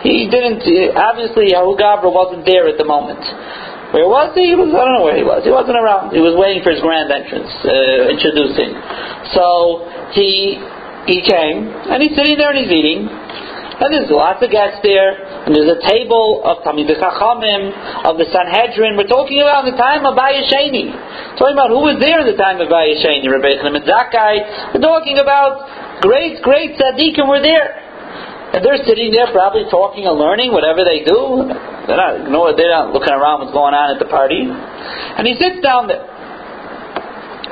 He 0.03 0.31
didn't, 0.31 0.63
obviously, 0.95 1.51
Yahu 1.51 1.75
Gabra 1.75 2.13
wasn't 2.13 2.47
there 2.47 2.69
at 2.71 2.79
the 2.79 2.87
moment. 2.87 3.23
Where 3.91 4.07
was 4.07 4.35
he? 4.35 4.51
He 4.51 4.57
was, 4.59 4.71
I 4.71 4.83
don't 4.83 4.95
know 4.99 5.07
where 5.07 5.19
he 5.19 5.27
was. 5.27 5.43
He 5.43 5.51
wasn't 5.51 5.79
around. 5.79 6.11
He 6.15 6.23
was 6.23 6.35
waiting 6.35 6.63
for 6.63 6.75
his 6.75 6.83
grand 6.83 7.11
entrance, 7.11 7.51
uh, 7.63 8.11
introducing. 8.11 8.75
So 9.35 9.87
he, 10.15 10.59
he 11.11 11.23
came, 11.23 11.71
and 11.91 12.03
he's 12.03 12.15
sitting 12.15 12.39
there 12.39 12.51
and 12.55 12.61
he's 12.61 12.71
eating. 12.71 13.07
And 13.07 13.89
there's 13.93 14.11
lots 14.11 14.43
of 14.43 14.51
guests 14.51 14.83
there, 14.83 15.26
and 15.47 15.55
there's 15.55 15.79
a 15.79 15.83
table 15.87 16.43
of 16.43 16.67
Talmid 16.67 16.91
Chachamim, 16.91 17.71
of 18.03 18.19
the 18.19 18.27
Sanhedrin. 18.35 18.99
We're 18.99 19.07
talking 19.07 19.39
about 19.39 19.63
the 19.63 19.79
time 19.79 20.03
of 20.03 20.19
Bayis 20.19 20.51
Sheini. 20.51 20.91
Talking 21.39 21.55
about 21.55 21.71
who 21.71 21.87
was 21.87 22.03
there 22.03 22.19
in 22.19 22.27
the 22.27 22.35
time 22.35 22.59
of 22.59 22.67
Bayis 22.67 22.99
Sheini, 22.99 23.31
Rabbi 23.31 23.63
Chaim 23.63 23.79
Zakkai. 23.87 24.75
We're 24.75 24.83
talking 24.83 25.23
about 25.23 26.03
great, 26.03 26.43
great 26.43 26.75
tzaddikim 26.75 27.31
were 27.31 27.39
there. 27.39 27.79
And 28.59 28.59
they're 28.59 28.83
sitting 28.91 29.15
there 29.15 29.31
probably 29.31 29.71
talking 29.71 30.11
and 30.11 30.19
learning, 30.19 30.51
whatever 30.51 30.83
they 30.83 31.07
do. 31.07 31.47
They're 31.87 31.95
not, 31.95 32.27
you 32.27 32.31
know, 32.35 32.51
they're 32.51 32.75
not 32.75 32.91
looking 32.91 33.15
around 33.15 33.47
what's 33.47 33.55
going 33.55 33.71
on 33.71 33.95
at 33.95 34.03
the 34.03 34.11
party. 34.11 34.51
And 34.51 35.31
he 35.31 35.39
sits 35.39 35.63
down 35.63 35.87
there. 35.87 36.03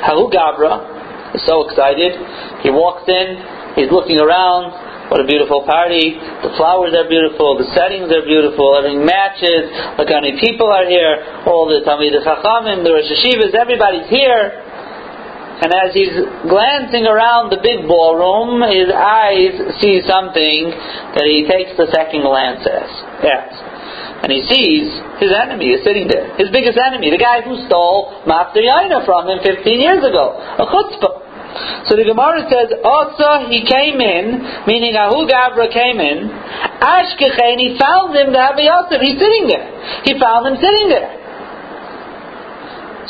Hahu 0.03 0.35
Gabra 0.35 1.39
is 1.39 1.47
so 1.47 1.71
excited. 1.71 2.19
He 2.67 2.75
walks 2.75 3.07
in, 3.07 3.39
he's 3.79 3.95
looking 3.95 4.19
around, 4.19 4.75
what 5.15 5.23
a 5.23 5.31
beautiful 5.31 5.63
party. 5.63 6.19
The 6.43 6.51
flowers 6.59 6.91
are 6.91 7.07
beautiful. 7.07 7.55
The 7.55 7.71
settings 7.71 8.11
are 8.11 8.27
beautiful. 8.27 8.75
Everything 8.75 9.07
matches. 9.07 9.71
Look 9.95 10.11
how 10.11 10.19
many 10.19 10.35
people 10.43 10.67
are 10.67 10.91
here. 10.91 11.47
All 11.47 11.71
the 11.71 11.87
Talmid 11.87 12.19
Chachamim, 12.19 12.83
the 12.83 12.91
Rosh 12.91 13.07
Yeshivas, 13.07 13.55
everybody's 13.55 14.11
here. 14.11 14.59
And 15.63 15.71
as 15.71 15.95
he's 15.95 16.19
glancing 16.51 17.07
around 17.07 17.55
the 17.55 17.63
big 17.63 17.87
ballroom, 17.87 18.59
his 18.67 18.91
eyes 18.91 19.79
see 19.79 20.03
something 20.03 20.75
that 21.15 21.31
he 21.31 21.47
takes 21.47 21.79
the 21.79 21.87
second 21.95 22.27
glance 22.27 22.67
at. 22.67 22.91
And 24.27 24.35
he 24.35 24.43
sees 24.51 24.99
his 25.23 25.31
enemy 25.31 25.79
is 25.79 25.87
sitting 25.87 26.11
there. 26.11 26.35
His 26.43 26.51
biggest 26.51 26.75
enemy, 26.75 27.15
the 27.15 27.23
guy 27.23 27.39
who 27.47 27.55
stole 27.71 28.19
Mafter 28.27 28.67
Yaina 28.67 29.07
from 29.07 29.31
him 29.31 29.39
15 29.47 29.63
years 29.79 30.03
ago. 30.03 30.35
A 30.59 30.67
chutzpah. 30.67 31.24
So 31.87 31.95
the 31.95 32.05
Gemara 32.05 32.43
says, 32.51 32.75
also 32.83 33.47
he 33.47 33.63
came 33.63 34.01
in, 34.01 34.43
meaning 34.67 34.97
Ahu 34.99 35.29
Gabra 35.29 35.71
came 35.71 36.03
in, 36.03 36.33
Ashkechen, 36.83 37.57
he 37.63 37.79
found 37.79 38.17
him, 38.17 38.35
the 38.35 38.41
Rabbi 38.41 38.67
Yosef, 38.67 38.99
he's 38.99 39.19
sitting 39.21 39.47
there. 39.47 39.67
He 40.03 40.19
found 40.19 40.51
him 40.51 40.57
sitting 40.59 40.89
there. 40.91 41.11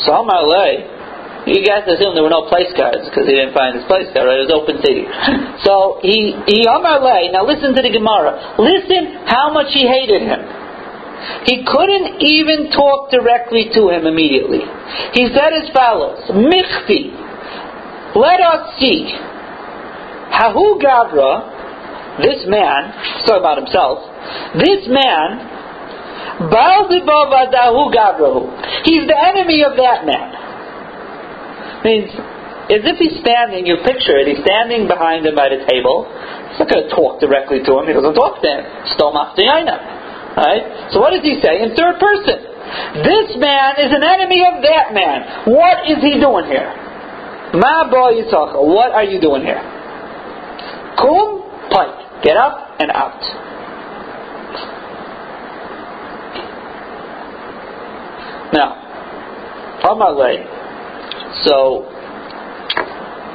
So 0.05 0.13
Amalei, 0.13 1.49
you 1.49 1.61
guys 1.65 1.89
assume 1.89 2.17
there 2.17 2.25
were 2.25 2.33
no 2.33 2.49
place 2.49 2.69
cards 2.77 3.09
because 3.09 3.25
he 3.29 3.35
didn't 3.37 3.55
find 3.55 3.77
his 3.77 3.87
place 3.89 4.09
card, 4.13 4.29
right? 4.29 4.41
It 4.41 4.49
was 4.49 4.55
open 4.57 4.81
seating. 4.85 5.09
So 5.65 6.01
he, 6.05 6.37
he 6.45 6.69
Amalei, 6.69 7.33
now 7.33 7.49
listen 7.49 7.73
to 7.73 7.81
the 7.81 7.93
Gemara. 7.93 8.61
Listen 8.61 9.25
how 9.25 9.53
much 9.53 9.73
he 9.73 9.89
hated 9.89 10.25
him. 10.25 10.41
He 11.49 11.65
couldn't 11.65 12.21
even 12.21 12.69
talk 12.73 13.09
directly 13.09 13.73
to 13.73 13.89
him 13.89 14.05
immediately. 14.05 14.61
He 15.17 15.29
said 15.33 15.57
as 15.57 15.73
follows, 15.73 16.21
Michti, 16.29 17.24
let 18.15 18.41
us 18.41 18.79
see. 18.79 19.11
Hahu 20.35 20.79
Gavra, 20.83 22.23
this 22.23 22.47
man, 22.47 22.93
he's 23.19 23.31
about 23.31 23.59
himself, 23.59 24.07
this 24.59 24.87
man, 24.89 25.51
he's 28.85 29.07
the 29.07 29.19
enemy 29.19 29.63
of 29.63 29.77
that 29.77 30.07
man. 30.07 30.35
Means, 31.85 32.11
as 32.71 32.81
if 32.81 32.97
he's 32.99 33.21
standing, 33.21 33.67
you 33.67 33.77
picture 33.85 34.17
it, 34.19 34.27
he's 34.27 34.43
standing 34.43 34.89
behind 34.89 35.27
him 35.27 35.39
at 35.39 35.53
a 35.53 35.61
table. 35.69 36.09
He's 36.51 36.59
not 36.59 36.71
going 36.71 36.89
to 36.89 36.91
talk 36.91 37.21
directly 37.21 37.61
to 37.63 37.71
him, 37.79 37.87
he 37.87 37.93
doesn't 37.93 38.15
talk 38.15 38.41
to 38.41 38.49
him. 38.49 38.65
Right? 40.35 40.91
So 40.91 40.99
what 40.99 41.15
does 41.15 41.23
he 41.23 41.39
say? 41.39 41.63
In 41.63 41.77
third 41.77 42.01
person. 42.03 42.39
This 43.07 43.37
man 43.39 43.79
is 43.79 43.93
an 43.93 44.03
enemy 44.03 44.43
of 44.43 44.63
that 44.65 44.91
man. 44.91 45.47
What 45.47 45.87
is 45.87 46.03
he 46.03 46.19
doing 46.19 46.47
here? 46.51 46.84
Ma 47.55 47.89
boy 47.89 48.29
talk, 48.31 48.55
What 48.59 48.91
are 48.93 49.05
you 49.05 49.21
doing 49.21 49.43
here? 49.43 49.63
Kum, 50.99 51.43
pike. 51.71 52.23
Get 52.25 52.37
up 52.37 52.81
and 52.81 52.91
out. 52.91 53.21
Now, 58.53 59.81
Amalei. 59.85 60.43
So, 61.45 61.87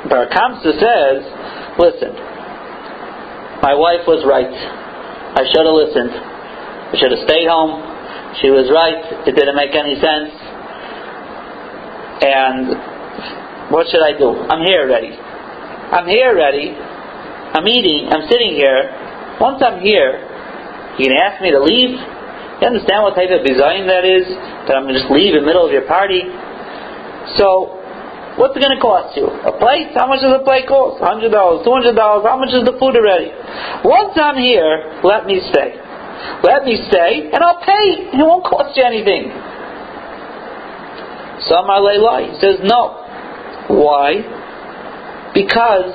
Bar 0.09 0.27
Kamsa 0.31 0.71
says, 0.79 1.19
listen, 1.77 2.15
my 3.61 3.75
wife 3.75 4.07
was 4.07 4.25
right. 4.27 4.47
I 4.47 5.43
should 5.47 5.63
have 5.63 5.75
listened. 5.75 6.11
I 6.11 6.95
should 6.97 7.11
have 7.11 7.23
stayed 7.27 7.47
home. 7.47 7.83
She 8.41 8.49
was 8.49 8.71
right. 8.71 9.27
It 9.27 9.35
didn't 9.35 9.55
make 9.55 9.75
any 9.75 9.95
sense. 9.99 10.31
And 12.23 12.98
what 13.69 13.87
should 13.89 14.01
I 14.01 14.17
do? 14.17 14.33
I'm 14.49 14.65
here 14.65 14.85
already. 14.85 15.13
I'm 15.13 16.05
here 16.05 16.33
already. 16.33 16.73
I'm 16.73 17.65
eating. 17.65 18.09
I'm 18.09 18.29
sitting 18.29 18.53
here. 18.53 18.89
Once 19.41 19.61
I'm 19.61 19.81
here, 19.81 20.21
you 20.97 21.09
can 21.09 21.17
ask 21.17 21.41
me 21.41 21.49
to 21.51 21.61
leave. 21.61 21.97
You 22.61 22.65
understand 22.67 23.01
what 23.07 23.15
type 23.15 23.31
of 23.31 23.45
design 23.45 23.87
that 23.87 24.03
is? 24.03 24.27
That 24.67 24.75
I'm 24.75 24.83
going 24.83 24.97
to 24.97 24.99
just 24.99 25.11
leave 25.13 25.33
in 25.33 25.41
the 25.41 25.47
middle 25.47 25.65
of 25.65 25.71
your 25.71 25.87
party? 25.87 26.27
So, 27.39 27.79
what's 28.35 28.51
it 28.51 28.61
going 28.61 28.75
to 28.75 28.81
cost 28.83 29.15
you? 29.15 29.31
A 29.47 29.53
plate? 29.55 29.95
How 29.95 30.11
much 30.11 30.19
does 30.19 30.35
a 30.35 30.43
plate 30.43 30.67
cost? 30.67 30.99
$100, 30.99 31.31
$200. 31.31 31.63
How 31.63 32.37
much 32.37 32.51
is 32.51 32.67
the 32.67 32.75
food 32.75 32.99
already? 32.99 33.31
Once 33.87 34.17
I'm 34.19 34.35
here, 34.35 34.99
let 35.07 35.23
me 35.25 35.39
stay. 35.49 35.79
Let 36.43 36.67
me 36.67 36.83
stay, 36.91 37.31
and 37.31 37.39
I'll 37.39 37.63
pay. 37.63 38.11
It 38.11 38.19
won't 38.19 38.43
cost 38.43 38.75
you 38.75 38.83
anything. 38.83 39.31
Samar 41.47 41.79
Leilai 41.79 42.39
says 42.43 42.59
no. 42.63 42.98
Why? 43.69 44.25
Because 45.33 45.93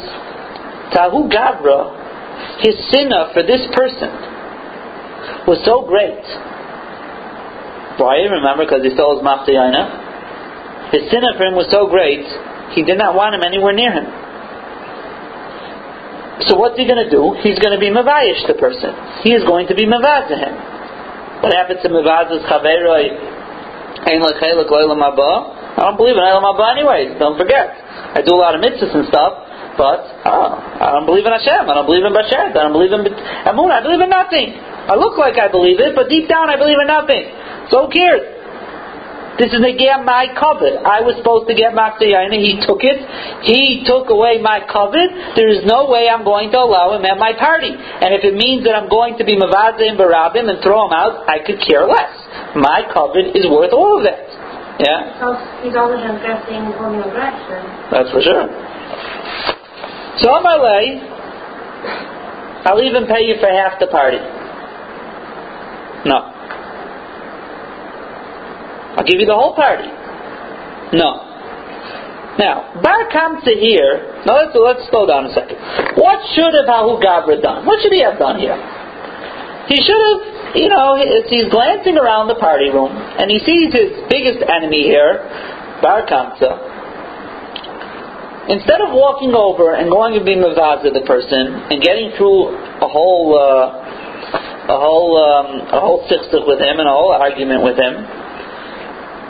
Tahu 0.95 1.27
Gabra, 1.27 2.63
his 2.63 2.79
sinah 2.95 3.35
for 3.35 3.43
this 3.43 3.67
person 3.75 4.11
was 5.51 5.59
so 5.67 5.83
great. 5.83 6.23
Why? 7.99 8.23
Remember, 8.31 8.65
because 8.65 8.87
he 8.87 8.95
stole 8.95 9.19
his 9.19 9.27
Mafti 9.27 9.59
His 10.95 11.11
sinah 11.11 11.35
for 11.37 11.51
him 11.51 11.59
was 11.59 11.67
so 11.71 11.91
great 11.91 12.27
He 12.79 12.83
did 12.87 12.99
not 12.99 13.15
want 13.15 13.35
him 13.35 13.43
anywhere 13.43 13.75
near 13.75 13.91
him. 13.91 14.07
So 16.47 16.59
what's 16.59 16.79
he 16.79 16.87
going 16.87 17.03
to 17.03 17.11
do? 17.11 17.39
He's 17.43 17.59
going 17.59 17.75
to 17.75 17.83
be 17.83 17.91
mavayish 17.91 18.47
the 18.47 18.55
person. 18.59 18.91
He 19.23 19.31
is 19.35 19.43
going 19.47 19.67
to 19.69 19.75
be 19.75 19.87
mavaz 19.87 20.31
him. 20.31 20.55
What 21.43 21.55
happens 21.55 21.83
to 21.83 21.89
mavaz's 21.91 22.43
chaveroi? 22.47 23.35
I 25.75 25.91
don't 25.91 25.99
believe 25.99 26.15
in 26.15 26.23
Olam 26.23 26.47
Haba 26.47 26.71
anyways. 26.71 27.19
Don't 27.19 27.35
forget. 27.35 27.67
I 28.15 28.23
do 28.23 28.35
a 28.35 28.41
lot 28.41 28.55
of 28.55 28.63
mitzvahs 28.63 28.95
and 28.95 29.11
stuff, 29.11 29.33
but 29.75 30.07
oh, 30.23 30.55
I 30.55 30.95
don't 30.95 31.07
believe 31.07 31.27
in 31.27 31.35
Hashem. 31.35 31.67
I 31.67 31.75
don't 31.75 31.87
believe 31.91 32.07
in 32.07 32.15
Bashet. 32.15 32.55
I 32.55 32.63
don't 32.63 32.77
believe 32.77 32.95
in 32.95 33.03
Amun. 33.51 33.75
I 33.75 33.83
believe 33.83 33.99
in 33.99 34.11
nothing. 34.11 34.55
I 34.55 34.95
look 34.95 35.19
like 35.19 35.35
I 35.35 35.51
believe 35.51 35.83
it, 35.83 35.99
but 35.99 36.07
deep 36.07 36.31
down 36.31 36.47
I 36.47 36.55
believe 36.55 36.79
in 36.79 36.87
nothing. 36.87 37.27
So 37.75 37.87
who 37.87 37.91
cares? 37.91 38.23
This 39.35 39.51
is 39.51 39.67
again 39.67 40.07
my 40.07 40.31
kavod. 40.31 40.87
I 40.87 41.03
was 41.03 41.19
supposed 41.19 41.51
to 41.51 41.59
get 41.59 41.75
Maksayana. 41.75 42.39
He 42.39 42.63
took 42.63 42.87
it. 42.87 43.03
He 43.43 43.83
took 43.83 44.07
away 44.07 44.39
my 44.39 44.63
kavod. 44.63 45.35
There 45.35 45.51
is 45.51 45.67
no 45.67 45.91
way 45.91 46.07
I'm 46.07 46.23
going 46.23 46.55
to 46.55 46.59
allow 46.63 46.95
him 46.95 47.03
at 47.03 47.19
my 47.19 47.35
party. 47.35 47.75
And 47.75 48.15
if 48.15 48.23
it 48.23 48.39
means 48.39 48.63
that 48.63 48.79
I'm 48.79 48.87
going 48.87 49.19
to 49.19 49.27
be 49.27 49.35
Mavazim 49.35 49.99
Barabim 49.99 50.47
and 50.47 50.63
throw 50.63 50.87
him 50.87 50.95
out, 50.95 51.27
I 51.27 51.43
could 51.43 51.59
care 51.67 51.83
less. 51.83 52.15
My 52.55 52.87
kavod 52.95 53.35
is 53.35 53.51
worth 53.51 53.75
all 53.75 53.99
of 53.99 54.07
that. 54.07 54.23
Yeah? 54.81 55.21
So 55.23 55.39
he's 55.63 55.77
only 55.79 56.03
transgressing 56.03 56.75
holding 56.75 57.01
a 57.01 57.11
grudge. 57.11 57.39
That's 57.95 58.11
for 58.11 58.21
sure. 58.21 58.47
So 60.19 60.31
on 60.35 60.43
my 60.43 60.59
way, 60.59 60.99
I'll 62.67 62.83
even 62.83 63.07
pay 63.07 63.23
you 63.23 63.37
for 63.39 63.47
half 63.51 63.79
the 63.79 63.87
party. 63.87 64.19
No. 66.07 66.35
I'll 68.97 69.07
give 69.07 69.21
you 69.21 69.27
the 69.27 69.35
whole 69.35 69.55
party. 69.55 69.87
No. 70.97 71.35
Now, 72.39 72.75
Bar 72.83 73.11
Kamsa 73.15 73.55
here, 73.59 74.23
now 74.27 74.43
let's, 74.43 74.57
let's 74.59 74.91
slow 74.91 75.07
down 75.07 75.27
a 75.27 75.35
second. 75.35 75.55
What 75.95 76.19
should 76.35 76.51
have 76.51 76.67
Ahu 76.67 76.99
Gabra 76.99 77.39
done? 77.41 77.67
What 77.67 77.79
should 77.83 77.93
he 77.93 78.03
have 78.03 78.19
done 78.19 78.41
here? 78.41 78.59
He 79.71 79.79
should 79.79 79.95
have, 79.95 80.34
you 80.55 80.69
know, 80.69 80.97
he's 81.29 81.51
glancing 81.51 81.99
around 81.99 82.29
the 82.29 82.39
party 82.39 82.71
room, 82.71 82.91
and 82.95 83.31
he 83.31 83.39
sees 83.43 83.75
his 83.75 84.07
biggest 84.09 84.43
enemy 84.47 84.87
here, 84.87 85.23
Bar 85.83 86.07
Kamsa, 86.07 86.53
instead 88.49 88.81
of 88.81 88.95
walking 88.95 89.35
over 89.35 89.75
and 89.75 89.91
going 89.91 90.15
and 90.15 90.25
being 90.25 90.41
Mavaza 90.41 90.93
the 90.93 91.05
person, 91.07 91.71
and 91.71 91.83
getting 91.83 92.13
through 92.17 92.55
a 92.81 92.89
whole, 92.89 93.35
uh, 93.35 94.73
a 94.73 94.79
whole, 94.79 95.19
um, 95.19 95.47
a 95.75 95.81
whole 95.81 96.07
sichsuch 96.07 96.47
with 96.47 96.61
him, 96.61 96.79
and 96.79 96.89
a 96.89 96.93
whole 96.93 97.13
argument 97.13 97.63
with 97.63 97.77
him, 97.77 98.07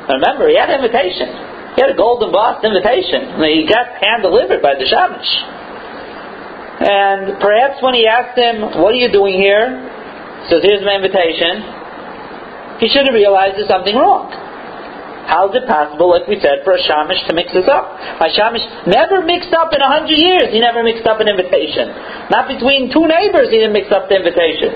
Remember, 0.08 0.48
he 0.48 0.56
had 0.56 0.68
an 0.68 0.84
invitation. 0.84 1.32
He 1.76 1.80
had 1.80 1.90
a 1.90 1.96
golden 1.96 2.30
box 2.30 2.60
invitation. 2.60 3.40
He 3.40 3.64
got 3.64 3.96
hand 3.96 4.22
delivered 4.22 4.60
by 4.60 4.76
the 4.76 4.84
Shamish. 4.84 5.32
And 6.84 7.40
perhaps 7.40 7.80
when 7.80 7.94
he 7.94 8.06
asked 8.06 8.36
him, 8.36 8.82
What 8.82 8.92
are 8.92 9.00
you 9.00 9.10
doing 9.10 9.34
here? 9.40 9.93
Says, 10.48 10.60
Here's 10.62 10.84
my 10.84 10.96
invitation. 11.00 11.84
He 12.80 12.88
should 12.90 13.06
have 13.06 13.14
realized 13.14 13.56
there's 13.56 13.70
something 13.70 13.94
wrong. 13.94 14.28
How 15.24 15.48
is 15.48 15.56
it 15.56 15.64
possible, 15.64 16.12
like 16.12 16.28
we 16.28 16.36
said, 16.36 16.60
for 16.68 16.76
a 16.76 16.82
shamish 16.84 17.24
to 17.28 17.32
mix 17.32 17.48
this 17.56 17.64
up? 17.64 17.96
A 18.20 18.28
shamish 18.36 18.64
never 18.84 19.24
mixed 19.24 19.56
up 19.56 19.72
in 19.72 19.80
a 19.80 19.88
hundred 19.88 20.20
years. 20.20 20.52
He 20.52 20.60
never 20.60 20.84
mixed 20.84 21.08
up 21.08 21.16
an 21.16 21.32
invitation. 21.32 21.88
Not 22.28 22.44
between 22.44 22.92
two 22.92 23.08
neighbors, 23.08 23.48
he 23.48 23.56
didn't 23.56 23.72
mix 23.72 23.88
up 23.88 24.12
the 24.12 24.20
invitation. 24.20 24.68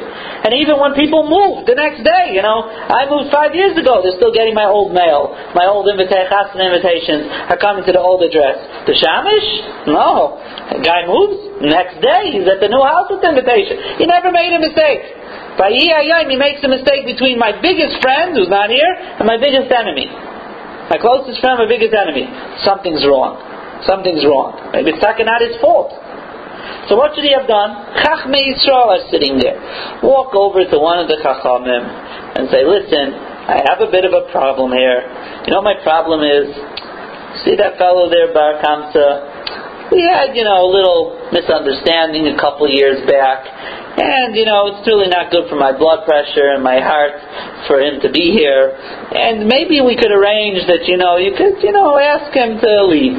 And 0.48 0.56
even 0.56 0.80
when 0.80 0.96
people 0.96 1.28
moved 1.28 1.68
the 1.68 1.76
next 1.76 2.00
day, 2.00 2.32
you 2.32 2.40
know, 2.40 2.64
I 2.64 3.04
moved 3.12 3.28
five 3.28 3.52
years 3.52 3.76
ago. 3.76 4.00
They're 4.00 4.16
still 4.16 4.32
getting 4.32 4.56
my 4.56 4.64
old 4.64 4.96
mail, 4.96 5.36
my 5.52 5.68
old 5.68 5.84
invita- 5.84 6.32
invitations 6.56 7.28
are 7.52 7.60
coming 7.60 7.84
to 7.84 7.92
the 7.92 8.00
old 8.00 8.24
address. 8.24 8.88
The 8.88 8.96
shamish? 8.96 9.48
No. 9.92 10.40
A 10.72 10.80
guy 10.80 11.04
moves. 11.04 11.60
Next 11.60 12.00
day, 12.00 12.32
he's 12.32 12.48
at 12.48 12.64
the 12.64 12.72
new 12.72 12.80
house 12.80 13.12
with 13.12 13.20
the 13.20 13.28
invitation. 13.28 14.00
He 14.00 14.06
never 14.08 14.32
made 14.32 14.56
a 14.56 14.60
mistake. 14.62 15.27
By 15.58 15.74
he 15.74 16.38
makes 16.38 16.62
a 16.62 16.70
mistake 16.70 17.02
between 17.04 17.36
my 17.36 17.50
biggest 17.58 17.98
friend, 17.98 18.38
who's 18.38 18.48
not 18.48 18.70
here, 18.70 18.94
and 19.18 19.26
my 19.26 19.36
biggest 19.36 19.66
enemy. 19.74 20.06
My 20.86 20.96
closest 21.02 21.42
friend, 21.42 21.58
my 21.58 21.66
biggest 21.66 21.92
enemy. 21.92 22.30
Something's 22.62 23.02
wrong. 23.04 23.36
Something's 23.82 24.22
wrong. 24.22 24.54
Maybe 24.72 24.94
it's 24.94 25.02
not 25.02 25.18
his 25.42 25.58
fault. 25.60 25.92
So 26.88 26.96
what 26.96 27.12
should 27.12 27.26
he 27.26 27.34
have 27.36 27.50
done? 27.50 28.00
Chachmei 28.00 28.54
Yisrael 28.54 28.96
are 28.96 29.04
sitting 29.12 29.36
there. 29.36 29.60
Walk 30.00 30.32
over 30.32 30.64
to 30.64 30.76
one 30.78 31.02
of 31.02 31.06
the 31.10 31.20
Chachamim 31.20 31.84
and 32.38 32.48
say, 32.48 32.64
listen, 32.64 33.12
I 33.12 33.60
have 33.68 33.84
a 33.84 33.90
bit 33.90 34.08
of 34.08 34.16
a 34.16 34.30
problem 34.32 34.72
here. 34.72 35.04
You 35.44 35.52
know 35.52 35.60
my 35.60 35.76
problem 35.84 36.24
is, 36.24 36.54
see 37.44 37.56
that 37.60 37.76
fellow 37.76 38.08
there, 38.08 38.32
Bar 38.32 38.62
Kamsa? 38.64 39.67
We 39.90 40.04
had, 40.04 40.36
you 40.36 40.44
know, 40.44 40.68
a 40.68 40.70
little 40.70 41.16
misunderstanding 41.32 42.28
a 42.28 42.36
couple 42.36 42.66
of 42.68 42.72
years 42.72 43.00
back. 43.08 43.48
And, 43.98 44.36
you 44.36 44.44
know, 44.44 44.68
it's 44.68 44.86
really 44.86 45.08
not 45.08 45.32
good 45.32 45.48
for 45.48 45.56
my 45.56 45.72
blood 45.72 46.04
pressure 46.04 46.54
and 46.54 46.62
my 46.62 46.78
heart 46.78 47.18
for 47.66 47.80
him 47.80 48.00
to 48.04 48.12
be 48.12 48.30
here. 48.30 48.76
And 49.10 49.48
maybe 49.48 49.80
we 49.80 49.96
could 49.96 50.12
arrange 50.12 50.62
that, 50.68 50.86
you 50.86 50.96
know, 50.96 51.16
you 51.16 51.32
could, 51.34 51.62
you 51.64 51.72
know, 51.72 51.98
ask 51.98 52.30
him 52.30 52.60
to 52.60 52.72
leave. 52.86 53.18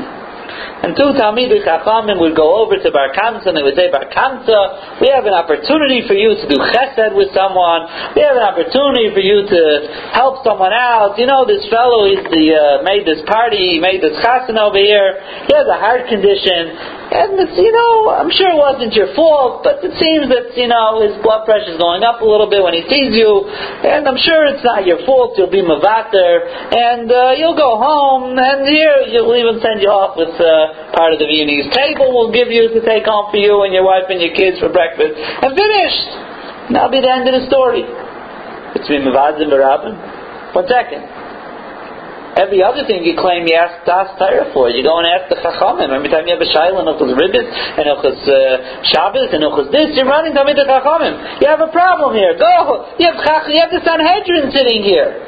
And 0.79 0.95
two 0.95 1.11
Talmidei 1.19 1.59
Chachamim 1.67 2.23
would 2.23 2.39
go 2.39 2.63
over 2.63 2.79
to 2.79 2.87
Bar 2.91 3.11
Kamsa 3.11 3.51
and 3.51 3.55
they 3.59 3.63
would 3.63 3.75
say, 3.75 3.91
Bar 3.91 4.07
Kamsa, 4.07 5.01
we 5.03 5.11
have 5.11 5.27
an 5.27 5.35
opportunity 5.35 6.07
for 6.07 6.15
you 6.15 6.39
to 6.39 6.45
do 6.47 6.55
chesed 6.71 7.15
with 7.19 7.35
someone. 7.35 7.83
We 8.15 8.23
have 8.23 8.39
an 8.39 8.47
opportunity 8.47 9.11
for 9.11 9.19
you 9.19 9.43
to 9.43 9.61
help 10.15 10.39
someone 10.47 10.71
out. 10.71 11.19
You 11.19 11.27
know, 11.27 11.43
this 11.43 11.67
fellow, 11.67 12.07
he's 12.07 12.23
the, 12.31 12.45
uh, 12.55 12.87
made 12.87 13.03
this 13.03 13.19
party, 13.27 13.75
he 13.75 13.79
made 13.83 13.99
this 13.99 14.15
chasen 14.23 14.55
over 14.55 14.79
here. 14.79 15.19
He 15.47 15.51
has 15.51 15.67
a 15.67 15.75
heart 15.75 16.07
condition. 16.07 16.99
And 17.09 17.41
it's, 17.41 17.57
you 17.57 17.73
know, 17.73 18.13
I'm 18.13 18.29
sure 18.29 18.53
it 18.53 18.59
wasn't 18.59 18.93
your 18.93 19.09
fault, 19.17 19.65
but 19.65 19.81
it 19.81 19.97
seems 19.97 20.29
that, 20.29 20.53
you 20.53 20.69
know, 20.69 21.01
his 21.01 21.17
blood 21.25 21.43
pressure 21.43 21.73
is 21.73 21.81
going 21.81 22.05
up 22.05 22.21
a 22.21 22.27
little 22.27 22.45
bit 22.45 22.61
when 22.61 22.77
he 22.77 22.85
sees 22.85 23.17
you. 23.17 23.49
And 23.49 24.05
I'm 24.05 24.21
sure 24.21 24.45
it's 24.45 24.61
not 24.61 24.85
your 24.85 25.01
fault. 25.09 25.33
You'll 25.33 25.49
be 25.49 25.65
mavater. 25.65 26.45
And 26.69 27.09
uh, 27.09 27.33
you'll 27.33 27.57
go 27.57 27.81
home. 27.81 28.37
And 28.37 28.69
here, 28.69 29.09
you'll 29.09 29.33
even 29.33 29.57
send 29.57 29.81
you 29.81 29.89
off 29.89 30.21
with 30.21 30.37
uh, 30.37 30.68
part 30.93 31.13
of 31.13 31.19
the 31.19 31.27
Viennese 31.27 31.69
table 31.71 32.11
we'll 32.11 32.33
give 32.33 32.49
you 32.49 32.69
to 32.73 32.79
take 32.83 33.05
home 33.05 33.31
for 33.31 33.39
you 33.39 33.63
and 33.63 33.73
your 33.73 33.85
wife 33.85 34.09
and 34.09 34.19
your 34.19 34.33
kids 34.33 34.59
for 34.59 34.69
breakfast. 34.69 35.15
And 35.17 35.55
finished. 35.55 36.09
And 36.69 36.77
that'll 36.77 36.93
be 36.93 37.01
the 37.01 37.09
end 37.09 37.25
of 37.25 37.33
the 37.33 37.45
story. 37.49 37.85
Between 38.77 39.01
Mavad 39.07 39.41
and 39.41 39.49
Barabin. 39.49 39.97
One 40.53 40.67
second. 40.69 41.19
Every 42.37 42.63
other 42.63 42.87
thing 42.87 43.03
you 43.03 43.19
claim 43.19 43.43
you 43.49 43.57
ask 43.57 43.83
Das 43.83 44.15
Torah 44.15 44.47
for, 44.55 44.69
you 44.71 44.79
go 44.79 44.95
and 45.01 45.07
ask 45.11 45.27
the 45.27 45.35
Chachamim. 45.43 45.91
Every 45.91 46.07
time 46.07 46.23
you 46.23 46.37
have 46.37 46.39
a 46.39 46.47
Shaila, 46.47 46.87
Nuchas 46.87 47.11
Ribbit, 47.11 47.43
and 47.43 47.83
Nuchas 47.83 48.21
uh, 48.23 48.85
Shabbos, 48.85 49.33
and 49.35 49.43
Nuchas 49.43 49.67
this, 49.75 49.97
you're 49.97 50.07
running 50.07 50.31
to 50.31 50.39
the 50.39 50.63
Chachamim. 50.63 51.41
You 51.41 51.51
have 51.51 51.59
a 51.59 51.67
problem 51.73 52.15
here. 52.15 52.37
Go! 52.39 52.95
You 52.95 53.11
have, 53.11 53.19
Chach, 53.27 53.43
you 53.51 53.59
have 53.59 53.73
the 53.73 53.83
Sanhedrin 53.83 54.55
sitting 54.55 54.87
here. 54.87 55.19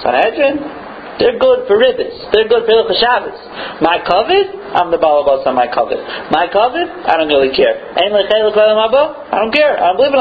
Sanhedrin? 0.00 0.83
They're 1.18 1.38
good 1.38 1.70
for 1.70 1.78
ribbis. 1.78 2.32
They're 2.34 2.48
good 2.50 2.66
for 2.66 2.74
Hilchah 2.74 2.98
Shabbos. 2.98 3.38
My 3.80 4.02
kavod, 4.02 4.50
I'm 4.74 4.90
the 4.90 4.98
balabas 4.98 5.46
on 5.46 5.54
my 5.54 5.70
kavod. 5.70 6.02
My 6.30 6.50
kavod, 6.50 6.90
I 7.06 7.16
don't 7.16 7.28
really 7.28 7.54
care. 7.54 7.94
I 7.94 8.10
don't 8.10 9.52
care. 9.54 9.78
I 9.78 9.94
don't 9.94 9.96
believe 9.96 10.10
in. 10.10 10.18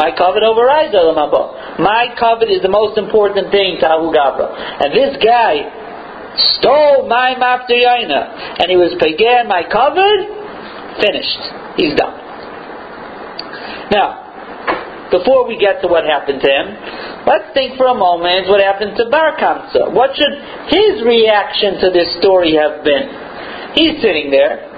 My 0.00 0.10
kavod 0.16 0.40
overrides 0.40 0.96
Olam 0.96 1.20
Haba. 1.20 1.78
My 1.78 2.16
kavod 2.16 2.48
is 2.48 2.62
the 2.62 2.72
most 2.72 2.96
important 2.96 3.50
thing 3.52 3.76
to 3.80 3.86
Ahu 3.86 4.12
Gabra. 4.16 4.48
And 4.80 4.96
this 4.96 5.16
guy 5.20 5.60
stole 6.56 7.06
my 7.06 7.34
Mafter 7.36 7.76
Yaina, 7.76 8.64
and 8.64 8.70
he 8.70 8.76
was 8.76 8.96
pagan 8.98 9.46
my 9.46 9.62
kavod, 9.68 11.00
finished. 11.04 11.76
He's 11.76 11.94
done. 11.94 12.16
Now, 13.92 14.23
before 15.14 15.46
we 15.46 15.54
get 15.54 15.78
to 15.82 15.86
what 15.86 16.02
happened 16.02 16.42
to 16.42 16.50
him, 16.50 16.66
let's 17.22 17.54
think 17.54 17.78
for 17.78 17.86
a 17.86 17.94
moment 17.94 18.50
what 18.50 18.58
happened 18.58 18.98
to 18.98 19.06
Bar 19.06 19.38
Kamsa. 19.38 19.94
What 19.94 20.10
should 20.18 20.34
his 20.74 21.06
reaction 21.06 21.78
to 21.86 21.94
this 21.94 22.18
story 22.18 22.58
have 22.58 22.82
been? 22.82 23.06
He's 23.78 24.02
sitting 24.02 24.34
there, 24.34 24.73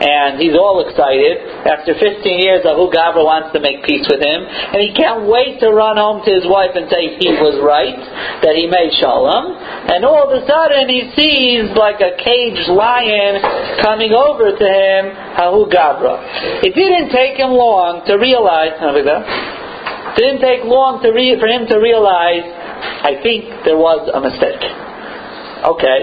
and 0.00 0.36
he's 0.36 0.52
all 0.52 0.84
excited. 0.84 1.40
After 1.64 1.96
15 1.96 2.20
years, 2.36 2.60
Ahu 2.68 2.92
Gabra 2.92 3.24
wants 3.24 3.56
to 3.56 3.60
make 3.64 3.80
peace 3.88 4.04
with 4.04 4.20
him, 4.20 4.40
and 4.44 4.78
he 4.84 4.92
can't 4.92 5.24
wait 5.24 5.56
to 5.64 5.72
run 5.72 5.96
home 5.96 6.20
to 6.20 6.30
his 6.30 6.44
wife 6.44 6.76
and 6.76 6.84
say 6.92 7.16
he 7.16 7.32
was 7.40 7.56
right, 7.64 7.96
that 8.44 8.54
he 8.54 8.68
made 8.68 8.92
shalom. 9.00 9.56
And 9.88 10.04
all 10.04 10.28
of 10.28 10.36
a 10.36 10.44
sudden, 10.44 10.92
he 10.92 11.08
sees 11.16 11.72
like 11.72 12.04
a 12.04 12.12
caged 12.20 12.68
lion 12.68 13.40
coming 13.80 14.12
over 14.12 14.52
to 14.52 14.66
him, 14.68 15.02
Ahu 15.40 15.72
Gabra. 15.72 16.60
It 16.60 16.76
didn't 16.76 17.08
take 17.08 17.40
him 17.40 17.56
long 17.56 18.04
to 18.04 18.20
realize. 18.20 18.76
It 18.76 20.16
didn't 20.16 20.40
take 20.44 20.64
long 20.64 21.00
to 21.02 21.08
re- 21.12 21.40
for 21.40 21.48
him 21.48 21.64
to 21.68 21.76
realize. 21.80 22.44
I 22.44 23.20
think 23.24 23.64
there 23.64 23.76
was 23.76 24.08
a 24.12 24.20
mistake. 24.20 24.60
Okay, 25.64 26.00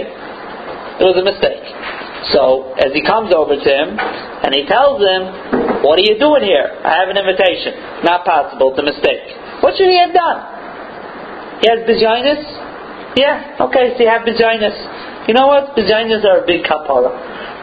there 0.97 1.07
was 1.09 1.17
a 1.17 1.25
mistake. 1.25 1.82
So, 2.31 2.71
as 2.79 2.95
he 2.95 3.03
comes 3.03 3.33
over 3.35 3.59
to 3.59 3.67
him, 3.67 3.99
and 3.99 4.55
he 4.55 4.63
tells 4.63 5.03
him, 5.03 5.83
What 5.83 5.99
are 5.99 6.07
you 6.07 6.15
doing 6.15 6.43
here? 6.47 6.71
I 6.83 7.03
have 7.03 7.09
an 7.11 7.19
invitation. 7.19 8.03
Not 8.07 8.23
possible, 8.23 8.71
it's 8.71 8.79
a 8.79 8.87
mistake. 8.87 9.23
What 9.59 9.75
should 9.75 9.91
he 9.91 9.99
have 9.99 10.15
done? 10.15 10.39
He 11.59 11.67
has 11.67 11.83
bizyonis? 11.83 12.43
Yeah, 13.15 13.67
okay, 13.67 13.95
so 13.95 14.03
you 14.03 14.09
have 14.09 14.23
bizyonis. 14.23 15.27
You 15.27 15.33
know 15.33 15.47
what? 15.47 15.75
Vizyonis 15.75 16.23
are 16.23 16.43
a 16.43 16.45
big 16.47 16.63
kapara. 16.63 17.11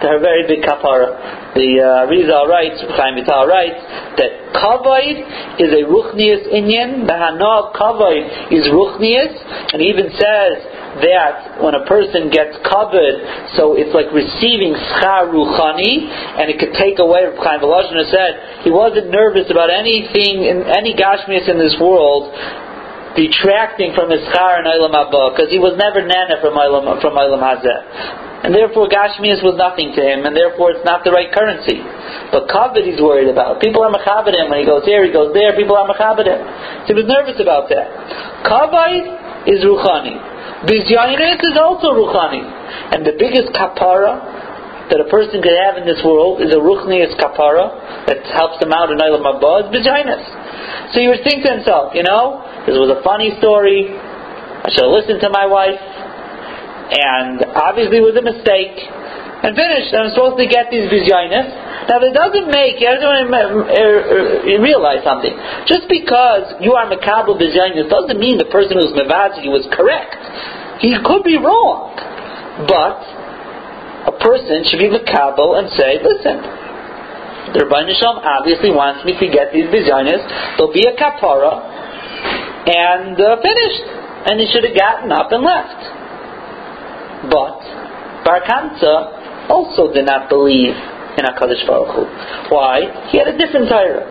They're 0.00 0.16
a 0.16 0.20
very 0.20 0.48
big 0.48 0.64
kapara. 0.64 1.52
The 1.52 1.68
uh, 1.76 2.08
Rizal 2.08 2.48
writes, 2.48 2.80
Chaim 2.96 3.20
Vital 3.20 3.44
writes, 3.44 3.80
that 4.16 4.32
kavod 4.56 5.60
is 5.60 5.68
a 5.68 5.84
ruchnius 5.84 6.48
inyan. 6.48 7.04
The 7.04 7.12
hana 7.12 7.68
of 7.68 7.76
kavod 7.76 8.52
is 8.52 8.64
ruchnius, 8.72 9.36
and 9.72 9.82
he 9.82 9.88
even 9.92 10.08
says 10.16 10.79
that 10.98 11.62
when 11.62 11.78
a 11.78 11.86
person 11.86 12.34
gets 12.34 12.58
kavod, 12.66 13.54
so 13.54 13.78
it's 13.78 13.94
like 13.94 14.10
receiving 14.10 14.74
schar 14.74 15.30
ruchani, 15.30 16.10
and 16.10 16.50
it 16.50 16.58
could 16.58 16.74
take 16.74 16.98
away. 16.98 17.30
Chaim 17.38 17.62
Volozhiner 17.62 18.10
said 18.10 18.66
he 18.66 18.70
wasn't 18.74 19.10
nervous 19.10 19.46
about 19.50 19.70
anything, 19.70 20.42
in 20.50 20.66
any 20.66 20.98
gashmias 20.98 21.46
in 21.46 21.58
this 21.58 21.78
world 21.78 22.34
detracting 23.14 23.90
from 23.94 24.10
his 24.10 24.22
schar 24.30 24.62
and 24.62 24.66
Olam 24.70 24.94
Haba, 24.94 25.34
because 25.34 25.50
he 25.50 25.58
was 25.58 25.74
never 25.74 26.02
nana 26.02 26.38
from 26.38 26.54
Olam, 26.54 26.98
from 27.02 27.14
Olam 27.18 27.42
Hazeh. 27.42 28.30
And 28.40 28.56
therefore 28.56 28.88
Gashmias 28.88 29.44
was 29.44 29.60
nothing 29.60 29.92
to 29.92 30.00
him, 30.00 30.24
and 30.24 30.32
therefore 30.32 30.72
it's 30.72 30.86
not 30.86 31.04
the 31.04 31.12
right 31.12 31.28
currency. 31.28 31.84
But 32.32 32.48
Kavod 32.48 32.88
he's 32.88 32.96
worried 32.96 33.28
about. 33.28 33.60
People 33.60 33.84
are 33.84 33.92
Machabed 33.92 34.32
him. 34.32 34.48
When 34.48 34.64
he 34.64 34.66
goes 34.66 34.88
here, 34.88 35.04
he 35.04 35.12
goes 35.12 35.36
there, 35.36 35.52
people 35.52 35.76
are 35.76 35.84
Machabed 35.84 36.24
him. 36.24 36.40
So 36.88 36.96
he 36.96 37.04
was 37.04 37.04
nervous 37.04 37.36
about 37.36 37.68
that. 37.68 37.92
Kavod 38.48 39.44
is 39.44 39.60
Ruchani. 39.60 40.16
Bizyanis 40.68 41.40
is 41.40 41.56
also 41.56 41.96
Ruchani. 41.96 42.44
And 42.92 43.06
the 43.06 43.16
biggest 43.16 43.52
kapara 43.56 44.90
that 44.90 45.00
a 45.00 45.08
person 45.08 45.40
could 45.40 45.56
have 45.56 45.78
in 45.78 45.86
this 45.86 46.02
world 46.04 46.42
is 46.42 46.52
a 46.52 46.60
Ruchnius 46.60 47.16
kapara 47.16 48.06
that 48.10 48.26
helps 48.28 48.60
him 48.60 48.74
out 48.74 48.90
in 48.90 48.98
Olam 48.98 49.22
Haba, 49.24 49.64
is 49.64 49.68
Bizyanis. 49.72 50.92
So 50.92 51.00
he 51.00 51.08
would 51.08 51.22
think 51.24 51.46
to 51.46 51.50
himself, 51.54 51.94
you 51.94 52.02
know, 52.02 52.44
this 52.66 52.76
was 52.76 52.90
a 52.90 53.00
funny 53.00 53.32
story. 53.38 53.88
I 53.88 54.68
should 54.68 54.84
have 54.84 54.92
listened 54.92 55.22
to 55.22 55.30
my 55.30 55.46
wife. 55.46 55.80
And 56.90 57.40
obviously 57.54 58.02
it 58.02 58.04
was 58.04 58.18
a 58.18 58.26
mistake. 58.26 58.76
And 59.40 59.56
finished. 59.56 59.88
I'm 59.96 60.12
supposed 60.12 60.36
to 60.36 60.44
get 60.44 60.68
these 60.68 60.92
vizyonis. 60.92 61.48
Now 61.88 61.96
it 61.96 62.12
doesn't 62.12 62.52
make, 62.52 62.76
you 62.76 62.92
have 62.92 63.00
to 63.00 63.08
realize 64.60 65.00
something. 65.00 65.32
Just 65.64 65.88
because 65.88 66.60
you 66.60 66.76
are 66.76 66.84
makabel 66.84 67.40
vizyonis 67.40 67.88
doesn't 67.88 68.20
mean 68.20 68.36
the 68.36 68.52
person 68.52 68.76
who's 68.76 68.92
mevazi 68.92 69.48
was 69.48 69.64
correct. 69.72 70.20
He 70.84 70.92
could 71.00 71.24
be 71.24 71.40
wrong. 71.40 71.96
But 72.68 73.00
a 74.12 74.14
person 74.20 74.68
should 74.68 74.76
be 74.76 74.92
makabel 74.92 75.56
and 75.56 75.72
say, 75.72 75.96
listen, 76.04 76.36
the 77.56 77.64
Rabbi 77.64 77.88
Nisham 77.88 78.20
obviously 78.20 78.70
wants 78.70 79.08
me 79.08 79.16
to 79.16 79.26
get 79.32 79.56
these 79.56 79.72
vizyonis. 79.72 80.20
There'll 80.60 80.72
be 80.76 80.84
a 80.84 80.92
kapara 81.00 81.64
and 82.68 83.16
uh, 83.16 83.40
finished. 83.40 83.88
And 84.20 84.36
he 84.36 84.52
should 84.52 84.68
have 84.68 84.76
gotten 84.76 85.08
up 85.10 85.32
and 85.32 85.40
left. 85.40 85.80
But 87.32 87.80
Bar 88.24 88.44
also 89.50 89.92
did 89.92 90.06
not 90.06 90.28
believe 90.30 90.74
in 91.18 91.26
HaKadosh 91.26 91.66
Baruch 91.66 91.92
Hu. 91.98 92.02
Why? 92.54 93.10
He 93.10 93.18
had 93.18 93.28
a 93.28 93.36
different 93.36 93.68
Torah. 93.68 94.06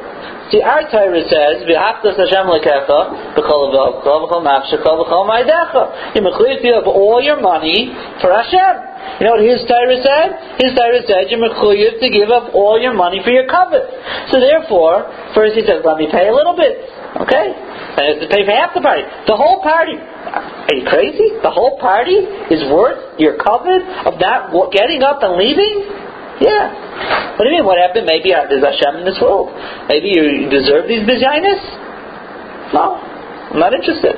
See, 0.51 0.61
our 0.61 0.81
Torah 0.89 1.21
says, 1.29 1.61
"V'haftas 1.63 2.17
Hashem 2.17 2.45
lekecha 2.49 3.37
b'chol 3.37 3.69
avavcha 3.69 4.03
b'chol 4.03 4.41
nafshecha 4.41 4.91
b'chol 4.97 5.23
ma'adecha." 5.29 6.15
You 6.15 6.21
mechuyev 6.21 6.61
to 6.61 6.67
have 6.73 6.87
all 6.87 7.21
your 7.21 7.39
money 7.39 7.93
for 8.19 8.33
Hashem. 8.33 8.89
You 9.19 9.25
know 9.25 9.37
what 9.37 9.45
his 9.45 9.61
Torah 9.69 10.01
said? 10.01 10.57
His 10.59 10.73
Torah 10.73 11.05
said 11.05 11.29
you're 11.29 11.99
to 11.99 12.09
give 12.09 12.29
up 12.29 12.53
all 12.53 12.79
your 12.81 12.93
money 12.93 13.21
for 13.23 13.29
your 13.29 13.45
kavod. 13.45 13.85
So 14.31 14.39
therefore, 14.39 15.05
first 15.35 15.55
he 15.55 15.61
says, 15.61 15.85
"Let 15.85 15.97
me 15.97 16.07
pay 16.11 16.27
a 16.27 16.33
little 16.33 16.55
bit." 16.55 16.81
Okay, 17.09 17.47
And 17.97 18.05
have 18.05 18.21
to 18.21 18.27
pay 18.29 18.45
for 18.45 18.53
half 18.53 18.69
the 18.77 18.85
party. 18.85 19.01
The 19.25 19.33
whole 19.33 19.65
party. 19.65 19.97
Are 19.97 20.75
you 20.77 20.85
crazy? 20.85 21.41
The 21.41 21.49
whole 21.49 21.81
party 21.81 22.21
is 22.53 22.61
worth 22.69 23.17
your 23.17 23.33
kavod 23.41 24.05
of 24.05 24.21
that 24.21 24.53
getting 24.69 25.01
up 25.01 25.25
and 25.25 25.33
leaving? 25.33 25.89
Yeah. 26.37 26.69
What 27.33 27.43
do 27.43 27.49
you 27.49 27.57
mean? 27.59 27.65
What 27.65 27.81
happened? 27.81 28.05
Maybe 28.05 28.29
uh, 28.29 28.45
there's 28.45 28.61
Hashem 28.61 29.01
in 29.01 29.05
this 29.09 29.17
world. 29.17 29.49
Maybe 29.89 30.13
you 30.13 30.53
deserve 30.53 30.85
these 30.85 31.01
vizyonis? 31.01 31.59
No. 32.77 33.01
I'm 33.01 33.57
not 33.57 33.73
interested. 33.73 34.13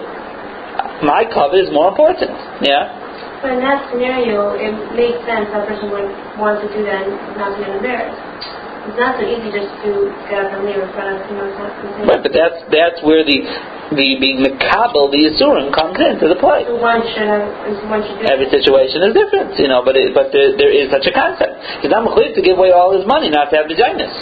My 1.08 1.24
kavod 1.24 1.64
is 1.64 1.72
more 1.72 1.96
important. 1.96 2.36
Yeah? 2.60 2.92
But 3.40 3.56
in 3.56 3.64
that 3.64 3.88
scenario, 3.88 4.54
it 4.60 4.76
makes 5.00 5.18
sense 5.24 5.48
that 5.50 5.64
person 5.64 5.90
would 5.96 6.12
want 6.38 6.60
to 6.60 6.68
do 6.76 6.84
that 6.84 7.08
and 7.08 7.16
not 7.40 7.56
be 7.56 7.64
embarrassed. 7.66 8.61
It's 8.82 8.98
not 8.98 9.22
so 9.22 9.24
easy 9.30 9.54
just 9.54 9.70
to 9.86 10.10
get 10.26 10.42
up 10.42 10.58
and 10.58 10.66
leave 10.66 10.82
in 10.82 10.90
front 10.98 11.14
of, 11.14 11.22
you 11.30 11.38
know. 11.38 12.10
Right, 12.10 12.18
but 12.18 12.34
that's 12.34 12.66
that's 12.74 12.98
where 13.06 13.22
the 13.22 13.46
the 13.94 14.18
being 14.18 14.40
Makabal, 14.42 15.12
the 15.12 15.22
Yisurim 15.28 15.70
comes 15.76 16.00
into 16.00 16.32
the 16.32 16.40
play. 16.40 16.64
So 16.64 16.80
one 16.80 17.04
should 17.12 17.28
have, 17.28 17.46
one 17.92 18.02
should 18.02 18.24
Every 18.24 18.48
situation 18.48 19.04
is 19.04 19.14
different, 19.14 19.60
you 19.60 19.68
know, 19.68 19.84
but 19.84 20.00
it, 20.00 20.16
but 20.16 20.32
there, 20.32 20.56
there 20.56 20.72
is 20.72 20.90
such 20.90 21.06
a 21.06 21.14
concept. 21.14 21.60
He's 21.84 21.92
not 21.92 22.08
mechuyev 22.08 22.34
to 22.34 22.42
give 22.42 22.58
away 22.58 22.72
all 22.72 22.96
his 22.96 23.06
money, 23.06 23.30
not 23.30 23.52
to 23.52 23.60
have 23.60 23.68
vizyonis. 23.68 24.16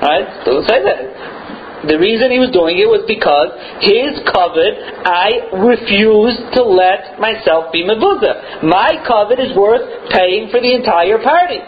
Right? 0.00 0.24
Doesn't 0.46 0.64
say 0.70 0.80
that. 0.80 1.90
The 1.90 1.98
reason 1.98 2.30
he 2.30 2.38
was 2.38 2.52
doing 2.52 2.78
it 2.78 2.86
was 2.86 3.02
because 3.08 3.50
his 3.82 4.20
kavod, 4.28 4.74
I 5.04 5.48
refused 5.58 6.54
to 6.56 6.62
let 6.62 7.18
myself 7.18 7.72
be 7.72 7.82
mevuzah. 7.82 8.62
My 8.62 9.00
kavod 9.04 9.40
is 9.40 9.56
worth 9.56 9.84
paying 10.12 10.52
for 10.52 10.60
the 10.60 10.72
entire 10.72 11.18
party. 11.18 11.60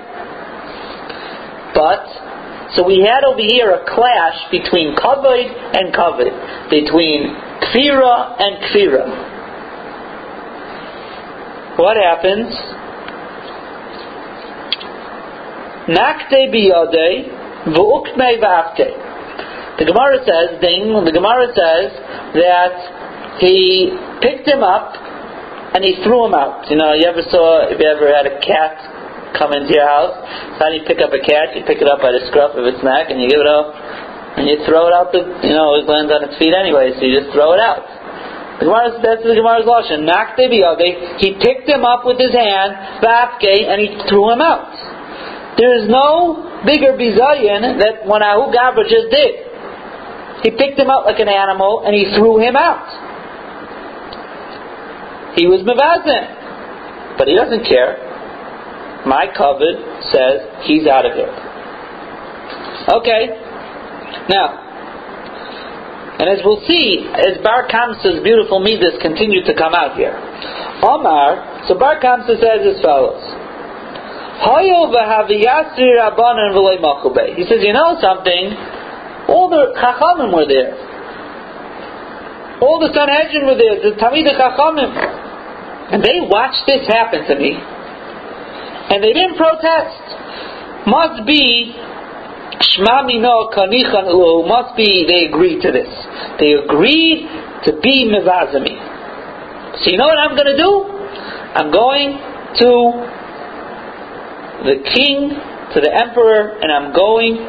But 1.74 2.21
so 2.74 2.86
we 2.86 3.04
had 3.04 3.24
over 3.24 3.40
here 3.40 3.70
a 3.70 3.84
clash 3.84 4.50
between 4.50 4.96
kavod 4.96 5.44
and 5.76 5.92
kavod, 5.92 6.32
between 6.70 7.28
kfira 7.60 8.40
and 8.40 8.64
kfira. 8.64 9.04
What 11.78 11.96
happens? 11.96 12.52
Nakte 15.88 16.48
biyade 16.52 17.28
v'ukme. 17.76 18.40
The 19.78 19.84
Gemara 19.84 20.18
says, 20.24 20.60
ding, 20.60 20.92
the 21.04 21.12
Gemara 21.12 21.48
says 21.52 21.92
that 22.36 23.38
he 23.40 23.90
picked 24.20 24.46
him 24.46 24.62
up 24.62 24.94
and 25.74 25.82
he 25.82 25.96
threw 26.04 26.26
him 26.26 26.34
out. 26.34 26.70
You 26.70 26.76
know, 26.76 26.92
you 26.92 27.04
ever 27.08 27.22
saw, 27.28 27.68
if 27.68 27.80
you 27.80 27.88
ever 27.88 28.12
had 28.14 28.26
a 28.26 28.38
cat 28.40 28.91
come 29.38 29.52
into 29.52 29.72
your 29.72 29.86
house. 29.86 30.14
How 30.58 30.68
do 30.68 30.76
you 30.76 30.84
pick 30.84 31.00
up 31.00 31.12
a 31.12 31.22
cat? 31.22 31.56
You 31.56 31.64
pick 31.64 31.80
it 31.80 31.88
up 31.88 32.00
by 32.00 32.12
the 32.12 32.24
scruff 32.28 32.56
of 32.56 32.64
its 32.64 32.80
neck 32.84 33.08
and 33.08 33.20
you 33.20 33.28
give 33.28 33.40
it 33.40 33.50
up 33.50 33.74
and 34.36 34.48
you 34.48 34.64
throw 34.64 34.88
it 34.88 34.94
out 34.96 35.12
the 35.12 35.22
you 35.44 35.54
know, 35.54 35.76
it 35.76 35.84
lands 35.84 36.08
on 36.08 36.24
its 36.24 36.36
feet 36.40 36.56
anyway, 36.56 36.92
so 36.96 37.04
you 37.04 37.20
just 37.20 37.32
throw 37.36 37.52
it 37.52 37.60
out. 37.60 37.84
The 38.60 38.68
Gemara, 38.68 38.96
that's 39.02 39.24
the 39.24 39.36
Gemara's 39.36 39.66
lashon. 39.66 40.06
He 41.18 41.36
picked 41.36 41.68
him 41.68 41.84
up 41.84 42.04
with 42.04 42.18
his 42.20 42.32
hand, 42.32 42.70
and 43.02 43.78
he 43.80 43.88
threw 44.08 44.32
him 44.32 44.40
out. 44.40 44.72
There 45.58 45.72
is 45.82 45.88
no 45.88 46.62
bigger 46.64 46.96
bizayin 46.96 47.76
that 47.80 48.06
what 48.06 48.22
Ahu 48.22 48.52
Gabra 48.54 48.88
just 48.88 49.10
did. 49.10 49.52
He 50.42 50.50
picked 50.50 50.78
him 50.78 50.90
up 50.90 51.04
like 51.04 51.20
an 51.20 51.28
animal 51.28 51.82
and 51.84 51.94
he 51.94 52.16
threw 52.16 52.40
him 52.40 52.56
out. 52.56 52.88
He 55.36 55.46
was 55.46 55.60
mevazin, 55.62 57.16
but 57.18 57.28
he 57.28 57.34
doesn't 57.34 57.64
care 57.68 58.11
my 59.06 59.26
kavod 59.34 59.76
says 60.12 60.46
he's 60.62 60.86
out 60.86 61.06
of 61.06 61.12
here. 61.14 61.32
Okay. 62.88 63.34
Now, 64.28 64.62
and 66.18 66.30
as 66.30 66.38
we'll 66.44 66.62
see, 66.66 67.02
as 67.10 67.42
Bar 67.42 67.66
Kamsa's 67.66 68.22
beautiful 68.22 68.60
midas 68.60 68.94
continue 69.02 69.42
to 69.42 69.54
come 69.54 69.74
out 69.74 69.96
here. 69.96 70.14
Omar, 70.82 71.66
so 71.66 71.74
Bar 71.78 71.98
Kamsa 71.98 72.38
says 72.38 72.62
as 72.62 72.80
follows. 72.82 73.22
He 77.36 77.44
says, 77.46 77.62
you 77.62 77.72
know 77.72 77.98
something? 78.00 78.54
All 79.28 79.50
the 79.50 79.74
Chachamim 79.78 80.34
were 80.34 80.46
there. 80.46 80.74
All 82.62 82.78
the 82.78 82.90
Sanhedrin 82.94 83.46
were 83.46 83.58
there, 83.58 83.82
the 83.82 83.94
Talmid 83.98 84.26
Chachamim. 84.30 84.94
And 85.92 86.02
they 86.02 86.20
watched 86.22 86.66
this 86.66 86.86
happen 86.86 87.26
to 87.26 87.34
me 87.38 87.58
and 88.92 89.02
they 89.02 89.12
didn't 89.16 89.40
protest. 89.40 90.04
Must 90.84 91.24
be 91.24 91.72
Shma 92.60 93.06
Mino 93.06 93.48
Kanichan 93.48 94.12
must 94.46 94.76
be 94.76 95.06
they 95.08 95.32
agreed 95.32 95.62
to 95.62 95.72
this. 95.72 95.88
They 96.38 96.52
agreed 96.52 97.24
to 97.64 97.80
be 97.80 98.04
Mivazami. 98.04 98.76
So 99.80 99.90
you 99.90 99.96
know 99.96 100.06
what 100.06 100.18
I'm 100.18 100.36
going 100.36 100.52
to 100.52 100.60
do? 100.60 100.72
I'm 101.56 101.72
going 101.72 102.20
to 102.60 102.70
the 104.68 104.76
king, 104.94 105.32
to 105.74 105.80
the 105.80 105.90
emperor, 105.90 106.60
and 106.60 106.70
I'm 106.70 106.92
going 106.92 107.40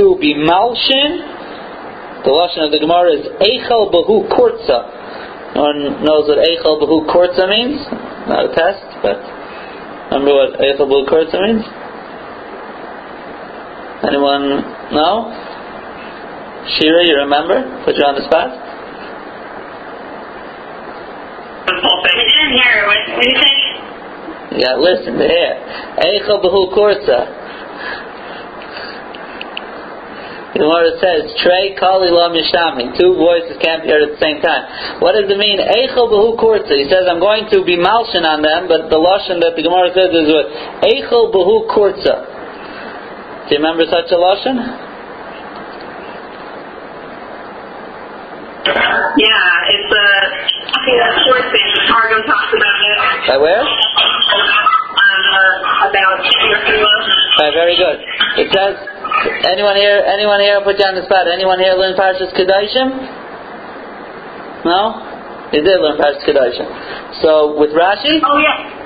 to 0.00 0.16
be 0.18 0.34
Malshin. 0.34 2.24
The 2.24 2.32
lashon 2.32 2.66
of 2.66 2.72
the 2.72 2.80
Gemara 2.80 3.20
is 3.20 3.26
Eichel 3.38 3.92
Bahu 3.92 4.32
Kurza. 4.32 5.54
No 5.54 5.62
one 5.62 6.02
knows 6.02 6.26
what 6.26 6.40
Eichel 6.40 6.80
Bahu 6.80 7.06
Kurza 7.06 7.48
means? 7.48 7.84
Not 8.26 8.50
a 8.50 8.54
test, 8.56 8.82
but 9.02 9.35
Remember 10.10 10.34
what 10.34 10.60
Eichel 10.60 10.86
Kurtza 11.08 11.38
means? 11.42 11.66
Anyone 14.06 14.62
know? 14.94 15.32
Shira, 16.78 17.06
you 17.06 17.16
remember? 17.16 17.82
Put 17.84 17.96
you 17.96 18.04
on 18.04 18.14
the 18.14 18.24
spot? 18.26 18.50
I 21.66 22.12
didn't 22.14 22.54
hear. 22.54 22.86
What 22.86 22.98
did 23.18 23.28
you 23.28 23.38
say? 23.42 23.56
Yeah, 24.62 24.74
listen 24.78 25.18
to 25.18 25.26
here. 25.26 25.54
Eichel 25.98 26.38
behu 26.42 26.70
kurza. 26.72 27.45
The 30.56 30.64
Gemara 30.64 30.96
says, 31.04 31.36
Trey 31.44 31.76
kali 31.76 32.08
la 32.08 32.32
mishami. 32.32 32.96
Two 32.96 33.12
voices 33.20 33.60
can't 33.60 33.84
be 33.84 33.92
heard 33.92 34.08
at 34.08 34.16
the 34.16 34.22
same 34.24 34.40
time. 34.40 35.04
What 35.04 35.12
does 35.12 35.28
it 35.28 35.36
mean? 35.36 35.60
Eichel 35.60 36.08
behu 36.08 36.32
kurza. 36.40 36.72
He 36.72 36.88
says, 36.88 37.04
I'm 37.04 37.20
going 37.20 37.44
to 37.52 37.60
be 37.60 37.76
malshin 37.76 38.24
on 38.24 38.40
them, 38.40 38.64
but 38.64 38.88
the 38.88 38.96
lashon 38.96 39.36
that 39.44 39.52
the 39.52 39.60
Gemara 39.60 39.92
says 39.92 40.08
is 40.16 40.24
what? 40.32 40.48
Eichel 40.80 41.28
behu 41.28 41.68
kurza. 41.76 42.24
Do 42.24 43.52
you 43.52 43.60
remember 43.60 43.84
such 43.84 44.08
a 44.08 44.16
lashon? 44.16 44.56
Yeah, 49.20 49.72
it's 49.76 49.92
a, 49.92 50.08
I 50.72 50.78
think 50.88 50.96
that's 51.04 51.20
thing. 51.52 51.68
Targum 51.84 52.24
talks 52.24 52.52
about 52.56 52.80
it. 52.80 52.96
By 53.28 53.36
where? 53.44 53.60
Uh, 53.60 53.76
about 55.84 56.16
Right, 57.44 57.52
very 57.52 57.76
good. 57.76 58.00
It 58.40 58.48
says, 58.56 58.95
anyone 59.48 59.76
here, 59.76 60.04
anyone 60.04 60.40
here, 60.40 60.60
I'll 60.60 60.64
put 60.64 60.78
you 60.78 60.84
on 60.84 60.94
the 60.94 61.04
spot, 61.04 61.28
anyone 61.28 61.58
here 61.58 61.72
learn 61.74 61.96
Parshas 61.96 62.32
Kedoshim? 62.36 62.92
No? 64.64 65.00
You 65.52 65.62
did 65.62 65.80
learn 65.80 65.96
Parshas 65.96 66.24
Kedoshim. 66.26 66.68
So, 67.22 67.56
with 67.58 67.70
Rashi? 67.72 68.20
Oh, 68.20 68.38
yeah. 68.38 68.76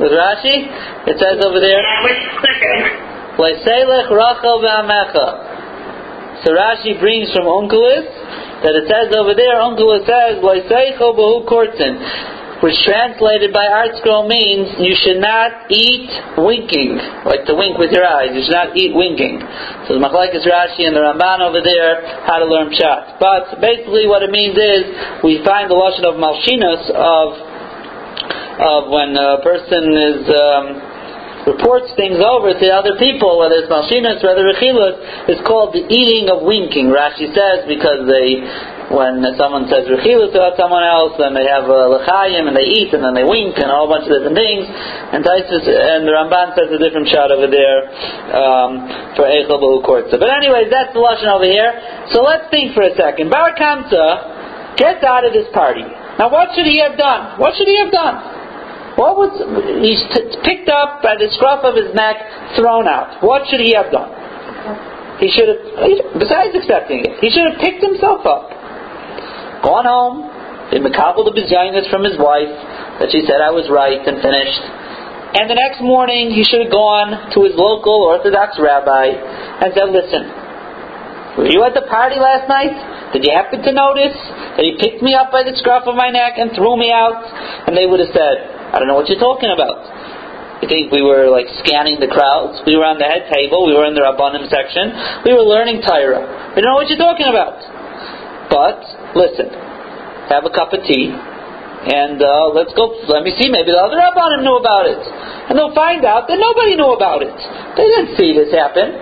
With 0.00 0.12
Rashi, 0.12 0.68
it 1.08 1.16
says 1.16 1.40
over 1.44 1.60
there, 1.60 1.80
Yeah, 1.80 2.04
wait 2.04 2.16
a. 2.16 3.06
Leiselech 3.40 4.08
Rachel 4.12 4.60
V'amecha. 4.64 6.44
So 6.44 6.52
Rashi 6.52 7.00
brings 7.00 7.32
from 7.32 7.44
Onkelos 7.44 8.04
that 8.64 8.72
it 8.76 8.88
says 8.88 9.12
over 9.16 9.34
there, 9.34 9.56
Onkelos 9.60 10.04
says, 10.04 10.40
Leiseicho 10.40 11.16
Behu 11.16 11.44
Kortzin, 11.48 11.96
which 12.64 12.76
translated 12.88 13.52
by 13.52 13.68
ArtScroll 13.68 14.24
means 14.28 14.80
you 14.80 14.96
should 14.96 15.20
not 15.20 15.68
eat 15.68 16.08
winking, 16.40 16.96
like 17.28 17.44
to 17.44 17.52
wink 17.52 17.76
with 17.76 17.92
your 17.92 18.08
eyes. 18.08 18.32
You 18.32 18.40
should 18.48 18.56
not 18.56 18.72
eat 18.72 18.96
winking. 18.96 19.44
So 19.84 20.00
the 20.00 20.00
Machlekes 20.00 20.40
Rashi 20.40 20.88
and 20.88 20.96
the 20.96 21.04
Ramban 21.04 21.44
over 21.44 21.60
there, 21.60 22.24
how 22.24 22.40
to 22.40 22.48
learn 22.48 22.72
Pshat. 22.72 23.20
But 23.20 23.60
basically 23.60 24.08
what 24.08 24.24
it 24.24 24.32
means 24.32 24.56
is, 24.56 24.82
we 25.20 25.44
find 25.44 25.68
the 25.68 25.76
Lashon 25.76 26.08
of 26.08 26.16
Malshinus 26.16 26.82
of, 26.96 27.28
of 28.56 28.80
when 28.88 29.12
a 29.12 29.44
person 29.44 29.84
is, 29.92 30.20
um, 30.32 30.64
reports 31.46 31.94
things 31.94 32.18
over 32.18 32.50
to 32.56 32.66
other 32.74 32.98
people, 32.98 33.38
whether 33.38 33.62
it's 33.62 33.70
Malshinus, 33.70 34.18
whether 34.24 34.42
Rechilus, 34.42 35.30
is 35.30 35.38
called 35.46 35.76
the 35.76 35.86
eating 35.86 36.26
of 36.32 36.42
winking. 36.42 36.90
Rashi 36.90 37.30
says 37.30 37.68
because 37.70 38.02
they, 38.10 38.42
when 38.86 39.18
someone 39.34 39.66
says 39.66 39.90
Rechilus 39.90 40.30
about 40.30 40.54
someone 40.54 40.86
else, 40.86 41.18
then 41.18 41.34
they 41.34 41.46
have 41.50 41.66
a 41.66 41.82
Lechayim 41.98 42.46
and 42.46 42.54
they 42.54 42.70
eat 42.70 42.94
and 42.94 43.02
then 43.02 43.18
they 43.18 43.26
wink 43.26 43.58
and 43.58 43.66
a 43.66 43.74
whole 43.74 43.90
bunch 43.90 44.06
of 44.06 44.14
different 44.14 44.38
things. 44.38 44.62
And 44.66 45.26
Taisus, 45.26 45.66
and 45.66 46.06
the 46.06 46.14
Ramban 46.14 46.54
says 46.54 46.70
a 46.70 46.78
different 46.78 47.10
shot 47.10 47.34
over 47.34 47.50
there 47.50 47.78
um, 48.30 48.86
for 49.18 49.26
Eichel 49.26 49.58
Kortza. 49.82 50.18
But 50.18 50.30
anyways, 50.30 50.70
that's 50.70 50.94
the 50.94 51.02
Lashon 51.02 51.26
over 51.26 51.50
here. 51.50 51.74
So 52.14 52.22
let's 52.22 52.46
think 52.54 52.78
for 52.78 52.86
a 52.86 52.94
second. 52.94 53.26
Bar 53.26 53.58
Kamsa 53.58 54.78
gets 54.78 55.02
out 55.02 55.26
of 55.26 55.34
this 55.34 55.50
party. 55.50 55.82
Now 56.22 56.30
what 56.30 56.54
should 56.54 56.66
he 56.66 56.78
have 56.78 56.94
done? 56.94 57.42
What 57.42 57.58
should 57.58 57.66
he 57.66 57.78
have 57.82 57.90
done? 57.90 58.36
What 58.96 59.20
was 59.20 59.28
he's 59.84 60.00
t- 60.14 60.40
picked 60.40 60.72
up 60.72 61.04
by 61.04 61.20
the 61.20 61.28
scruff 61.36 61.60
of 61.68 61.76
his 61.76 61.92
neck, 61.92 62.16
thrown 62.56 62.88
out? 62.88 63.20
What 63.20 63.44
should 63.50 63.60
he 63.60 63.76
have 63.76 63.92
done? 63.92 64.08
He 65.20 65.28
should 65.32 65.48
have, 65.48 65.60
besides 66.16 66.56
accepting 66.56 67.04
it, 67.04 67.20
he 67.20 67.28
should 67.28 67.44
have 67.44 67.60
picked 67.60 67.84
himself 67.84 68.24
up, 68.24 68.52
gone 69.62 69.86
home, 69.86 70.26
been 70.70 70.82
makabel 70.82 71.24
the 71.24 71.34
bizayinus 71.36 71.88
from 71.88 72.02
his 72.02 72.18
wife 72.18 72.50
that 72.98 73.12
she 73.12 73.22
said 73.28 73.38
I 73.38 73.54
was 73.54 73.70
right 73.70 74.02
and 74.02 74.18
finished, 74.18 74.64
and 75.36 75.46
the 75.46 75.58
next 75.58 75.84
morning 75.84 76.32
he 76.32 76.42
should 76.42 76.64
have 76.64 76.72
gone 76.72 77.30
to 77.32 77.38
his 77.44 77.54
local 77.54 78.08
Orthodox 78.10 78.58
rabbi 78.58 79.14
and 79.62 79.68
said, 79.76 79.88
"Listen, 79.92 80.26
were 81.38 81.50
you 81.50 81.62
at 81.62 81.74
the 81.76 81.86
party 81.86 82.18
last 82.18 82.48
night? 82.48 82.74
Did 83.12 83.22
you 83.22 83.32
happen 83.32 83.62
to 83.62 83.72
notice 83.72 84.16
that 84.56 84.64
he 84.64 84.76
picked 84.80 85.00
me 85.00 85.14
up 85.14 85.30
by 85.30 85.44
the 85.44 85.54
scruff 85.56 85.86
of 85.86 85.94
my 85.94 86.10
neck 86.10 86.40
and 86.40 86.52
threw 86.56 86.76
me 86.76 86.90
out?" 86.90 87.20
And 87.68 87.76
they 87.76 87.86
would 87.86 88.00
have 88.00 88.12
said, 88.16 88.56
I 88.72 88.78
don't 88.78 88.88
know 88.88 88.98
what 88.98 89.08
you're 89.08 89.20
talking 89.20 89.50
about. 89.52 89.88
You 90.60 90.68
think 90.68 90.90
we 90.90 91.04
were 91.04 91.28
like 91.28 91.46
scanning 91.60 92.00
the 92.00 92.08
crowds? 92.08 92.64
We 92.64 92.76
were 92.80 92.88
on 92.88 92.96
the 92.96 93.04
head 93.04 93.28
table. 93.28 93.68
We 93.68 93.76
were 93.76 93.84
in 93.84 93.92
the 93.92 94.00
Rabbanim 94.00 94.48
section. 94.48 94.88
We 95.24 95.36
were 95.36 95.44
learning 95.44 95.84
Torah. 95.84 96.52
We 96.56 96.64
don't 96.64 96.72
know 96.72 96.80
what 96.80 96.88
you're 96.88 97.00
talking 97.00 97.28
about. 97.28 97.60
But 98.48 98.80
listen, 99.16 99.48
have 100.28 100.44
a 100.44 100.52
cup 100.52 100.76
of 100.76 100.84
tea, 100.84 101.08
and 101.10 102.20
uh, 102.20 102.52
let's 102.52 102.76
go. 102.76 102.92
Let 103.08 103.24
me 103.24 103.32
see. 103.40 103.48
Maybe 103.48 103.72
the 103.72 103.80
other 103.80 103.96
Rabbanim 103.96 104.44
knew 104.44 104.56
about 104.60 104.86
it, 104.86 105.00
and 105.48 105.56
they'll 105.56 105.74
find 105.74 106.04
out 106.04 106.28
that 106.28 106.36
nobody 106.36 106.76
knew 106.76 106.92
about 106.92 107.24
it. 107.24 107.34
They 107.80 107.86
didn't 107.88 108.12
see 108.20 108.36
this 108.36 108.52
happen. 108.52 108.92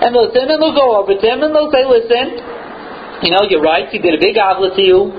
And 0.00 0.14
they'll 0.14 0.32
listen, 0.32 0.48
and 0.48 0.62
they'll 0.62 0.78
go 0.78 0.96
over 0.96 1.12
to 1.12 1.26
him, 1.26 1.42
and 1.42 1.50
they'll 1.52 1.72
say, 1.74 1.84
"Listen, 1.84 2.40
you 3.26 3.30
know, 3.34 3.44
you're 3.50 3.60
right. 3.60 3.90
He 3.90 3.98
did 3.98 4.14
a 4.14 4.22
big 4.22 4.38
avla 4.38 4.70
to 4.72 4.82
you, 4.82 5.12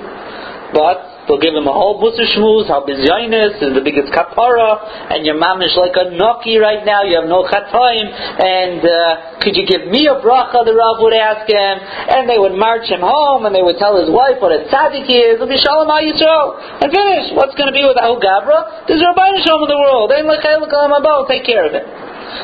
but." 0.74 1.11
They'll 1.28 1.42
give 1.42 1.54
him 1.54 1.70
a 1.70 1.76
whole 1.76 2.02
mussar 2.02 2.26
shmooze, 2.34 2.66
how 2.66 2.82
bizyonis 2.82 3.62
is 3.62 3.72
the 3.78 3.84
biggest 3.86 4.10
kapara, 4.10 5.14
and 5.14 5.26
your 5.26 5.38
mom 5.38 5.62
is 5.62 5.74
like 5.78 5.94
a 5.94 6.10
noki 6.18 6.58
right 6.58 6.82
now, 6.82 7.06
you 7.06 7.22
have 7.22 7.30
no 7.30 7.46
chatoim, 7.46 8.06
and 8.10 8.82
uh, 8.82 9.40
could 9.42 9.54
you 9.54 9.66
give 9.70 9.86
me 9.88 10.10
a 10.10 10.18
bracha, 10.18 10.66
the 10.66 10.74
Rav 10.74 10.98
would 10.98 11.14
ask 11.14 11.46
him, 11.46 11.76
and 12.10 12.26
they 12.26 12.42
would 12.42 12.58
march 12.58 12.90
him 12.90 13.06
home, 13.06 13.46
and 13.46 13.54
they 13.54 13.62
would 13.62 13.78
tell 13.78 14.02
his 14.02 14.10
wife 14.10 14.42
what 14.42 14.50
a 14.50 14.66
tzaddik 14.66 15.06
he 15.06 15.22
is, 15.22 15.38
be 15.38 15.58
shalom 15.62 15.90
Yisrael, 15.94 16.58
and 16.82 16.90
finish. 16.90 17.38
What's 17.38 17.54
going 17.54 17.70
to 17.70 17.76
be 17.76 17.86
with 17.86 18.02
Ahu 18.02 18.18
Gabra? 18.18 18.90
There's 18.90 19.02
Rabbi 19.02 19.46
Shalom 19.46 19.66
in 19.66 19.72
the 19.72 19.82
world, 19.82 20.10
bow. 20.10 21.26
take 21.30 21.46
care 21.46 21.66
of 21.66 21.74
it. 21.74 21.86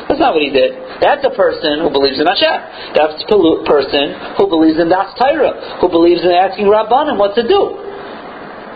That's 0.06 0.20
not 0.20 0.36
what 0.36 0.44
he 0.44 0.52
did. 0.52 0.76
That's 1.00 1.24
a 1.24 1.32
person 1.32 1.80
who 1.80 1.88
believes 1.88 2.20
in 2.20 2.28
Hashem. 2.28 2.92
That's 2.92 3.24
a 3.24 3.64
person 3.64 4.36
who 4.36 4.44
believes 4.46 4.76
in 4.76 4.88
Das 4.92 5.16
Torah, 5.16 5.80
who 5.80 5.88
believes 5.88 6.20
in 6.20 6.32
asking 6.32 6.68
Rabbanim 6.68 7.16
what 7.16 7.34
to 7.36 7.46
do. 7.46 7.87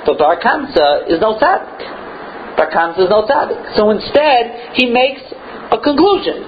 But 0.05 0.19
Bar 0.19 0.41
Kamsa 0.41 1.09
is 1.11 1.21
no 1.21 1.39
tzaddik. 1.39 2.57
Bar 2.57 2.71
Kamsa 2.71 3.07
is 3.07 3.11
no 3.11 3.23
tzaddik. 3.27 3.77
So 3.77 3.91
instead, 3.91 4.75
he 4.75 4.91
makes 4.91 5.23
a 5.71 5.79
conclusion. 5.79 6.43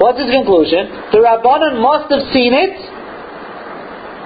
What's 0.00 0.20
his 0.20 0.30
conclusion? 0.30 1.12
The 1.12 1.20
Rabbanan 1.20 1.80
must 1.80 2.08
have 2.12 2.32
seen 2.32 2.52
it, 2.56 2.76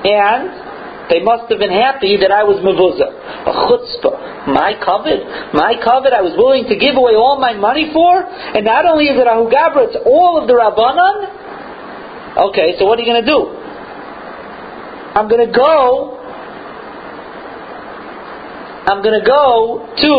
and 0.07 1.11
they 1.11 1.21
must 1.23 1.51
have 1.51 1.59
been 1.59 1.75
happy 1.75 2.17
that 2.19 2.31
I 2.31 2.45
was 2.45 2.63
mevuzah. 2.63 3.11
A 3.47 3.53
chutzpah. 3.53 4.55
My 4.55 4.75
kavod. 4.79 5.53
My 5.53 5.75
kavod 5.81 6.13
I 6.13 6.23
was 6.23 6.35
willing 6.37 6.65
to 6.69 6.77
give 6.77 6.97
away 6.97 7.15
all 7.15 7.41
my 7.41 7.55
money 7.55 7.91
for, 7.93 8.23
and 8.23 8.65
not 8.65 8.87
only 8.87 9.07
is 9.07 9.19
it 9.19 9.27
Ahu 9.27 9.51
Gabra, 9.51 9.89
it's 9.89 9.99
all 10.07 10.41
of 10.41 10.47
the 10.47 10.55
Rabbanan. 10.55 12.47
Okay, 12.51 12.79
so 12.79 12.87
what 12.87 12.99
are 12.99 13.03
you 13.03 13.11
going 13.13 13.25
to 13.25 13.31
do? 13.31 13.51
I'm 15.15 15.29
going 15.29 15.47
to 15.47 15.53
go 15.53 16.14
I'm 18.87 19.03
going 19.03 19.19
to 19.19 19.27
go 19.27 19.81
to 19.97 20.13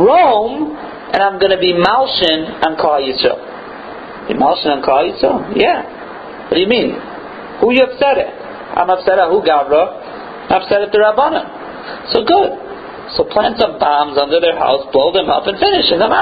Rome 0.00 0.76
and 1.12 1.22
I'm 1.22 1.38
going 1.38 1.52
to 1.52 1.60
be 1.60 1.72
Malshin 1.72 2.64
on 2.64 2.76
Klal 2.76 3.00
Yisrael. 3.00 4.28
Be 4.28 4.34
Malshin 4.34 4.68
on 4.68 4.82
Klal 4.82 5.08
Yisrael? 5.08 5.56
Yeah. 5.56 6.48
What 6.48 6.56
do 6.56 6.60
you 6.60 6.68
mean? 6.68 6.92
Who 7.60 7.72
you 7.72 7.84
upset 7.84 8.18
at? 8.18 8.32
I'm 8.76 8.88
upset 8.90 9.18
at 9.18 9.28
who, 9.28 9.40
Gavra? 9.40 10.50
I'm 10.50 10.62
upset 10.62 10.82
at 10.82 10.92
the 10.92 10.98
Rabbana. 10.98 12.12
So 12.12 12.24
good. 12.24 12.52
So 13.16 13.28
plant 13.28 13.60
some 13.60 13.76
bombs 13.76 14.16
under 14.16 14.40
their 14.40 14.56
house, 14.56 14.88
blow 14.88 15.12
them 15.12 15.28
up, 15.28 15.44
and 15.44 15.60
finish. 15.60 15.92
And 15.92 16.00
not 16.00 16.12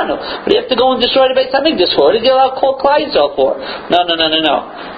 But 0.43 0.51
you 0.51 0.59
have 0.59 0.70
to 0.70 0.78
go 0.78 0.91
and 0.91 0.99
destroy 0.99 1.30
the 1.30 1.38
Beit 1.38 1.55
Hamikdash 1.55 1.95
for? 1.95 2.11
What 2.11 2.18
did 2.18 2.26
you 2.26 2.34
allow 2.34 2.59
call 2.59 2.82
Klal 2.82 2.99
Yisrael 2.99 3.34
for? 3.38 3.55
No, 3.95 4.03
no, 4.03 4.18
no, 4.18 4.26
no, 4.26 4.41
no. 4.43 4.57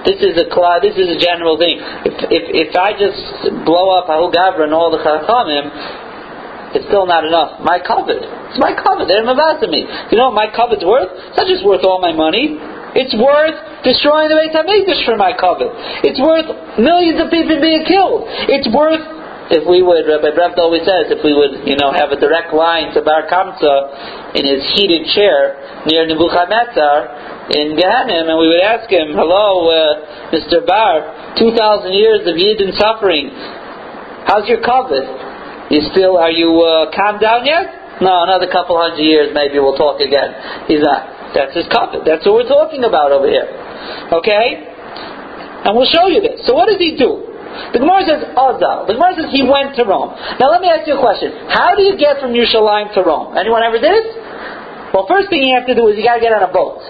This 0.09 0.21
is 0.25 0.35
a 0.41 0.49
This 0.81 0.97
is 0.97 1.09
a 1.13 1.19
general 1.21 1.61
thing. 1.61 1.77
If 2.09 2.15
if 2.33 2.45
if 2.69 2.71
I 2.73 2.97
just 2.97 3.21
blow 3.69 3.93
up 3.93 4.09
Ahu 4.09 4.33
Gavra 4.33 4.65
and 4.65 4.73
all 4.73 4.89
the 4.89 5.05
Chachamim, 5.05 5.69
it's 6.73 6.89
still 6.89 7.05
not 7.05 7.29
enough. 7.29 7.61
My 7.61 7.77
kavod. 7.79 8.17
It's 8.17 8.61
my 8.61 8.73
kavod. 8.73 9.05
They're 9.05 9.25
me. 9.69 9.85
You 10.09 10.17
know 10.17 10.33
what 10.33 10.37
my 10.37 10.49
kavod's 10.49 10.85
worth? 10.85 11.13
It's 11.13 11.37
not 11.37 11.47
just 11.47 11.65
worth 11.65 11.85
all 11.85 12.01
my 12.01 12.13
money. 12.13 12.57
It's 12.97 13.13
worth 13.17 13.57
destroying 13.85 14.29
the 14.33 14.37
Beit 14.41 14.53
HaMikdash 14.57 15.05
for 15.05 15.17
my 15.21 15.33
kavod. 15.37 15.69
It's 16.05 16.21
worth 16.21 16.49
millions 16.81 17.21
of 17.21 17.29
people 17.29 17.61
being 17.61 17.85
killed. 17.85 18.25
It's 18.49 18.69
worth, 18.73 19.05
if 19.53 19.69
we 19.69 19.85
would, 19.85 20.09
Rabbi 20.09 20.33
Brecht 20.33 20.57
always 20.57 20.81
says, 20.89 21.13
if 21.13 21.21
we 21.21 21.37
would, 21.37 21.69
you 21.69 21.77
know, 21.77 21.93
have 21.93 22.09
a 22.09 22.17
direct 22.17 22.57
line 22.57 22.89
to 22.97 23.05
Bar 23.05 23.29
Kamsa 23.29 24.33
in 24.33 24.49
his 24.49 24.65
heated 24.73 25.05
chair 25.13 25.85
near 25.85 26.09
Nebuchadnezzar 26.09 27.53
in 27.53 27.77
Gehenim, 27.77 28.33
and 28.33 28.37
we 28.41 28.49
would 28.49 28.65
ask 28.65 28.89
him, 28.89 29.13
hello, 29.13 29.69
uh, 29.69 30.33
Mr. 30.33 30.65
Bar, 30.65 31.37
2,000 31.37 31.93
years 31.93 32.25
of 32.25 32.41
Yidden 32.41 32.73
suffering. 32.81 33.29
How's 34.25 34.49
your 34.49 34.65
kavod? 34.65 35.69
You 35.69 35.85
still, 35.93 36.17
are 36.17 36.33
you 36.33 36.49
uh, 36.65 36.89
calmed 36.97 37.21
down 37.21 37.45
yet? 37.45 38.01
No, 38.01 38.25
another 38.25 38.49
couple 38.49 38.81
hundred 38.81 39.05
years, 39.05 39.37
maybe 39.37 39.61
we'll 39.61 39.77
talk 39.77 40.01
again. 40.01 40.65
He's 40.65 40.81
not. 40.81 41.37
That's 41.37 41.53
his 41.53 41.69
kavod. 41.69 42.09
That's 42.09 42.25
what 42.25 42.41
we're 42.41 42.49
talking 42.49 42.89
about 42.89 43.13
over 43.13 43.29
here. 43.29 43.53
Okay? 44.17 44.65
And 45.69 45.77
we'll 45.77 45.93
show 45.93 46.09
you 46.09 46.25
this. 46.25 46.41
So 46.49 46.57
what 46.57 46.73
does 46.73 46.81
he 46.81 46.97
do? 46.97 47.32
The 47.73 47.81
Gemara 47.81 48.05
says 48.05 48.21
Azal. 48.37 48.87
The 48.87 48.95
Gemara 49.01 49.17
says 49.17 49.29
he 49.33 49.43
went 49.43 49.75
to 49.81 49.83
Rome. 49.89 50.13
Now 50.39 50.53
let 50.53 50.61
me 50.61 50.69
ask 50.69 50.85
you 50.85 50.97
a 50.97 51.03
question. 51.03 51.33
How 51.49 51.73
do 51.73 51.83
you 51.83 51.97
get 51.97 52.21
from 52.21 52.37
Yerushalayim 52.37 52.93
to 52.95 53.01
Rome? 53.01 53.37
Anyone 53.37 53.65
ever 53.65 53.81
did? 53.81 54.05
Well, 54.93 55.09
first 55.09 55.33
thing 55.33 55.41
you 55.41 55.57
have 55.57 55.67
to 55.67 55.75
do 55.75 55.89
is 55.89 55.97
you 55.97 56.05
got 56.05 56.21
to 56.21 56.25
get 56.25 56.37
on 56.37 56.45
a 56.45 56.53
boat. 56.53 56.85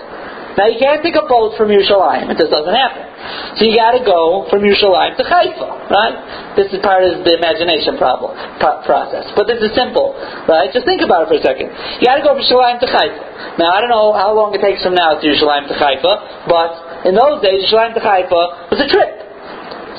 Now 0.59 0.68
you 0.68 0.76
can't 0.76 1.01
take 1.01 1.16
a 1.16 1.24
boat 1.24 1.57
from 1.57 1.72
Yerushalayim. 1.72 2.28
It 2.28 2.37
just 2.37 2.53
doesn't 2.53 2.74
happen. 2.74 3.09
So 3.57 3.64
you 3.64 3.78
got 3.78 3.95
to 3.97 4.03
go 4.05 4.51
from 4.51 4.66
Yerushalayim 4.66 5.16
to 5.16 5.24
Haifa, 5.24 5.68
right? 5.89 6.16
This 6.59 6.68
is 6.74 6.83
part 6.85 7.07
of 7.07 7.24
the 7.24 7.33
imagination 7.39 7.97
problem 7.97 8.37
pro- 8.61 8.83
process. 8.85 9.30
But 9.33 9.47
this 9.49 9.62
is 9.64 9.72
simple, 9.72 10.12
right? 10.51 10.68
Just 10.74 10.85
think 10.85 11.01
about 11.01 11.24
it 11.24 11.28
for 11.33 11.39
a 11.41 11.45
second. 11.47 11.72
You 12.03 12.05
got 12.05 12.20
to 12.20 12.24
go 12.26 12.35
from 12.37 12.45
Yerushalayim 12.45 12.83
to 12.85 12.89
Haifa. 12.91 13.62
Now 13.62 13.72
I 13.72 13.80
don't 13.80 13.89
know 13.95 14.12
how 14.12 14.35
long 14.37 14.53
it 14.53 14.61
takes 14.61 14.83
from 14.83 14.93
now 14.93 15.16
to 15.16 15.22
Yerushalayim 15.24 15.70
to 15.72 15.76
Haifa, 15.78 16.12
but 16.51 17.07
in 17.09 17.14
those 17.16 17.41
days 17.41 17.64
Yerushalayim 17.64 17.95
to 17.97 18.03
Haifa 18.05 18.43
was 18.68 18.80
a 18.83 18.89
trip. 18.93 19.32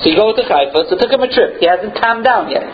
So 0.03 0.11
you 0.11 0.19
go 0.19 0.35
to 0.35 0.43
Haifa. 0.43 0.91
So 0.91 0.95
it 0.95 0.99
took 0.99 1.11
him 1.15 1.23
a 1.23 1.31
trip. 1.31 1.63
He 1.63 1.65
hasn't 1.65 1.95
calmed 1.95 2.27
down 2.27 2.51
yet. 2.51 2.67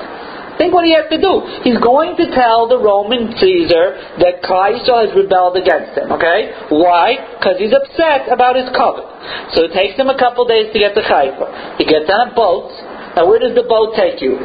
Think 0.60 0.76
what 0.76 0.84
he 0.84 0.92
has 0.92 1.08
to 1.08 1.16
do. 1.16 1.40
He's 1.64 1.80
going 1.80 2.20
to 2.20 2.26
tell 2.36 2.68
the 2.68 2.76
Roman 2.76 3.32
Caesar 3.40 3.96
that 4.20 4.44
Kaiser 4.44 5.08
has 5.08 5.12
rebelled 5.16 5.56
against 5.56 5.96
him. 5.96 6.12
Okay? 6.12 6.52
Why? 6.68 7.16
Because 7.40 7.56
he's 7.56 7.72
upset 7.72 8.28
about 8.28 8.60
his 8.60 8.68
kavod. 8.76 9.08
So 9.56 9.64
it 9.64 9.72
takes 9.72 9.96
him 9.96 10.12
a 10.12 10.20
couple 10.20 10.44
days 10.44 10.68
to 10.76 10.78
get 10.82 11.00
to 11.00 11.04
Haifa. 11.06 11.80
He 11.80 11.88
gets 11.88 12.12
on 12.12 12.28
a 12.28 12.36
boat. 12.36 12.76
Now 13.16 13.24
where 13.32 13.40
does 13.40 13.56
the 13.56 13.64
boat 13.64 13.96
take 13.96 14.20
you? 14.20 14.36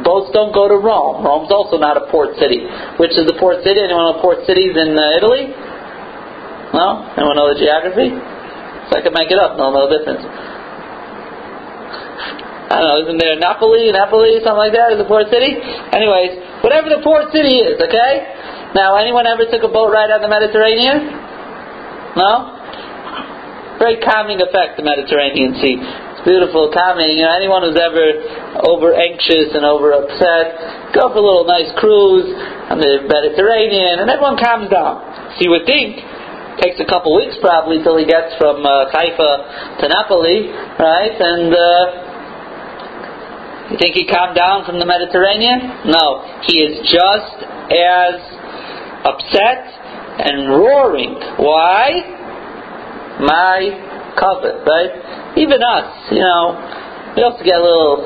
Boats 0.00 0.32
don't 0.32 0.56
go 0.56 0.72
to 0.72 0.80
Rome. 0.80 1.20
Rome's 1.20 1.52
also 1.52 1.76
not 1.76 2.00
a 2.00 2.08
port 2.08 2.32
city. 2.40 2.64
Which 2.96 3.12
is 3.12 3.28
the 3.28 3.36
port 3.36 3.60
city? 3.60 3.76
Anyone 3.76 4.08
know 4.08 4.24
port 4.24 4.48
cities 4.48 4.72
in 4.72 4.96
uh, 4.96 5.20
Italy? 5.20 5.52
No? 6.72 7.12
Anyone 7.12 7.36
know 7.36 7.52
the 7.52 7.60
geography? 7.60 8.08
So 8.88 8.96
I 8.96 9.04
can 9.04 9.12
make 9.12 9.28
it 9.28 9.36
up. 9.36 9.60
No, 9.60 9.68
no 9.68 9.84
difference. 9.84 10.24
I 12.72 12.80
don't 12.80 12.88
know, 12.88 12.98
isn't 13.04 13.20
there 13.20 13.36
Napoli, 13.36 13.92
Napoli, 13.92 14.40
something 14.40 14.56
like 14.56 14.72
that, 14.72 14.96
is 14.96 15.00
a 15.04 15.04
port 15.04 15.28
city? 15.28 15.60
Anyways, 15.92 16.64
whatever 16.64 16.88
the 16.88 17.04
port 17.04 17.28
city 17.28 17.60
is, 17.60 17.76
okay? 17.76 18.12
Now, 18.72 18.96
anyone 18.96 19.28
ever 19.28 19.44
took 19.44 19.60
a 19.60 19.68
boat 19.68 19.92
ride 19.92 20.08
on 20.08 20.24
the 20.24 20.32
Mediterranean? 20.32 21.12
No? 22.16 22.32
Very 23.76 24.00
calming 24.00 24.40
effect, 24.40 24.80
the 24.80 24.86
Mediterranean 24.88 25.60
Sea. 25.60 25.76
It's 25.76 26.24
beautiful, 26.24 26.72
calming. 26.72 27.20
You 27.20 27.28
know, 27.28 27.36
anyone 27.36 27.60
who's 27.60 27.76
ever 27.76 28.64
over 28.64 28.96
anxious 28.96 29.52
and 29.52 29.68
over 29.68 29.92
upset, 29.92 30.96
go 30.96 31.12
for 31.12 31.20
a 31.20 31.24
little 31.24 31.44
nice 31.44 31.68
cruise 31.76 32.32
on 32.72 32.80
the 32.80 33.04
Mediterranean, 33.04 34.00
and 34.00 34.08
everyone 34.08 34.40
calms 34.40 34.72
down. 34.72 35.36
So 35.36 35.44
you 35.44 35.52
would 35.52 35.68
think 35.68 36.00
takes 36.60 36.76
a 36.80 36.88
couple 36.88 37.16
weeks 37.16 37.36
probably 37.40 37.80
till 37.82 37.96
he 37.96 38.04
gets 38.04 38.36
from 38.36 38.60
uh, 38.64 38.88
Haifa 38.92 39.80
to 39.80 39.84
Napoli, 39.88 40.52
right? 40.78 41.16
And 41.16 41.48
uh, 41.52 42.11
you 43.70 43.78
think 43.78 43.94
he 43.94 44.06
calmed 44.06 44.34
down 44.36 44.64
from 44.64 44.78
the 44.78 44.86
Mediterranean? 44.86 45.86
No, 45.86 46.24
he 46.42 46.60
is 46.60 46.82
just 46.90 47.36
as 47.70 48.14
upset 49.06 49.60
and 50.18 50.50
roaring. 50.50 51.14
Why? 51.38 52.18
My 53.22 53.58
kavod, 54.18 54.66
right? 54.66 55.36
Even 55.38 55.62
us, 55.62 56.10
you 56.10 56.20
know, 56.20 56.58
we 57.16 57.22
also 57.22 57.44
get 57.44 57.56
a 57.56 57.62
little, 57.62 58.04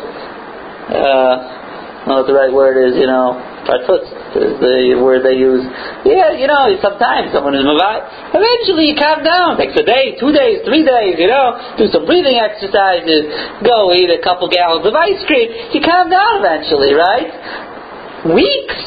uh, 0.93 1.66
know 2.07 2.23
what 2.23 2.29
the 2.31 2.39
right 2.39 2.53
word 2.55 2.79
is, 2.79 2.95
you 2.95 3.07
know, 3.11 3.35
Partfutz 3.67 4.07
is 4.39 4.55
the 4.63 4.95
word 5.03 5.27
they 5.27 5.35
use. 5.35 5.67
Yeah, 6.07 6.39
you 6.39 6.47
know, 6.47 6.71
sometimes 6.79 7.35
someone 7.35 7.59
is 7.59 7.67
mavat. 7.67 8.31
Eventually 8.31 8.95
you 8.95 8.97
calm 8.97 9.27
down. 9.27 9.59
Takes 9.59 9.75
a 9.75 9.83
day, 9.83 10.15
two 10.15 10.31
days, 10.31 10.63
three 10.63 10.87
days, 10.87 11.19
you 11.19 11.27
know. 11.27 11.59
Do 11.75 11.91
some 11.91 12.07
breathing 12.07 12.39
exercises. 12.39 13.27
Go 13.67 13.91
eat 13.91 14.07
a 14.07 14.23
couple 14.23 14.47
gallons 14.47 14.87
of 14.87 14.95
ice 14.95 15.19
cream. 15.27 15.51
You 15.75 15.83
calm 15.83 16.07
down 16.07 16.47
eventually, 16.47 16.95
right? 16.95 17.31
Weeks. 18.31 18.81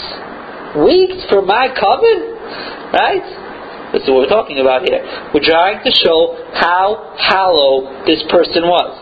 Weeks 0.80 1.20
for 1.28 1.44
my 1.44 1.76
kavod? 1.76 2.96
Right? 2.96 3.28
This 3.92 4.06
is 4.06 4.10
what 4.10 4.30
we're 4.30 4.32
talking 4.32 4.64
about 4.64 4.88
here. 4.88 5.02
We're 5.34 5.44
trying 5.44 5.84
to 5.84 5.92
show 5.92 6.40
how 6.56 7.18
hollow 7.18 8.06
this 8.06 8.24
person 8.30 8.64
was. 8.64 8.96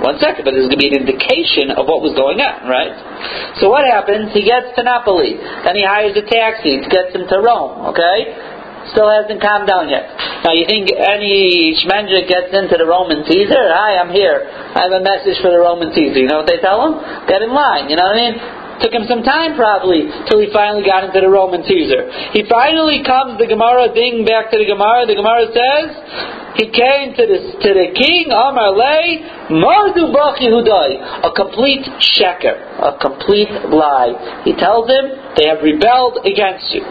One 0.00 0.16
second, 0.18 0.48
but 0.48 0.56
there's 0.56 0.68
going 0.72 0.80
to 0.80 0.84
be 0.84 0.92
an 0.92 1.04
indication 1.04 1.70
of 1.76 1.84
what 1.84 2.00
was 2.00 2.16
going 2.16 2.40
on, 2.40 2.64
right? 2.64 2.92
So 3.60 3.68
what 3.68 3.84
happens? 3.84 4.32
He 4.32 4.42
gets 4.42 4.72
to 4.76 4.82
Napoli, 4.82 5.36
then 5.36 5.76
he 5.76 5.84
hires 5.84 6.16
a 6.16 6.24
taxi 6.24 6.80
to 6.80 6.88
get 6.88 7.12
him 7.12 7.28
to 7.28 7.36
Rome, 7.40 7.92
okay? 7.92 8.32
Still 8.96 9.12
hasn't 9.12 9.44
calmed 9.44 9.68
down 9.68 9.92
yet. 9.92 10.08
Now 10.40 10.56
you 10.56 10.64
think 10.64 10.88
any 10.88 11.76
Shmendrik 11.84 12.32
gets 12.32 12.48
into 12.56 12.80
the 12.80 12.88
Roman 12.88 13.28
Caesar? 13.28 13.60
Hi, 13.76 14.00
I'm 14.00 14.08
here. 14.08 14.40
I 14.48 14.88
have 14.88 14.94
a 14.96 15.04
message 15.04 15.36
for 15.44 15.52
the 15.52 15.60
Roman 15.60 15.92
Caesar. 15.92 16.16
You 16.16 16.26
know 16.32 16.40
what 16.40 16.48
they 16.48 16.64
tell 16.64 16.80
him? 16.88 16.96
Get 17.28 17.44
in 17.44 17.52
line, 17.52 17.92
you 17.92 17.96
know 18.00 18.08
what 18.08 18.16
I 18.16 18.24
mean? 18.24 18.59
Took 18.80 18.96
him 18.96 19.04
some 19.04 19.20
time 19.22 19.60
probably 19.60 20.08
till 20.24 20.40
he 20.40 20.48
finally 20.52 20.80
got 20.80 21.04
into 21.04 21.20
the 21.20 21.28
Roman 21.28 21.60
Caesar. 21.68 22.08
He 22.32 22.48
finally 22.48 23.04
comes, 23.04 23.36
the 23.36 23.44
Gemara 23.44 23.92
ding 23.92 24.24
back 24.24 24.48
to 24.50 24.56
the 24.56 24.64
Gemara. 24.64 25.04
The 25.04 25.20
Gemara 25.20 25.52
says, 25.52 25.88
he 26.56 26.66
came 26.72 27.12
to 27.12 27.24
the, 27.28 27.38
to 27.60 27.70
the 27.76 27.88
king, 27.92 28.32
Amar 28.32 28.72
Lay, 28.72 29.20
Mardu 29.52 30.12
Bach 30.12 30.40
Yehudai, 30.40 31.28
a 31.28 31.30
complete 31.36 31.84
sheker, 32.16 32.56
a 32.80 32.96
complete 32.96 33.52
lie. 33.68 34.42
He 34.48 34.56
tells 34.56 34.88
him, 34.88 35.12
they 35.36 35.46
have 35.46 35.60
rebelled 35.60 36.24
against 36.24 36.72
you. 36.72 36.82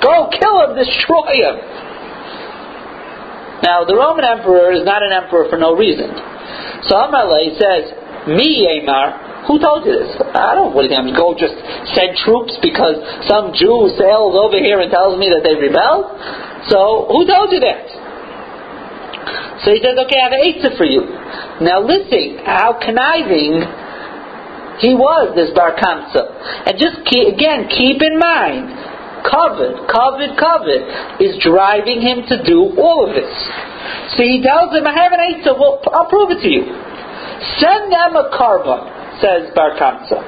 Go 0.00 0.28
kill 0.32 0.56
him, 0.64 0.76
destroy 0.76 1.36
him. 1.36 1.56
Now, 3.60 3.84
the 3.84 3.96
Roman 3.96 4.24
emperor 4.24 4.72
is 4.72 4.84
not 4.84 5.02
an 5.02 5.12
emperor 5.12 5.48
for 5.48 5.56
no 5.56 5.76
reason. 5.76 6.12
So 6.88 6.96
Amalei 6.96 7.56
says, 7.56 7.92
Me, 8.28 8.68
Amar, 8.80 9.25
who 9.46 9.62
told 9.62 9.86
you 9.86 9.94
this? 9.94 10.10
I 10.34 10.58
don't, 10.58 10.74
think, 10.74 10.90
I'm 10.90 11.10
go 11.14 11.34
just 11.38 11.54
send 11.94 12.18
troops 12.18 12.58
because 12.60 12.98
some 13.30 13.54
Jew 13.54 13.94
sails 13.94 14.34
over 14.34 14.58
here 14.58 14.82
and 14.82 14.90
tells 14.90 15.14
me 15.18 15.30
that 15.30 15.46
they 15.46 15.54
rebelled? 15.54 16.10
So, 16.66 17.06
who 17.14 17.22
told 17.26 17.54
you 17.54 17.62
that? 17.62 17.86
So 19.64 19.72
he 19.72 19.80
says, 19.82 19.96
okay, 19.96 20.18
I 20.18 20.24
have 20.28 20.34
an 20.36 20.42
eitzah 20.42 20.72
for 20.76 20.84
you. 20.84 21.02
Now 21.64 21.80
listen, 21.80 22.42
how 22.44 22.78
conniving 22.78 23.64
he 24.78 24.92
was, 24.92 25.32
this 25.32 25.50
Bar 25.56 25.72
Kamsa. 25.74 26.68
And 26.68 26.76
just 26.76 27.00
keep, 27.08 27.32
again, 27.32 27.66
keep 27.72 28.04
in 28.04 28.20
mind, 28.20 28.68
kavod, 29.24 29.88
kavod, 29.88 30.36
kavod 30.36 30.82
is 31.18 31.40
driving 31.40 32.04
him 32.04 32.28
to 32.28 32.44
do 32.44 32.76
all 32.76 33.08
of 33.08 33.16
this. 33.16 33.32
So 34.14 34.22
he 34.22 34.44
tells 34.44 34.76
him, 34.76 34.84
I 34.84 34.92
have 34.92 35.12
an 35.16 35.22
eitzah, 35.22 35.56
well, 35.56 35.80
I'll 35.90 36.10
prove 36.12 36.30
it 36.36 36.44
to 36.44 36.50
you. 36.50 36.68
Send 37.56 37.88
them 37.88 38.20
a 38.20 38.28
karban, 38.36 38.95
says 39.20 39.52
Bar 39.54 39.76
Kamsa, 39.78 40.20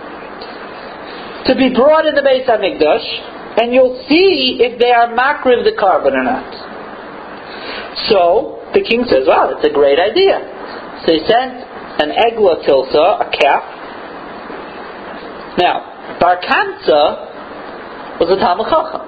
to 1.46 1.54
be 1.54 1.72
brought 1.74 2.06
in 2.06 2.14
the 2.14 2.22
Beis 2.22 2.46
HaMikdash, 2.46 3.60
and 3.60 3.72
you'll 3.72 4.04
see 4.08 4.58
if 4.60 4.78
they 4.78 4.92
are 4.92 5.08
makriv 5.08 5.64
the 5.64 5.74
karban 5.78 6.14
or 6.14 6.24
not. 6.24 6.52
So, 8.08 8.62
the 8.74 8.82
king 8.82 9.04
says, 9.08 9.26
wow, 9.26 9.50
that's 9.50 9.66
a 9.66 9.72
great 9.72 9.98
idea. 9.98 10.38
So 11.04 11.12
he 11.12 11.20
sent 11.26 11.64
an 11.98 12.14
egla 12.14 12.62
tilsa, 12.62 13.26
a 13.26 13.30
calf. 13.32 13.64
Now, 15.58 16.18
Bar 16.20 16.38
Kamsa 16.42 18.20
was 18.20 18.30
a 18.30 18.38
Talmid 18.38 18.70
Chacham. 18.70 19.02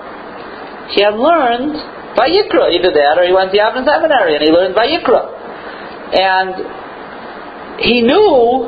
He 0.91 1.03
had 1.03 1.15
learned 1.15 1.79
by 2.17 2.27
Yikra, 2.27 2.75
either 2.75 2.91
that 2.91 3.15
or 3.19 3.25
he 3.25 3.33
went 3.33 3.53
to 3.53 3.59
Yavin 3.59 3.87
Seminary 3.87 4.35
and 4.35 4.43
he 4.43 4.51
learned 4.51 4.75
by 4.75 4.87
Yikra. 4.91 5.23
And 6.11 6.55
he 7.79 8.03
knew 8.03 8.67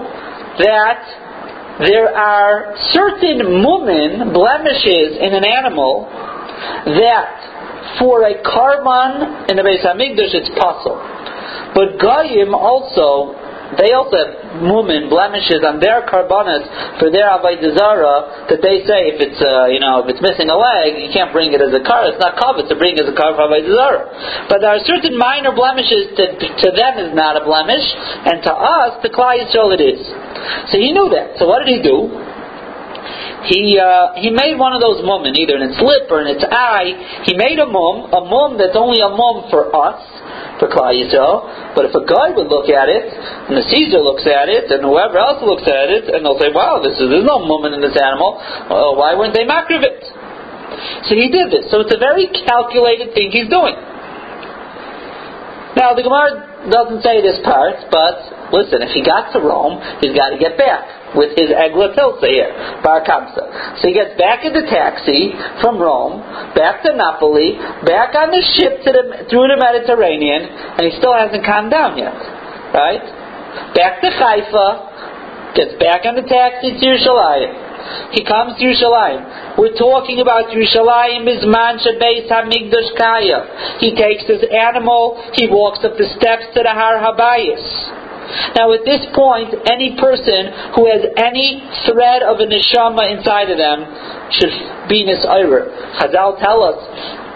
that 0.58 1.80
there 1.88 2.08
are 2.14 2.76
certain 2.92 3.40
mumin, 3.62 4.32
blemishes 4.32 5.16
in 5.20 5.32
an 5.32 5.44
animal 5.44 6.06
that 6.86 7.98
for 7.98 8.22
a 8.22 8.42
karban 8.42 9.50
in 9.50 9.56
the 9.56 9.62
Beis 9.62 9.84
Hamikdash, 9.84 10.34
it's 10.34 10.50
possible. 10.58 11.00
But 11.74 11.98
Goyim 11.98 12.54
also, 12.54 13.34
they 13.78 13.96
also 13.96 14.16
have 14.20 14.32
mumin, 14.60 15.08
blemishes 15.08 15.64
on 15.64 15.80
their 15.80 16.04
karbanas 16.04 16.64
for 17.00 17.08
their 17.08 17.28
avodah 17.32 18.48
that 18.48 18.60
they 18.60 18.84
say 18.84 19.12
if 19.12 19.18
it's 19.20 19.40
uh, 19.40 19.72
you 19.72 19.80
know 19.80 20.04
if 20.04 20.12
it's 20.12 20.22
missing 20.22 20.52
a 20.52 20.58
leg, 20.58 21.00
you 21.00 21.10
can't 21.12 21.32
bring 21.32 21.52
it 21.52 21.60
as 21.60 21.72
a 21.72 21.82
car. 21.82 22.04
It's 22.08 22.20
not 22.20 22.36
kavod 22.36 22.68
to 22.68 22.76
bring 22.76 22.98
as 23.00 23.08
a 23.08 23.16
car 23.16 23.32
for. 23.32 23.48
But 23.48 24.60
there 24.60 24.72
are 24.72 24.82
certain 24.84 25.16
minor 25.16 25.52
blemishes 25.56 26.12
that 26.20 26.36
to 26.38 26.68
them 26.72 26.92
is 27.00 27.12
not 27.16 27.40
a 27.40 27.42
blemish, 27.44 27.84
and 28.28 28.42
to 28.44 28.52
us, 28.52 29.00
to 29.02 29.08
Klal 29.08 29.40
Yisrael, 29.40 29.72
it 29.72 29.82
is. 29.82 30.02
So 30.70 30.78
he 30.78 30.92
knew 30.92 31.08
that. 31.12 31.38
So 31.38 31.48
what 31.48 31.64
did 31.64 31.80
he 31.80 31.82
do? 31.82 32.12
he 33.46 33.78
uh, 33.78 34.14
he 34.22 34.30
made 34.30 34.54
one 34.58 34.72
of 34.72 34.80
those 34.80 35.02
mum, 35.02 35.26
either 35.26 35.56
in 35.58 35.74
its 35.74 35.80
lip 35.82 36.06
or 36.10 36.22
in 36.22 36.28
its 36.30 36.44
eye. 36.46 37.22
He 37.26 37.34
made 37.34 37.58
a 37.58 37.66
mum, 37.66 38.10
a 38.12 38.22
mum 38.22 38.58
that's 38.58 38.76
only 38.78 39.02
a 39.02 39.10
mum 39.10 39.50
for 39.50 39.74
us, 39.74 39.98
for 40.62 40.70
Yisrael. 40.70 41.74
But 41.74 41.90
if 41.90 41.94
a 41.98 42.04
guy 42.06 42.30
would 42.30 42.46
look 42.46 42.70
at 42.70 42.86
it, 42.86 43.10
and 43.50 43.58
the 43.58 43.66
Caesar 43.66 43.98
looks 43.98 44.22
at 44.22 44.46
it, 44.46 44.70
and 44.70 44.86
whoever 44.86 45.18
else 45.18 45.42
looks 45.42 45.66
at 45.66 45.90
it, 45.90 46.06
and 46.14 46.22
they'll 46.22 46.38
say, 46.38 46.54
"Wow, 46.54 46.78
this 46.78 46.94
is 47.02 47.10
there's 47.10 47.26
no 47.26 47.42
mum 47.42 47.66
in 47.66 47.82
this 47.82 47.98
animal. 47.98 48.38
Well, 48.70 48.94
why 48.94 49.18
weren't 49.18 49.34
they 49.34 49.42
makriv 49.42 49.82
it?" 49.82 50.06
So 51.10 51.18
he 51.18 51.28
did 51.28 51.50
this. 51.50 51.70
So 51.70 51.82
it's 51.82 51.94
a 51.94 51.98
very 51.98 52.30
calculated 52.46 53.14
thing 53.14 53.34
he's 53.34 53.50
doing. 53.50 53.74
Now 55.74 55.94
the 55.98 56.02
Gemara 56.06 56.70
doesn't 56.70 57.02
say 57.02 57.20
this 57.20 57.40
part, 57.42 57.90
but 57.90 58.41
listen, 58.52 58.84
if 58.84 58.92
he 58.92 59.02
got 59.02 59.32
to 59.32 59.40
Rome, 59.40 59.80
he's 60.04 60.14
got 60.14 60.30
to 60.30 60.38
get 60.38 60.60
back 60.60 61.16
with 61.16 61.36
his 61.36 61.48
Egla 61.52 61.96
Tilsa 61.96 62.28
here, 62.28 62.52
Bar 62.84 63.04
Kamsa. 63.04 63.80
So 63.80 63.88
he 63.88 63.94
gets 63.96 64.16
back 64.20 64.44
in 64.44 64.52
the 64.52 64.64
taxi 64.68 65.32
from 65.60 65.80
Rome, 65.80 66.20
back 66.54 66.84
to 66.84 66.92
Napoli, 66.92 67.56
back 67.84 68.14
on 68.14 68.32
the 68.32 68.44
ship 68.56 68.84
to 68.84 68.90
the, 68.92 69.04
through 69.28 69.48
the 69.48 69.58
Mediterranean, 69.58 70.44
and 70.78 70.82
he 70.84 70.92
still 71.00 71.16
hasn't 71.16 71.44
calmed 71.44 71.72
down 71.72 71.96
yet. 71.96 72.14
Right? 72.72 73.04
Back 73.76 74.00
to 74.00 74.08
Haifa, 74.08 75.52
gets 75.56 75.76
back 75.76 76.04
on 76.08 76.16
the 76.16 76.24
taxi 76.24 76.72
to 76.72 76.80
Yerushalayim. 76.80 77.72
He 78.12 78.24
comes 78.24 78.56
to 78.56 78.62
Yerushalayim. 78.64 79.58
We're 79.58 79.76
talking 79.76 80.20
about 80.20 80.48
Yerushalayim 80.48 81.28
is 81.28 81.44
Mansha 81.44 82.00
Beis 82.00 82.28
Hamikdash 82.30 82.96
Kaya. 82.96 83.78
He 83.80 83.94
takes 83.94 84.24
his 84.24 84.44
animal, 84.48 85.20
he 85.34 85.48
walks 85.48 85.84
up 85.84 85.96
the 85.96 86.08
steps 86.16 86.48
to 86.54 86.62
the 86.62 86.72
Har 86.72 87.00
Habayis. 87.00 88.01
Now, 88.56 88.72
at 88.72 88.84
this 88.84 89.04
point, 89.14 89.54
any 89.68 89.96
person 89.96 90.72
who 90.74 90.88
has 90.88 91.02
any 91.16 91.60
thread 91.86 92.22
of 92.22 92.40
a 92.40 92.46
neshama 92.48 93.08
inside 93.12 93.50
of 93.50 93.58
them 93.58 93.84
should 94.36 94.54
be 94.88 95.04
nisayr. 95.04 96.00
Chazal 96.00 96.40
tell 96.40 96.62
us, 96.64 96.78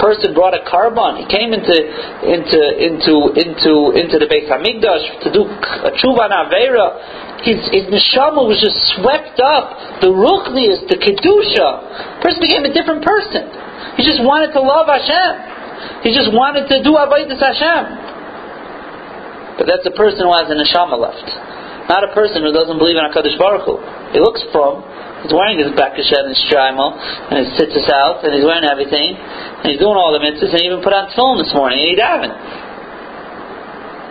person 0.01 0.35
brought 0.35 0.55
a 0.55 0.65
karban. 0.65 1.21
He 1.21 1.27
came 1.29 1.53
into 1.53 1.77
into 2.25 2.61
into 2.81 3.15
into 3.37 3.73
into 3.97 4.17
the 4.21 4.29
Beis 4.29 4.49
Hamikdash 4.49 5.25
to 5.25 5.29
do 5.33 5.45
a 5.45 5.91
tshuva 5.97 6.29
avera 6.29 7.27
his, 7.47 7.63
his 7.71 7.87
neshama 7.87 8.43
was 8.43 8.59
just 8.59 8.75
swept 8.97 9.39
up. 9.39 10.01
The 10.03 10.11
ruchnius, 10.11 10.83
the 10.91 10.99
kedusha, 10.99 12.23
person 12.23 12.43
became 12.43 12.65
a 12.65 12.73
different 12.75 13.07
person. 13.07 13.47
He 13.95 14.03
just 14.03 14.19
wanted 14.25 14.51
to 14.57 14.61
love 14.61 14.91
Hashem. 14.91 16.03
He 16.03 16.11
just 16.11 16.33
wanted 16.35 16.67
to 16.67 16.83
do 16.83 16.97
avodas 16.97 17.39
Hashem. 17.39 18.16
But 19.57 19.65
that's 19.67 19.89
a 19.89 19.95
person 19.97 20.29
who 20.29 20.33
has 20.37 20.49
a 20.53 20.57
neshama 20.57 21.01
left, 21.01 21.29
not 21.89 22.05
a 22.05 22.13
person 22.13 22.45
who 22.45 22.53
doesn't 22.53 22.77
believe 22.77 22.97
in 22.97 23.05
Hakadosh 23.09 23.41
Baruch 23.41 23.65
Hu. 23.65 23.81
He 24.13 24.21
looks 24.21 24.45
from. 24.53 24.85
He's 25.25 25.33
wearing 25.33 25.59
his 25.59 25.73
Bekashet 25.73 26.29
and 26.29 26.31
his 26.31 26.41
Shtreimel, 26.47 26.93
and 27.33 27.41
his 27.41 27.51
tzitzis 27.57 27.89
out, 27.89 28.23
and 28.23 28.37
he's 28.37 28.45
wearing 28.45 28.69
everything, 28.69 29.17
and 29.17 29.67
he's 29.73 29.81
doing 29.81 29.97
all 29.97 30.13
the 30.13 30.21
mitzvahs, 30.21 30.53
and 30.53 30.61
he 30.61 30.69
even 30.69 30.85
put 30.85 30.93
on 30.93 31.09
tefillin 31.11 31.41
this 31.41 31.51
morning, 31.57 31.81
and 31.81 31.89
he 31.89 31.97
davened. 31.97 32.37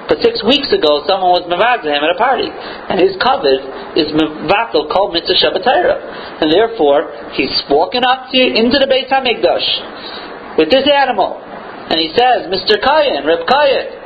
But 0.09 0.21
six 0.21 0.37
weeks 0.45 0.69
ago, 0.69 1.01
someone 1.09 1.33
was 1.33 1.45
mevazah 1.49 1.89
him 1.89 2.01
at 2.05 2.13
a 2.13 2.19
party, 2.19 2.45
and 2.45 3.01
his 3.01 3.17
kavod 3.17 3.97
is 3.97 4.13
mevatel 4.13 4.85
called 4.89 5.13
mitzvah 5.13 5.33
Shabbatayra, 5.33 6.41
and 6.41 6.53
therefore 6.53 7.09
he's 7.33 7.53
walking 7.69 8.05
up 8.05 8.29
to, 8.29 8.37
you 8.37 8.53
into 8.53 8.77
the 8.77 8.85
Beit 8.85 9.09
Hamikdash 9.09 10.57
with 10.57 10.69
this 10.69 10.85
animal, 10.85 11.41
and 11.89 11.97
he 11.97 12.13
says, 12.13 12.45
"Mr. 12.53 12.77
Kayan, 12.77 13.25
Reb 13.25 13.49
Kayan," 13.49 14.04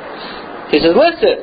he 0.70 0.78
says, 0.78 0.94
"Listen, 0.94 1.36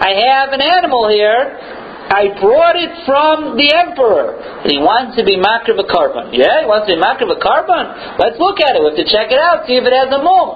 I 0.00 0.10
have 0.30 0.52
an 0.52 0.60
animal 0.60 1.08
here. 1.08 1.58
I 2.04 2.36
brought 2.36 2.76
it 2.76 2.92
from 3.08 3.56
the 3.56 3.72
emperor, 3.72 4.36
and 4.36 4.68
he 4.68 4.78
wants 4.78 5.16
to 5.16 5.24
be 5.24 5.40
makriv 5.40 5.80
a 5.80 5.88
karban. 5.88 6.36
Yeah, 6.36 6.60
he 6.62 6.66
wants 6.68 6.86
to 6.86 6.94
be 6.94 7.00
makriv 7.00 7.32
a 7.32 7.40
karban. 7.40 8.18
Let's 8.20 8.36
look 8.36 8.60
at 8.60 8.76
it. 8.76 8.84
We 8.84 8.92
have 8.92 9.00
to 9.00 9.08
check 9.08 9.32
it 9.32 9.40
out, 9.40 9.64
see 9.64 9.80
if 9.80 9.84
it 9.88 9.94
has 9.94 10.12
a 10.12 10.20
mum. 10.20 10.48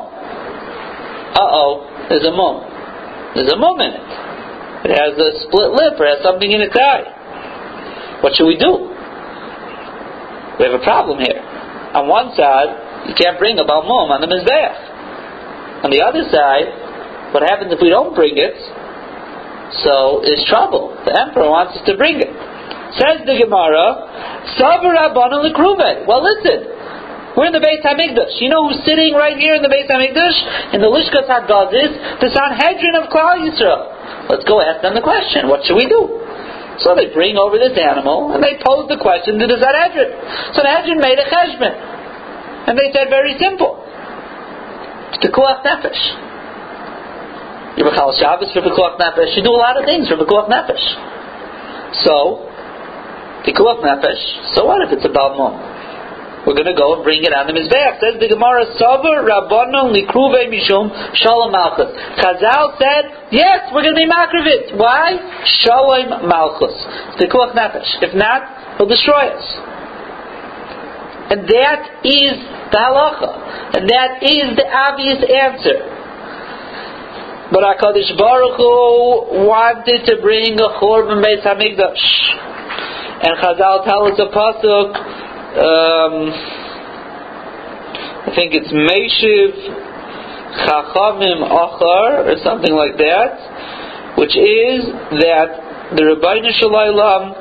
Uh 1.35 1.49
oh, 1.49 1.89
there's 2.13 2.27
a 2.29 2.35
mum. 2.35 2.63
There's 3.33 3.49
a 3.49 3.57
mum 3.57 3.81
in 3.81 3.97
it. 3.97 4.09
It 4.87 4.93
has 4.95 5.17
a 5.17 5.29
split 5.49 5.73
lip 5.73 5.99
or 5.99 6.07
has 6.07 6.21
something 6.23 6.47
in 6.47 6.61
its 6.61 6.77
eye. 6.77 8.21
What 8.21 8.35
should 8.37 8.47
we 8.47 8.59
do? 8.59 8.93
We 10.59 10.67
have 10.67 10.75
a 10.75 10.85
problem 10.85 11.23
here. 11.23 11.39
On 11.95 12.07
one 12.11 12.35
side, 12.37 13.09
you 13.09 13.15
can't 13.15 13.39
bring 13.39 13.59
a 13.59 13.65
balmum 13.65 14.11
on 14.11 14.21
the 14.21 14.29
mizbeach. 14.29 15.87
On 15.87 15.91
the 15.91 16.03
other 16.03 16.27
side, 16.29 16.88
what 17.33 17.43
happens 17.45 17.73
if 17.73 17.81
we 17.81 17.91
don't 17.91 18.15
bring 18.15 18.37
it? 18.37 18.57
So 19.85 20.25
is 20.25 20.41
trouble. 20.49 20.97
The 21.05 21.13
emperor 21.13 21.49
wants 21.49 21.77
us 21.77 21.85
to 21.85 21.97
bring 21.97 22.21
it. 22.21 22.33
Says 22.97 23.21
the 23.29 23.37
Gemara, 23.37 24.49
Savar 24.57 24.97
Well, 26.09 26.23
listen, 26.25 26.59
we're 27.37 27.53
in 27.53 27.55
the 27.55 27.61
Beit 27.61 27.85
Hamikdash. 27.85 28.41
You 28.41 28.49
know 28.49 28.65
who's 28.65 28.81
sitting 28.89 29.13
right 29.13 29.37
here 29.37 29.55
in 29.55 29.63
the 29.63 29.69
Beit 29.69 29.87
Hamikdash? 29.93 30.73
In 30.73 30.81
the 30.81 30.89
Lishkas 30.89 31.29
Hagazis, 31.29 31.93
the 32.25 32.33
Sanhedrin 32.33 32.97
of 32.97 33.13
Klal 33.13 33.45
Yisrael. 33.45 34.33
Let's 34.33 34.49
go 34.49 34.65
ask 34.65 34.81
them 34.81 34.97
the 34.97 35.05
question. 35.05 35.53
What 35.53 35.69
should 35.69 35.77
we 35.77 35.85
do? 35.85 36.25
So 36.81 36.97
they 36.97 37.13
bring 37.13 37.37
over 37.37 37.59
this 37.61 37.77
animal 37.77 38.33
and 38.33 38.43
they 38.43 38.57
pose 38.65 38.89
the 38.89 38.97
question 38.97 39.37
to 39.37 39.47
the 39.47 39.61
Sanhedrin. 39.61 40.11
So 40.57 40.65
the 40.65 40.73
Sanhedrin 40.73 40.99
made 40.99 41.21
a 41.21 41.29
cheshbon. 41.29 41.77
And 42.73 42.75
they 42.75 42.89
said 42.97 43.13
very 43.13 43.37
simple. 43.37 43.85
It's 45.13 45.21
Pekuach 45.21 45.61
Nefesh. 45.61 46.28
You 47.77 47.85
Chal 47.95 48.15
Shabbos 48.19 48.53
for 48.53 48.63
Pekuach 48.63 48.99
Nefesh. 48.99 49.37
You 49.37 49.43
do 49.43 49.51
a 49.51 49.61
lot 49.61 49.79
of 49.79 49.85
things 49.85 50.09
for 50.09 50.17
Pekuach 50.17 50.49
Nefesh. 50.49 50.87
So, 52.05 52.47
Pekuach 53.45 53.83
Nefesh. 53.83 54.55
So 54.55 54.65
what 54.65 54.83
if 54.87 54.93
it's 54.93 55.05
a 55.05 55.13
Balmum? 55.13 55.79
we're 56.49 56.57
going 56.57 56.73
to 56.73 56.81
go 56.81 56.97
and 56.97 57.05
bring 57.05 57.21
it 57.21 57.33
on 57.37 57.45
the 57.45 57.53
Mizbeach. 57.53 58.01
Says 58.01 58.17
the 58.17 58.25
Gemara, 58.25 58.65
Savar 58.81 59.21
Rabbanon 59.21 59.93
Likruve 59.93 60.49
Mishum 60.49 60.89
Shalom 61.13 61.53
Malchus. 61.53 61.93
Chazal 62.17 62.73
said, 62.81 63.29
yes, 63.29 63.69
we're 63.69 63.85
going 63.85 63.93
to 63.93 64.01
be 64.01 64.09
Makrivit. 64.09 64.73
Why? 64.81 65.21
Shalom 65.45 66.25
Malchus. 66.25 66.73
The 67.21 67.29
Kuach 67.29 67.53
Nefesh. 67.53 68.01
If 68.01 68.17
not, 68.17 68.79
he'll 68.79 68.89
destroy 68.89 69.29
us. 69.29 69.45
And 71.29 71.45
that 71.45 72.01
is 72.09 72.41
the 72.73 72.81
halacha. 72.81 73.77
And 73.77 73.85
that 73.93 74.25
is 74.25 74.57
the 74.57 74.65
obvious 74.65 75.21
answer. 75.21 75.98
But 77.51 77.65
HaKadosh 77.65 78.17
Baruch 78.19 78.57
Hu 78.57 79.49
wanted 79.49 80.05
to 80.05 80.21
bring 80.21 80.55
a 80.61 80.69
Churban 80.81 81.25
Beis 81.25 81.43
HaMikdash. 81.43 82.05
And 83.25 83.37
Chazal 83.41 83.85
tell 83.85 84.05
us 84.07 84.19
a 84.19 84.29
pasuk 84.31 85.19
um, 85.49 86.29
I 88.29 88.35
think 88.37 88.53
it's 88.53 88.69
Meshiv 88.69 89.57
Chachamim 90.69 91.41
Achar 91.49 92.29
or 92.29 92.37
something 92.45 92.75
like 92.77 93.01
that, 93.01 94.15
which 94.21 94.37
is 94.37 94.93
that 95.25 95.97
the 95.97 96.05
Ribono 96.05 96.53
Shel 96.61 96.69
Olam 96.69 97.33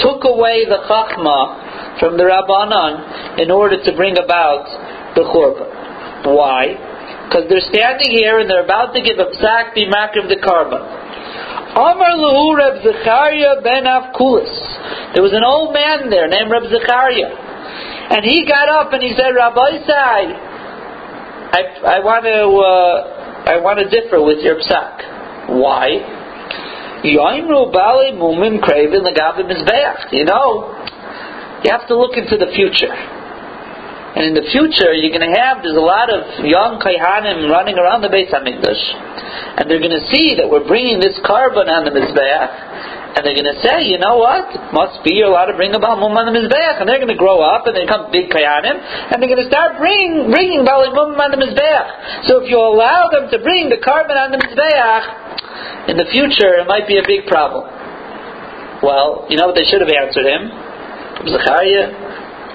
took 0.00 0.24
away 0.24 0.64
the 0.64 0.88
Chachma 0.88 2.00
from 2.00 2.16
the 2.16 2.24
Rabbanan 2.24 3.38
in 3.38 3.50
order 3.50 3.76
to 3.84 3.92
bring 3.94 4.16
about 4.16 4.64
the 5.14 5.22
Churban. 5.28 5.68
Why? 6.34 6.93
Because 7.26 7.48
they're 7.48 7.68
standing 7.72 8.10
here 8.12 8.38
and 8.38 8.48
they're 8.48 8.64
about 8.64 8.94
to 8.94 9.00
give 9.00 9.18
a 9.18 9.28
psak 9.34 9.74
bimak 9.74 10.14
of 10.20 10.28
the. 10.28 10.38
Amar 11.74 12.14
Luhu 12.14 12.54
Reb 12.54 12.82
Zechariah 12.86 13.60
ben 13.62 13.82
Avkulis. 13.82 14.52
There 15.14 15.22
was 15.22 15.32
an 15.34 15.42
old 15.42 15.74
man 15.74 16.08
there 16.10 16.28
named 16.28 16.50
Reb 16.50 16.70
Zechariah. 16.70 17.34
And 18.14 18.22
he 18.24 18.46
got 18.46 18.68
up 18.68 18.92
and 18.92 19.02
he 19.02 19.10
said, 19.16 19.34
Rabbi 19.34 19.82
Isai, 19.82 20.24
I, 21.50 21.98
I 21.98 21.98
want 21.98 22.22
to 22.30 22.46
uh, 22.62 23.50
I 23.50 23.58
want 23.58 23.78
to 23.82 23.88
differ 23.90 24.22
with 24.22 24.38
your 24.40 24.56
psak. 24.62 25.50
Why? 25.60 25.98
You 27.04 27.20
know, 27.20 27.34
you 31.62 31.70
have 31.70 31.86
to 31.88 31.96
look 31.98 32.16
into 32.16 32.36
the 32.38 32.50
future. 32.54 32.94
And 34.14 34.30
in 34.30 34.34
the 34.38 34.46
future, 34.54 34.94
you're 34.94 35.10
going 35.10 35.26
to 35.26 35.34
have, 35.34 35.66
there's 35.66 35.74
a 35.74 35.82
lot 35.82 36.06
of 36.06 36.46
young 36.46 36.78
Kaihanim 36.78 37.50
running 37.50 37.74
around 37.74 38.06
the 38.06 38.10
Beit 38.10 38.30
HaMikdash, 38.30 38.82
and 39.58 39.66
they're 39.66 39.82
going 39.82 39.94
to 39.94 40.06
see 40.14 40.38
that 40.38 40.46
we're 40.46 40.66
bringing 40.66 41.02
this 41.02 41.18
karban 41.26 41.66
on 41.66 41.82
the 41.82 41.90
Mizbeach, 41.90 42.74
and 43.14 43.22
they're 43.22 43.38
going 43.38 43.46
to 43.46 43.62
say, 43.62 43.86
you 43.86 44.02
know 44.02 44.18
what? 44.18 44.74
Must 44.74 44.98
be 45.06 45.22
you're 45.22 45.30
allowed 45.30 45.46
to 45.46 45.54
bring 45.54 45.70
a 45.70 45.78
Balmum 45.78 46.18
on 46.18 46.26
the 46.26 46.34
Mizbeach. 46.34 46.82
And 46.82 46.90
they're 46.90 46.98
going 46.98 47.14
to 47.14 47.18
grow 47.18 47.38
up 47.46 47.62
and 47.62 47.70
they 47.70 47.86
become 47.86 48.10
big 48.10 48.26
Kayanim. 48.26 48.74
And 48.74 49.22
they're 49.22 49.30
going 49.30 49.38
to 49.38 49.46
start 49.46 49.78
bring, 49.78 50.34
bringing 50.34 50.66
Balmum 50.66 51.14
on 51.14 51.30
the 51.30 51.38
Mizbeach. 51.38 52.26
So 52.26 52.42
if 52.42 52.50
you 52.50 52.58
allow 52.58 53.06
them 53.14 53.30
to 53.30 53.38
bring 53.38 53.70
the 53.70 53.78
karban 53.78 54.18
on 54.18 54.34
the 54.34 54.42
Mizbeach, 54.42 55.94
in 55.94 55.96
the 55.96 56.10
future 56.10 56.58
it 56.58 56.66
might 56.66 56.90
be 56.90 56.98
a 56.98 57.06
big 57.06 57.30
problem. 57.30 57.70
Well, 58.82 59.30
you 59.30 59.38
know 59.38 59.46
what 59.46 59.54
they 59.54 59.64
should 59.70 59.78
have 59.78 59.94
answered 59.94 60.26
him? 60.26 60.50
Zachariah, 61.30 61.94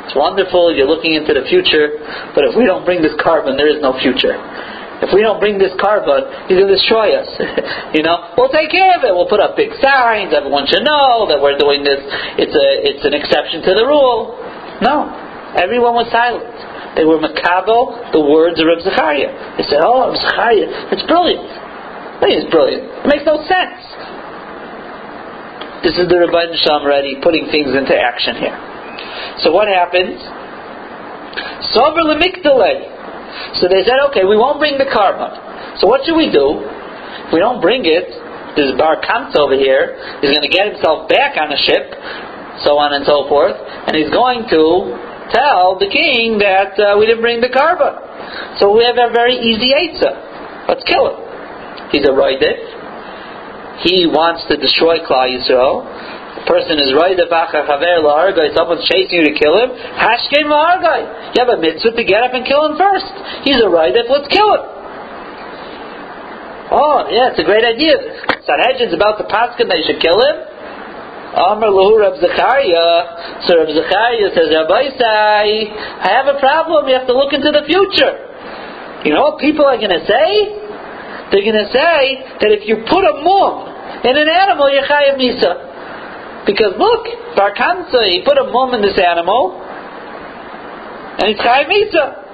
it's 0.10 0.18
wonderful, 0.18 0.74
you're 0.74 0.90
looking 0.90 1.14
into 1.14 1.38
the 1.38 1.46
future, 1.46 2.02
but 2.34 2.42
if 2.42 2.58
we 2.58 2.66
don't 2.66 2.82
bring 2.82 3.06
this 3.06 3.14
karban, 3.22 3.62
there 3.62 3.70
is 3.70 3.78
no 3.78 3.94
future. 4.02 4.34
If 5.06 5.14
we 5.14 5.22
don't 5.22 5.38
bring 5.38 5.62
this 5.62 5.70
karban, 5.78 6.50
he's 6.50 6.58
going 6.58 6.66
to 6.66 6.74
destroy 6.74 7.14
us. 7.14 7.30
you 7.94 8.02
know, 8.02 8.34
we'll 8.34 8.50
take 8.50 8.74
care 8.74 8.98
of 8.98 9.06
it. 9.06 9.14
We'll 9.14 9.30
put 9.30 9.38
up 9.38 9.54
big 9.54 9.70
signs. 9.78 10.34
Everyone 10.34 10.66
should 10.66 10.82
know 10.82 11.30
that 11.30 11.38
we're 11.38 11.62
doing 11.62 11.86
this. 11.86 12.02
It's 12.42 12.58
a, 12.58 12.68
it's 12.90 13.06
an 13.06 13.14
exception 13.14 13.62
to 13.70 13.72
the 13.78 13.86
rule. 13.86 14.34
No, 14.82 15.14
everyone 15.54 15.94
was 15.94 16.10
silent. 16.10 16.58
They 16.98 17.06
were 17.06 17.22
makabo 17.22 18.10
the 18.10 18.26
words 18.26 18.58
of 18.58 18.66
Reb 18.66 18.82
Zechariah. 18.82 19.62
They 19.62 19.66
said, 19.70 19.86
"Oh, 19.86 20.10
Reb 20.10 20.18
Zechariah, 20.18 20.90
it's 20.90 21.06
brilliant. 21.06 21.46
Is 22.26 22.50
brilliant? 22.50 23.06
It 23.06 23.08
makes 23.14 23.30
no 23.30 23.46
sense." 23.46 23.86
This 25.86 26.02
is 26.02 26.10
the 26.10 26.18
Rabbi 26.18 26.50
Nisham 26.50 26.82
already 26.82 27.22
putting 27.22 27.46
things 27.54 27.78
into 27.78 27.94
action 27.94 28.36
here. 28.42 28.58
So 29.44 29.52
what 29.52 29.68
happens? 29.68 30.20
Sober. 31.72 32.02
So 33.60 33.68
they 33.70 33.84
said, 33.86 34.00
okay, 34.12 34.26
we 34.26 34.36
won't 34.36 34.60
bring 34.60 34.78
the 34.78 34.90
karban. 34.90 35.80
So 35.80 35.88
what 35.88 36.06
should 36.06 36.18
we 36.18 36.32
do? 36.32 36.66
If 37.28 37.34
we 37.34 37.40
don't 37.40 37.62
bring 37.62 37.86
it, 37.86 38.10
this 38.58 38.74
Bar 38.76 39.00
Kamsa 39.00 39.38
over 39.38 39.56
here 39.56 39.96
is 40.20 40.34
going 40.34 40.44
to 40.44 40.52
get 40.52 40.74
himself 40.74 41.08
back 41.08 41.38
on 41.38 41.54
a 41.54 41.60
ship, 41.62 41.94
so 42.66 42.76
on 42.82 42.94
and 42.98 43.06
so 43.06 43.30
forth, 43.30 43.56
and 43.56 43.96
he's 43.96 44.10
going 44.10 44.50
to 44.50 44.64
tell 45.32 45.78
the 45.78 45.88
king 45.88 46.42
that 46.42 46.74
uh, 46.76 46.98
we 46.98 47.06
didn't 47.06 47.22
bring 47.22 47.40
the 47.40 47.54
karban. 47.54 48.60
So 48.60 48.74
we 48.74 48.84
have 48.84 48.98
a 48.98 49.14
very 49.14 49.38
easy 49.38 49.72
Eitzah. 49.72 50.68
Let's 50.68 50.84
kill 50.84 51.08
him. 51.08 51.18
He's 51.94 52.06
a 52.06 52.14
Roidit. 52.14 53.86
He 53.86 54.06
wants 54.06 54.44
to 54.52 54.58
destroy 54.58 55.00
Klal 55.06 55.32
Yisrael. 55.32 55.88
Person 56.48 56.80
is 56.80 56.96
Chaver 56.96 58.00
La'argai. 58.00 58.56
Someone's 58.56 58.88
chasing 58.88 59.20
you 59.20 59.26
to 59.28 59.36
kill 59.36 59.60
him. 59.60 59.70
Hashkem 60.00 60.48
La'argai. 60.48 61.36
You 61.36 61.40
have 61.44 61.52
a 61.52 61.60
mitzvah 61.60 61.92
to 61.92 62.04
get 62.04 62.24
up 62.24 62.34
and 62.34 62.46
kill 62.46 62.66
him 62.70 62.78
first. 62.78 63.12
He's 63.44 63.60
a 63.60 63.68
Roidit. 63.68 64.08
Let's 64.08 64.32
kill 64.32 64.48
him. 64.56 64.64
Oh, 66.70 67.10
yeah, 67.10 67.34
it's 67.34 67.42
a 67.42 67.48
great 67.48 67.66
idea. 67.66 67.98
Sanhedrin's 68.46 68.94
about 68.94 69.18
to 69.18 69.26
pass 69.26 69.58
paskin 69.58 69.68
they 69.70 69.82
should 69.90 69.98
kill 69.98 70.22
him. 70.22 70.38
Amr 71.34 71.70
Lahu 71.70 71.98
Rab 71.98 72.18
Zechariah. 72.22 73.46
So 73.50 73.58
Rab 73.58 73.70
Zechariah 73.74 74.30
says, 74.34 74.54
Rabbi 74.54 74.98
Sai, 74.98 75.50
I 76.06 76.10
have 76.14 76.30
a 76.30 76.38
problem. 76.38 76.88
You 76.88 76.96
have 76.98 77.10
to 77.10 77.18
look 77.18 77.34
into 77.34 77.50
the 77.50 77.66
future. 77.66 78.14
You 79.06 79.14
know 79.14 79.34
what 79.34 79.42
people 79.42 79.66
are 79.66 79.78
going 79.78 79.94
to 79.94 80.06
say? 80.06 80.30
They're 81.30 81.46
going 81.46 81.62
to 81.62 81.70
say 81.70 82.26
that 82.42 82.50
if 82.54 82.66
you 82.66 82.82
put 82.90 83.06
a 83.06 83.22
mum 83.22 83.70
in 84.06 84.14
an 84.18 84.30
animal, 84.30 84.70
you're 84.70 84.86
chayav 84.86 85.18
misa. 85.22 85.69
Because 86.46 86.74
look, 86.78 87.06
Bar 87.36 87.54
Kamsa, 87.54 88.10
he 88.12 88.24
put 88.24 88.38
a 88.38 88.46
mum 88.48 88.74
in 88.74 88.82
this 88.82 88.98
animal, 88.98 89.60
and 91.20 91.28
he's 91.28 91.38
chayav 91.38 91.68
misa. 91.68 92.30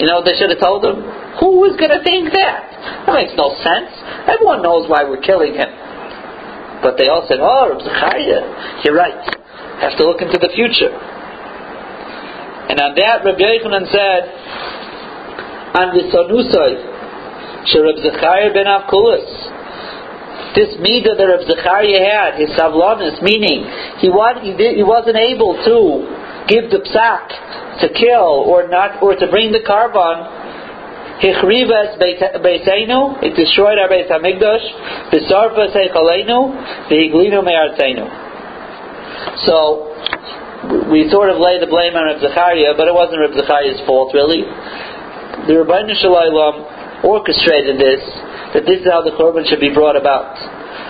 You 0.00 0.06
know 0.06 0.24
they 0.24 0.34
should 0.34 0.50
have 0.50 0.60
told 0.60 0.84
him? 0.84 1.04
Who 1.38 1.64
is 1.68 1.76
going 1.76 1.92
to 1.92 2.02
think 2.02 2.32
that? 2.32 3.06
That 3.06 3.14
makes 3.14 3.36
no 3.36 3.52
sense. 3.60 3.92
Everyone 4.26 4.62
knows 4.64 4.88
why 4.88 5.04
we're 5.04 5.20
killing 5.20 5.54
him. 5.54 5.68
But 6.80 6.96
they 6.96 7.08
all 7.12 7.28
said, 7.28 7.38
oh, 7.40 7.68
Reb 7.68 7.84
Zechariah, 7.84 8.80
you're 8.82 8.96
right. 8.96 9.20
Have 9.84 9.96
to 10.00 10.04
look 10.08 10.24
into 10.24 10.40
the 10.40 10.48
future. 10.56 10.88
And 12.72 12.80
on 12.80 12.96
that, 12.96 13.20
Rabbi 13.24 13.40
Yochanan 13.40 13.84
said, 13.92 14.22
on 15.76 15.92
the 15.92 16.08
Sonusai, 16.08 16.72
Reb 17.76 17.98
Zechariah 18.00 18.52
ben 18.56 18.64
Avkulis, 18.64 19.49
this 20.54 20.74
midah 20.82 21.16
that 21.16 21.26
Reb 21.26 21.46
Zechariah 21.46 22.02
had, 22.02 22.30
his 22.40 22.50
savlonis, 22.58 23.22
meaning 23.22 23.64
he, 23.98 24.08
want, 24.08 24.42
he, 24.42 24.56
did, 24.56 24.76
he 24.76 24.82
wasn't 24.82 25.16
able 25.16 25.54
to 25.62 25.76
give 26.48 26.70
the 26.70 26.82
psak 26.82 27.80
to 27.80 27.88
kill 27.94 28.44
or 28.48 28.68
not 28.68 29.02
or 29.02 29.14
to 29.14 29.26
bring 29.30 29.52
the 29.52 29.62
karban 29.62 30.40
Hichrivas 31.20 32.00
Beitenu, 32.00 33.20
it 33.20 33.36
destroyed 33.36 33.76
our 33.76 33.92
Beit 33.92 34.08
HaMikdash, 34.08 35.12
Besarfa 35.12 35.68
Seichaleinu, 35.68 36.88
Vehiglinu 36.88 37.44
Me'arteinu. 37.44 38.08
So, 39.44 39.92
we 40.88 41.08
sort 41.12 41.28
of 41.28 41.36
lay 41.36 41.60
the 41.60 41.68
blame 41.68 41.92
on 41.92 42.08
Reb 42.08 42.24
Zechariah, 42.24 42.72
but 42.72 42.88
it 42.88 42.96
wasn't 42.96 43.20
Reb 43.20 43.36
Zechariah's 43.36 43.84
fault, 43.84 44.16
really. 44.16 44.48
The 45.44 45.60
Rabbeinu 45.60 45.92
Shalom 46.00 47.04
orchestrated 47.04 47.76
this, 47.76 48.00
that 48.54 48.66
this 48.66 48.82
is 48.82 48.88
how 48.90 49.02
the 49.02 49.14
Korban 49.14 49.46
should 49.46 49.62
be 49.62 49.70
brought 49.70 49.94
about. 49.94 50.34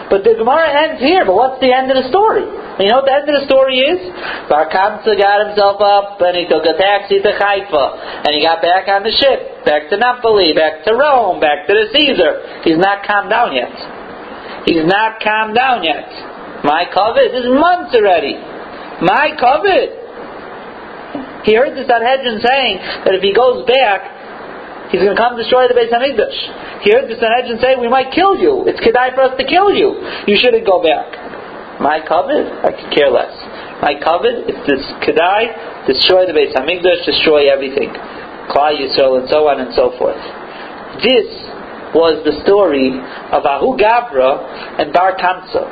But 0.08 0.26
the 0.26 0.34
Gemara 0.34 0.68
ends 0.68 0.98
here, 0.98 1.22
but 1.24 1.38
what's 1.38 1.60
the 1.62 1.70
end 1.70 1.92
of 1.92 1.96
the 1.96 2.08
story? 2.10 2.42
You 2.42 2.88
know 2.88 3.04
what 3.04 3.08
the 3.08 3.14
end 3.14 3.28
of 3.28 3.36
the 3.38 3.46
story 3.46 3.78
is? 3.78 4.00
Bar 4.48 4.72
Kamsa 4.72 5.12
got 5.14 5.46
himself 5.46 5.78
up 5.78 6.16
and 6.18 6.34
he 6.34 6.48
took 6.48 6.64
a 6.64 6.74
taxi 6.74 7.20
to 7.20 7.30
Haifa 7.36 7.84
and 8.24 8.32
he 8.32 8.40
got 8.40 8.64
back 8.64 8.88
on 8.88 9.04
the 9.04 9.12
ship, 9.12 9.64
back 9.68 9.92
to 9.92 10.00
Napoli, 10.00 10.56
back 10.56 10.82
to 10.88 10.96
Rome, 10.96 11.38
back 11.38 11.68
to 11.68 11.72
the 11.76 11.92
Caesar. 11.92 12.64
He's 12.64 12.80
not 12.80 13.04
calmed 13.04 13.30
down 13.30 13.52
yet. 13.52 13.70
He's 14.64 14.84
not 14.88 15.20
calmed 15.20 15.54
down 15.54 15.84
yet. 15.84 16.08
My 16.64 16.88
kavod 16.88 17.30
is 17.36 17.46
months 17.52 17.94
already. 17.94 18.34
My 19.04 19.36
kavod. 19.36 20.00
He 21.44 21.54
heard 21.56 21.72
the 21.76 21.84
Sanhedrin 21.88 22.40
saying 22.40 22.76
that 23.04 23.14
if 23.16 23.22
he 23.22 23.32
goes 23.32 23.64
back, 23.64 24.19
He's 24.90 25.00
going 25.00 25.14
to 25.14 25.22
come 25.22 25.38
destroy 25.38 25.70
the 25.70 25.74
Beis 25.78 25.90
Hamikdash. 25.90 26.82
He 26.82 26.90
heard 26.90 27.06
the 27.06 27.14
Sanhedrin 27.14 27.62
say, 27.62 27.78
"We 27.78 27.86
might 27.86 28.10
kill 28.10 28.34
you. 28.34 28.66
It's 28.66 28.80
kedai 28.82 29.14
for 29.14 29.22
us 29.22 29.38
to 29.38 29.44
kill 29.46 29.70
you. 29.70 29.94
You 30.26 30.36
shouldn't 30.36 30.66
go 30.66 30.82
back." 30.82 31.06
My 31.78 32.02
kavod, 32.02 32.44
I 32.66 32.74
could 32.74 32.90
care 32.92 33.08
less. 33.08 33.32
My 33.80 33.94
kavod 33.96 34.50
is 34.50 34.58
this 34.66 34.84
kedai, 35.06 35.86
destroy 35.86 36.26
the 36.26 36.34
Beis 36.34 36.52
Hamikdash, 36.52 37.06
destroy 37.06 37.48
everything, 37.48 37.94
Klal 38.50 38.76
Yisrael, 38.76 39.20
and 39.20 39.28
so 39.30 39.48
on 39.48 39.60
and 39.60 39.72
so 39.74 39.94
forth. 39.96 40.20
This 41.00 41.30
was 41.94 42.22
the 42.26 42.42
story 42.42 42.90
of 43.30 43.46
Ahu 43.46 43.78
Gabra 43.78 44.82
and 44.82 44.92
Bar 44.92 45.16
Kamsa. 45.16 45.64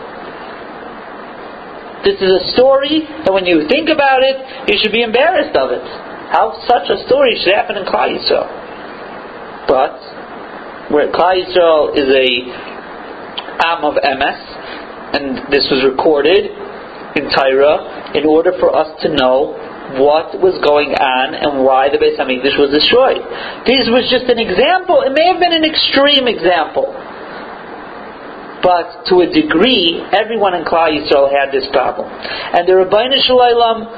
This 2.04 2.22
is 2.22 2.30
a 2.30 2.44
story 2.54 3.02
that 3.26 3.32
when 3.34 3.44
you 3.44 3.66
think 3.68 3.90
about 3.90 4.22
it, 4.22 4.70
you 4.70 4.78
should 4.78 4.92
be 4.92 5.02
embarrassed 5.02 5.56
of 5.56 5.72
it. 5.72 5.82
How 6.30 6.54
such 6.66 6.88
a 6.88 7.04
story 7.06 7.36
should 7.42 7.54
happen 7.54 7.76
in 7.76 7.84
Klal 7.84 8.14
Yisrael. 8.14 8.67
But 9.68 10.00
where 10.90 11.12
Klal 11.12 11.36
Yisrael 11.36 11.92
is 11.92 12.08
a 12.08 12.28
Am 13.60 13.84
of 13.84 13.94
MS, 14.00 14.40
and 15.12 15.52
this 15.52 15.68
was 15.68 15.84
recorded 15.84 16.48
in 17.16 17.28
Tyra 17.28 18.16
in 18.16 18.24
order 18.24 18.52
for 18.58 18.74
us 18.74 18.88
to 19.02 19.12
know 19.12 19.52
what 20.00 20.36
was 20.40 20.56
going 20.64 20.92
on 20.92 21.34
and 21.34 21.64
why 21.64 21.88
the 21.88 21.96
Beis 21.96 22.16
Hamikdash 22.16 22.56
was 22.60 22.72
destroyed. 22.72 23.20
This 23.64 23.88
was 23.88 24.04
just 24.08 24.28
an 24.28 24.40
example. 24.40 25.00
It 25.04 25.12
may 25.16 25.26
have 25.32 25.40
been 25.40 25.52
an 25.52 25.64
extreme 25.64 26.28
example, 26.28 26.92
but 28.64 29.08
to 29.08 29.24
a 29.24 29.28
degree, 29.28 30.00
everyone 30.12 30.54
in 30.54 30.64
Klal 30.64 30.92
Yisrael 30.92 31.28
had 31.28 31.52
this 31.52 31.68
problem, 31.72 32.08
and 32.08 32.68
the 32.68 32.72
Ribono 32.72 33.16
Shel 33.24 33.40
Olam 33.40 33.88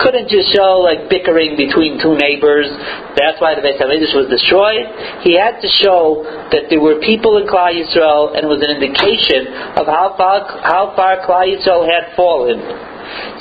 couldn't 0.00 0.28
just 0.28 0.52
show 0.52 0.84
like 0.84 1.08
bickering 1.08 1.56
between 1.56 2.00
two 2.00 2.16
neighbors. 2.16 2.68
That's 3.16 3.40
why 3.40 3.56
the 3.56 3.62
Beis 3.64 3.80
Hamikdash 3.80 4.12
was 4.12 4.28
destroyed. 4.28 4.84
He 5.24 5.36
had 5.36 5.60
to 5.60 5.68
show 5.80 6.24
that 6.52 6.68
there 6.68 6.80
were 6.80 7.00
people 7.00 7.36
in 7.40 7.48
Klal 7.48 7.72
Yisrael, 7.72 8.36
and 8.36 8.44
it 8.44 8.50
was 8.50 8.60
an 8.60 8.76
indication 8.76 9.48
of 9.76 9.88
how 9.88 10.14
far 10.16 10.44
how 10.62 10.92
far 10.96 11.24
Klal 11.24 11.48
Yisrael 11.48 11.88
had 11.88 12.14
fallen. 12.16 12.60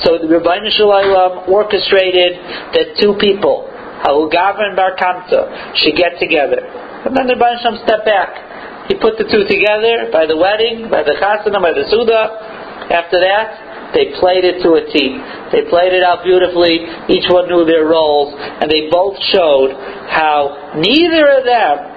So 0.03 0.19
the 0.19 0.27
Ribono 0.27 0.69
Shel 0.71 0.91
Olam 0.91 1.47
orchestrated 1.49 2.37
that 2.75 2.95
two 3.01 3.17
people, 3.19 3.67
Ha'ugav 4.05 4.61
and 4.61 4.75
Bar 4.75 4.95
Kamsa, 4.95 5.75
should 5.81 5.95
get 5.97 6.19
together. 6.19 6.61
And 6.61 7.15
then 7.15 7.27
the 7.27 7.35
Ribono 7.35 7.59
Shel 7.61 7.73
Olam 7.73 7.83
stepped 7.83 8.05
back. 8.05 8.31
He 8.87 8.93
put 9.01 9.17
the 9.17 9.25
two 9.25 9.49
together 9.49 10.13
by 10.13 10.29
the 10.29 10.37
wedding, 10.37 10.93
by 10.93 11.01
the 11.01 11.17
chasana, 11.17 11.57
by 11.57 11.73
the 11.73 11.89
suda. 11.89 12.53
After 12.93 13.17
that, 13.17 13.64
they 13.95 14.11
played 14.19 14.43
it 14.43 14.59
to 14.61 14.75
a 14.75 14.83
T. 14.91 14.93
They 15.55 15.63
played 15.71 15.95
it 15.95 16.03
out 16.03 16.27
beautifully. 16.27 16.83
Each 17.07 17.25
one 17.31 17.47
knew 17.47 17.63
their 17.63 17.87
roles, 17.87 18.35
and 18.35 18.67
they 18.67 18.91
both 18.91 19.15
showed 19.31 19.71
how 20.11 20.75
neither 20.75 21.39
of 21.39 21.47
them, 21.47 21.95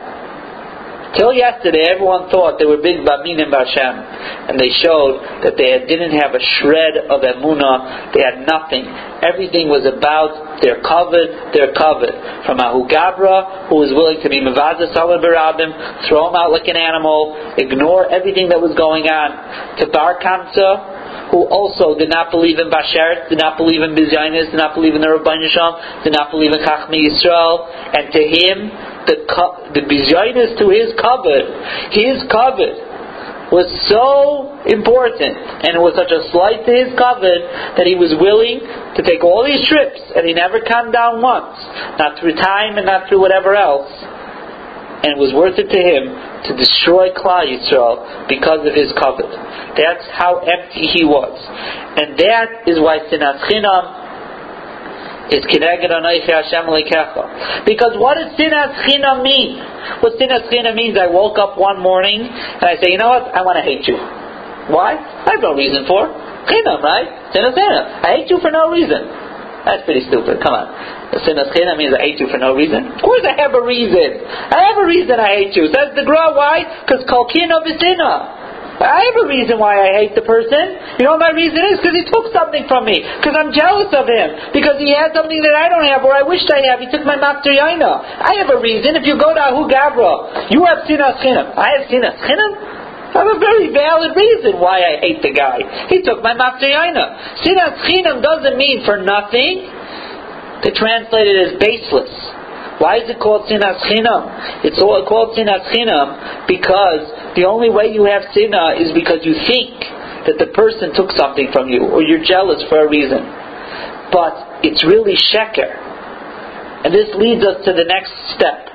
till 1.19 1.35
yesterday, 1.35 1.91
everyone 1.91 2.31
thought 2.31 2.63
they 2.63 2.69
were 2.69 2.79
big 2.79 3.03
Bamin 3.03 3.43
and 3.43 3.51
Bashem, 3.51 3.97
and 4.47 4.55
they 4.61 4.71
showed 4.79 5.43
that 5.43 5.59
they 5.59 5.75
didn't 5.91 6.15
have 6.15 6.39
a 6.39 6.43
shred 6.61 7.11
of 7.11 7.25
emuna. 7.27 8.15
They 8.15 8.23
had 8.23 8.47
nothing. 8.47 8.87
Everything 9.25 9.67
was 9.67 9.83
about 9.83 10.63
their 10.63 10.79
kavod, 10.79 11.51
their 11.51 11.75
kavod. 11.75 12.47
From 12.47 12.61
Ahu 12.61 12.87
Gabra, 12.87 13.67
who 13.69 13.83
was 13.83 13.91
willing 13.91 14.23
to 14.23 14.29
be 14.31 14.39
Mavaza 14.39 14.95
Salah 14.95 15.19
Barabim, 15.19 15.75
throw 16.07 16.31
him 16.31 16.37
out 16.37 16.53
like 16.53 16.69
an 16.69 16.79
animal, 16.79 17.35
ignore 17.59 18.07
everything 18.07 18.49
that 18.55 18.61
was 18.61 18.77
going 18.79 19.11
on, 19.11 19.29
to 19.83 19.91
Bar 19.91 20.21
Kamsa, 20.23 20.99
who 21.31 21.45
also 21.49 21.99
did 21.99 22.09
not 22.09 22.31
believe 22.31 22.59
in 22.59 22.71
Basher, 22.71 23.29
did 23.29 23.39
not 23.39 23.57
believe 23.57 23.83
in 23.83 23.93
Bizyonis, 23.93 24.51
did 24.51 24.61
not 24.61 24.75
believe 24.75 24.95
in 24.95 25.01
the 25.01 25.09
Yisham, 25.09 26.05
did 26.05 26.13
not 26.13 26.31
believe 26.31 26.53
in 26.53 26.61
Chachmi 26.65 27.05
Yisrael, 27.05 27.69
and 27.95 28.13
to 28.13 28.23
him, 28.23 28.57
the, 29.05 29.17
the 29.77 29.83
Bizyonis 29.85 30.57
to 30.59 30.69
his 30.73 30.93
kavod, 30.97 31.45
his 31.93 32.25
kavod, 32.33 32.89
was 33.49 33.65
so 33.89 34.61
important 34.69 35.33
and 35.65 35.73
it 35.73 35.81
was 35.81 35.97
such 35.97 36.13
a 36.13 36.21
slight 36.29 36.69
to 36.69 36.73
his 36.73 36.93
kavod 37.01 37.81
that 37.81 37.89
he 37.89 37.97
was 37.97 38.13
willing 38.21 38.61
to 38.93 39.01
take 39.01 39.25
all 39.25 39.41
these 39.41 39.65
trips 39.65 40.01
and 40.13 40.29
he 40.29 40.37
never 40.37 40.61
calmed 40.61 40.93
down 40.93 41.25
once, 41.25 41.57
not 41.97 42.21
through 42.21 42.37
time 42.37 42.77
and 42.77 42.85
not 42.85 43.09
through 43.09 43.21
whatever 43.21 43.57
else. 43.57 43.89
And 44.99 45.15
it 45.15 45.19
was 45.19 45.31
worth 45.31 45.55
it 45.63 45.71
to 45.71 45.79
him 45.79 46.11
to 46.11 46.51
destroy 46.59 47.15
Klal 47.15 47.47
Yisrael 47.47 48.27
because 48.27 48.67
of 48.67 48.75
his 48.75 48.91
kavod. 48.99 49.31
That's 49.79 50.03
how 50.11 50.43
empty 50.43 50.91
he 50.91 51.07
was. 51.07 51.39
And 51.95 52.19
that 52.19 52.67
is 52.67 52.83
why 52.83 52.99
Sinas 53.07 53.39
Chinam 53.47 55.31
is 55.31 55.47
Kineged 55.47 55.87
Anoichi 55.87 56.27
Hashem 56.27 56.67
Lekecha. 56.67 57.63
Because 57.63 57.95
what 57.95 58.19
does 58.19 58.35
Sinas 58.35 58.75
Chinam 58.91 59.23
mean? 59.23 59.63
What 60.03 60.19
Sinas 60.19 60.51
Chinam 60.51 60.75
means, 60.75 60.99
I 60.99 61.07
woke 61.07 61.39
up 61.39 61.55
one 61.55 61.79
morning 61.79 62.27
and 62.27 62.67
I 62.67 62.75
say, 62.83 62.91
you 62.91 62.99
know 62.99 63.15
what, 63.15 63.31
I 63.31 63.43
want 63.47 63.55
to 63.55 63.63
hate 63.63 63.87
you. 63.87 64.03
Why? 64.75 64.99
I 64.99 65.39
have 65.39 65.43
no 65.43 65.55
reason 65.55 65.87
for. 65.87 66.11
Chinam, 66.51 66.83
right? 66.83 67.31
Sinas 67.31 67.55
Chinam. 67.55 68.03
I 68.03 68.19
hate 68.19 68.31
you 68.31 68.41
for 68.43 68.51
no 68.51 68.75
reason. 68.75 69.28
That's 69.69 69.85
pretty 69.85 70.09
stupid. 70.09 70.41
Come 70.41 70.57
on. 70.57 70.67
Sinas 71.21 71.53
chinam 71.53 71.77
means 71.77 71.93
I 71.93 72.09
hate 72.09 72.17
you 72.17 72.33
for 72.33 72.41
no 72.41 72.57
reason. 72.57 72.89
Of 72.89 73.05
course 73.05 73.21
I 73.29 73.37
have 73.37 73.53
a 73.53 73.61
reason. 73.61 74.25
I 74.25 74.73
have 74.73 74.81
a 74.81 74.87
reason 74.89 75.21
I 75.21 75.45
hate 75.45 75.53
you. 75.53 75.69
Says 75.69 75.93
the 75.93 76.09
Gra. 76.09 76.33
Why? 76.33 76.65
Because 76.89 77.05
kolkina 77.05 77.61
visina. 77.61 78.39
I 78.79 79.11
have 79.11 79.19
a 79.19 79.27
reason 79.27 79.59
why 79.59 79.75
I 79.75 79.91
hate 80.01 80.15
the 80.15 80.23
person. 80.23 80.79
You 81.03 81.05
know 81.05 81.19
what 81.19 81.27
my 81.27 81.35
reason 81.35 81.59
is? 81.75 81.83
Because 81.83 81.99
he 81.99 82.07
took 82.07 82.31
something 82.31 82.65
from 82.71 82.87
me. 82.87 83.03
Because 83.03 83.35
I'm 83.35 83.51
jealous 83.51 83.91
of 83.91 84.07
him. 84.07 84.55
Because 84.55 84.79
he 84.79 84.95
had 84.95 85.11
something 85.13 85.43
that 85.43 85.53
I 85.59 85.67
don't 85.67 85.83
have 85.85 86.07
or 86.07 86.15
I 86.15 86.23
wished 86.23 86.47
I 86.47 86.63
had. 86.63 86.79
He 86.79 86.89
took 86.89 87.03
my 87.03 87.19
master. 87.19 87.51
I 87.51 88.33
have 88.39 88.49
a 88.55 88.63
reason. 88.63 88.95
If 88.95 89.05
you 89.05 89.19
go 89.19 89.35
to 89.35 89.43
Ahu 89.51 89.67
Gavra, 89.67 90.49
you 90.55 90.63
have 90.65 90.87
sinas 90.87 91.19
chinam. 91.21 91.59
I 91.59 91.77
have 91.77 91.85
sinas 91.91 92.17
chinam. 92.23 92.79
I 93.09 93.25
have 93.25 93.33
a 93.37 93.41
very 93.41 93.73
valid 93.73 94.13
reason 94.15 94.61
why 94.61 94.85
I 94.85 95.01
hate 95.01 95.25
the 95.25 95.33
guy. 95.33 95.89
He 95.89 96.05
took 96.05 96.23
my 96.23 96.35
master 96.37 96.69
yaina. 96.69 97.41
Sinas 97.41 97.81
chinam 97.89 98.21
doesn't 98.21 98.57
mean 98.57 98.85
for 98.85 99.01
nothing. 99.01 99.65
They 100.63 100.73
translate 100.77 101.27
it 101.27 101.39
as 101.49 101.53
baseless. 101.57 102.13
Why 102.79 103.03
is 103.03 103.11
it 103.11 103.19
called 103.19 103.49
sinas 103.51 103.81
chinam? 103.89 104.63
It's 104.63 104.79
all 104.79 105.03
called 105.09 105.35
sinas 105.35 105.67
chinam 105.73 106.47
because 106.47 107.35
the 107.35 107.49
only 107.49 107.71
way 107.71 107.91
you 107.91 108.05
have 108.05 108.29
sinah 108.37 108.79
is 108.79 108.93
because 108.93 109.25
you 109.25 109.35
think 109.49 109.83
that 110.29 110.37
the 110.39 110.53
person 110.53 110.93
took 110.95 111.11
something 111.17 111.49
from 111.51 111.73
you 111.73 111.89
or 111.89 112.03
you're 112.03 112.23
jealous 112.23 112.63
for 112.69 112.85
a 112.85 112.89
reason. 112.89 113.25
But 114.13 114.63
it's 114.63 114.85
really 114.85 115.17
sheker. 115.17 115.73
And 116.85 116.95
this 116.95 117.11
leads 117.17 117.43
us 117.43 117.65
to 117.65 117.73
the 117.73 117.89
next 117.89 118.15
step. 118.37 118.69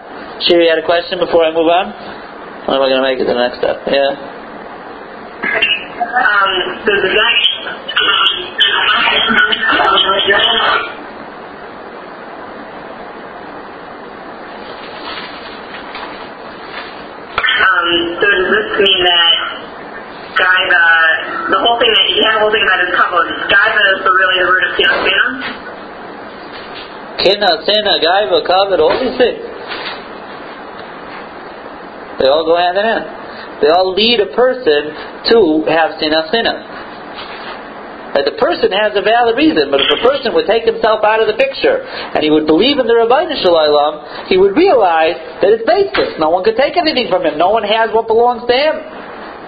Shiri 0.49 0.67
had 0.67 0.81
a 0.81 0.85
question 0.85 1.19
before 1.19 1.45
I 1.45 1.51
move 1.53 1.69
on? 1.69 2.22
When 2.63 2.79
am 2.79 2.83
I 2.83 2.87
going 2.87 3.03
to 3.03 3.07
make 3.07 3.19
it 3.19 3.27
to 3.27 3.35
the 3.35 3.43
next 3.43 3.59
step? 3.59 3.75
Yeah. 3.91 4.15
Um, 5.43 6.51
the. 6.87 6.95
Um, 17.53 17.87
so 18.15 18.27
does 18.31 18.47
this 18.47 18.69
mean 18.79 18.99
that 19.03 19.33
Gaiva, 20.39 21.51
the 21.51 21.59
whole 21.59 21.77
thing 21.83 21.91
that 21.91 22.07
you 22.15 22.23
have 22.23 22.33
the 22.33 22.47
whole 22.47 22.53
thing 22.55 22.63
about 22.63 22.79
his 22.79 22.95
kavod, 22.95 23.27
Gaiva 23.51 23.83
is 23.91 23.99
the 24.07 24.13
really 24.15 24.37
the 24.39 24.47
root 24.47 24.63
of 24.63 24.71
Sinas 24.79 25.03
Chinam? 25.03 25.31
Kina, 27.19 27.49
Sina, 27.67 27.93
Gaiva, 27.99 28.39
Kavod, 28.47 28.79
all 28.79 28.95
these 29.03 29.19
things. 29.19 29.52
They 32.19 32.27
all 32.29 32.45
go 32.45 32.57
hand 32.57 32.77
in 32.77 32.85
hand. 32.85 33.05
They 33.61 33.69
all 33.69 33.95
lead 33.95 34.19
a 34.19 34.29
person 34.35 34.91
to 35.31 35.37
have 35.71 35.97
Sinas 35.97 36.29
Chinam. 36.29 36.83
Right? 38.13 38.25
The 38.29 38.37
person 38.37 38.69
has 38.69 38.93
a 38.93 39.01
valid 39.01 39.33
reason, 39.33 39.73
but 39.73 39.81
if 39.81 39.89
a 39.89 40.01
person 40.05 40.37
would 40.37 40.45
take 40.45 40.69
himself 40.69 41.01
out 41.01 41.17
of 41.17 41.25
the 41.25 41.33
picture 41.33 41.81
and 41.81 42.21
he 42.21 42.29
would 42.29 42.45
believe 42.45 42.77
in 42.77 42.85
the 42.85 42.93
Rabbi 42.93 43.25
Shalom, 43.41 44.29
he 44.29 44.37
would 44.37 44.53
realize 44.53 45.17
that 45.41 45.49
it's 45.49 45.65
baseless. 45.65 46.21
No 46.21 46.29
one 46.29 46.45
could 46.45 46.55
take 46.55 46.77
anything 46.77 47.09
from 47.09 47.25
him. 47.25 47.41
No 47.41 47.49
one 47.49 47.65
has 47.65 47.89
what 47.89 48.05
belongs 48.05 48.45
to 48.45 48.53
him. 48.53 48.75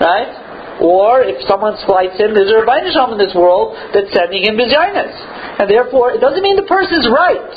Right? 0.01 0.81
Or 0.81 1.23
if 1.23 1.39
someone 1.47 1.77
slights 1.85 2.17
him, 2.17 2.33
there's 2.33 2.51
a 2.51 2.59
Ribono 2.59 2.89
Shel 2.91 3.07
Olam 3.07 3.15
in 3.15 3.21
this 3.21 3.37
world 3.37 3.77
that's 3.93 4.11
sending 4.11 4.43
him 4.43 4.57
vizyonis. 4.57 5.13
And 5.61 5.69
therefore, 5.69 6.11
it 6.11 6.19
doesn't 6.19 6.41
mean 6.41 6.57
the 6.57 6.67
person's 6.67 7.07
right. 7.07 7.53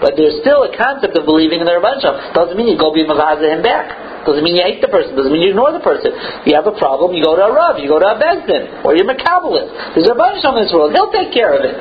But 0.00 0.16
there's 0.16 0.40
still 0.40 0.64
a 0.64 0.72
concept 0.72 1.18
of 1.18 1.26
believing 1.26 1.60
in 1.60 1.66
the 1.66 1.76
Ribono 1.76 2.00
Shel 2.00 2.14
Olam. 2.14 2.32
Doesn't 2.32 2.56
mean 2.56 2.70
you 2.70 2.78
go 2.78 2.94
be 2.94 3.04
Mavaza 3.04 3.50
him 3.50 3.60
back. 3.60 4.11
Doesn't 4.22 4.44
mean 4.44 4.54
you 4.54 4.64
hate 4.64 4.80
the 4.80 4.88
person. 4.88 5.16
Doesn't 5.18 5.32
mean 5.32 5.42
you 5.42 5.50
ignore 5.50 5.72
the 5.74 5.82
person. 5.82 6.14
You 6.46 6.54
have 6.54 6.66
a 6.66 6.76
problem, 6.78 7.14
you 7.14 7.22
go 7.22 7.34
to 7.34 7.42
a 7.42 7.52
Rav, 7.52 7.78
you 7.78 7.90
go 7.90 7.98
to 7.98 8.06
a 8.06 8.16
Beis 8.18 8.46
Din, 8.46 8.86
or 8.86 8.94
you're 8.94 9.06
Makabalist. 9.08 9.94
There's 9.94 10.10
a 10.10 10.14
bunch 10.14 10.44
of 10.46 10.54
in 10.56 10.66
this 10.66 10.72
world. 10.72 10.94
He'll 10.94 11.10
take 11.10 11.34
care 11.34 11.54
of 11.54 11.66
it. 11.66 11.78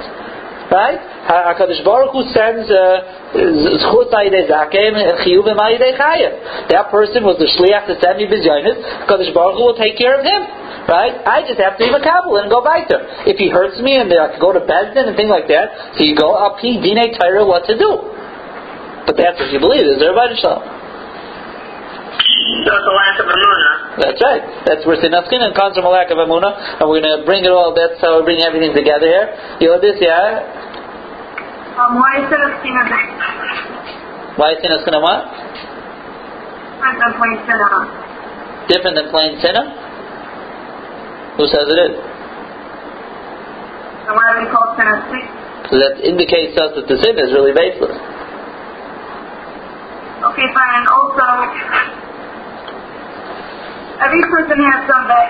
Right? 0.71 0.95
HaKadosh 1.27 1.83
Baruch 1.83 2.15
Hu 2.15 2.23
sends 2.31 2.71
uh, 2.71 3.35
Zchut 3.35 4.07
That 4.07 4.31
person 6.87 7.27
was 7.27 7.35
the 7.43 7.49
Shliach 7.59 7.91
to 7.91 7.99
send 7.99 8.15
me 8.15 8.25
Bizyonis. 8.31 8.79
HaKadosh 9.03 9.35
Baruch 9.35 9.59
Hu 9.59 9.63
will 9.67 9.75
take 9.75 9.99
care 9.99 10.15
of 10.15 10.23
him. 10.23 10.41
Right? 10.87 11.11
I 11.27 11.43
just 11.43 11.59
have 11.59 11.75
to 11.75 11.83
be 11.83 11.91
Makabal 11.91 12.39
and 12.39 12.47
go 12.47 12.63
back 12.63 12.87
there. 12.87 13.03
If 13.27 13.35
he 13.35 13.51
hurts 13.51 13.83
me 13.83 13.99
and 13.99 14.07
I 14.07 14.39
go 14.39 14.55
to 14.55 14.63
Beis 14.63 14.95
Din 14.95 15.11
and 15.11 15.15
things 15.19 15.29
like 15.29 15.51
that, 15.51 15.99
so 15.99 16.07
you 16.07 16.15
go 16.15 16.39
up, 16.39 16.63
he 16.63 16.79
Dine 16.79 17.19
Torah 17.19 17.43
what 17.43 17.67
to 17.67 17.75
do. 17.77 17.99
But 19.05 19.19
that's 19.19 19.43
what 19.43 19.51
you 19.51 19.59
believe. 19.59 19.83
Is 19.83 19.99
there 19.99 20.15
a 20.15 20.35
Shalom? 20.39 20.80
So 22.61 22.69
it's 22.75 22.87
a 22.87 22.95
lack 22.95 23.15
of 23.19 23.27
amuna. 23.31 23.71
That's 24.03 24.21
right. 24.21 24.43
That's 24.67 24.83
where 24.85 24.99
sinaskin 24.99 25.39
and 25.39 25.55
comes 25.55 25.75
from 25.75 25.85
a 25.87 25.93
lack 25.93 26.11
of 26.11 26.19
amuna, 26.19 26.79
and 26.79 26.85
we're 26.89 26.99
going 26.99 27.15
to 27.19 27.23
bring 27.23 27.47
it 27.47 27.51
all. 27.51 27.71
That's 27.71 27.95
how 28.03 28.19
we 28.19 28.27
bring 28.27 28.43
everything 28.43 28.75
together 28.75 29.07
here. 29.07 29.31
You 29.63 29.71
know 29.71 29.79
this, 29.79 29.95
yeah? 30.03 30.43
Um, 31.79 31.95
why 31.95 32.19
is 32.19 32.27
sinas 32.27 32.59
chinam 32.59 32.91
a 32.91 32.99
Why 34.35 34.51
is 34.51 34.59
sinas 34.59 34.83
chinam 34.83 35.01
what? 35.01 35.23
Different 36.83 36.99
than 36.99 37.13
plain 37.15 37.37
sinna. 37.47 37.69
Different 38.67 38.95
than 38.99 39.07
plain 39.09 39.31
sinna? 39.39 39.63
Who 41.39 41.47
says 41.47 41.65
it 41.71 41.79
is? 41.87 41.95
And 44.05 44.13
why 44.17 44.25
are 44.27 44.37
we 44.43 44.51
called 44.51 44.75
sinas 44.75 45.07
chinam? 45.07 45.71
So 45.71 45.79
that 45.79 46.03
indicates 46.03 46.59
us 46.59 46.75
that 46.75 46.83
the 46.91 46.97
sin 46.99 47.15
is 47.15 47.31
really 47.31 47.55
baseless. 47.55 47.95
Okay, 50.21 50.47
fine. 50.53 50.85
Also, 50.91 51.25
every 54.01 54.23
person 54.29 54.57
has 54.57 54.79
some 54.89 55.03
that 55.07 55.27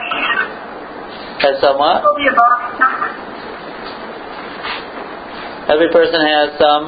Has 1.44 1.56
some 1.62 1.78
what? 1.78 2.04
will 2.04 2.16
be 2.18 2.28
above. 2.28 2.60
Every 5.72 5.90
person 5.92 6.20
has 6.20 6.48
some, 6.60 6.84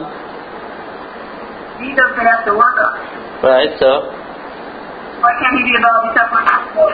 He 1.79 1.95
doesn't 1.95 2.25
have 2.25 2.43
to 2.47 2.53
work 2.55 2.75
on. 2.79 2.95
right? 3.43 3.71
So, 3.79 4.11
Why 5.21 5.31
can't 5.39 5.55
he 5.59 5.63
be 5.63 5.77
for 5.79 6.87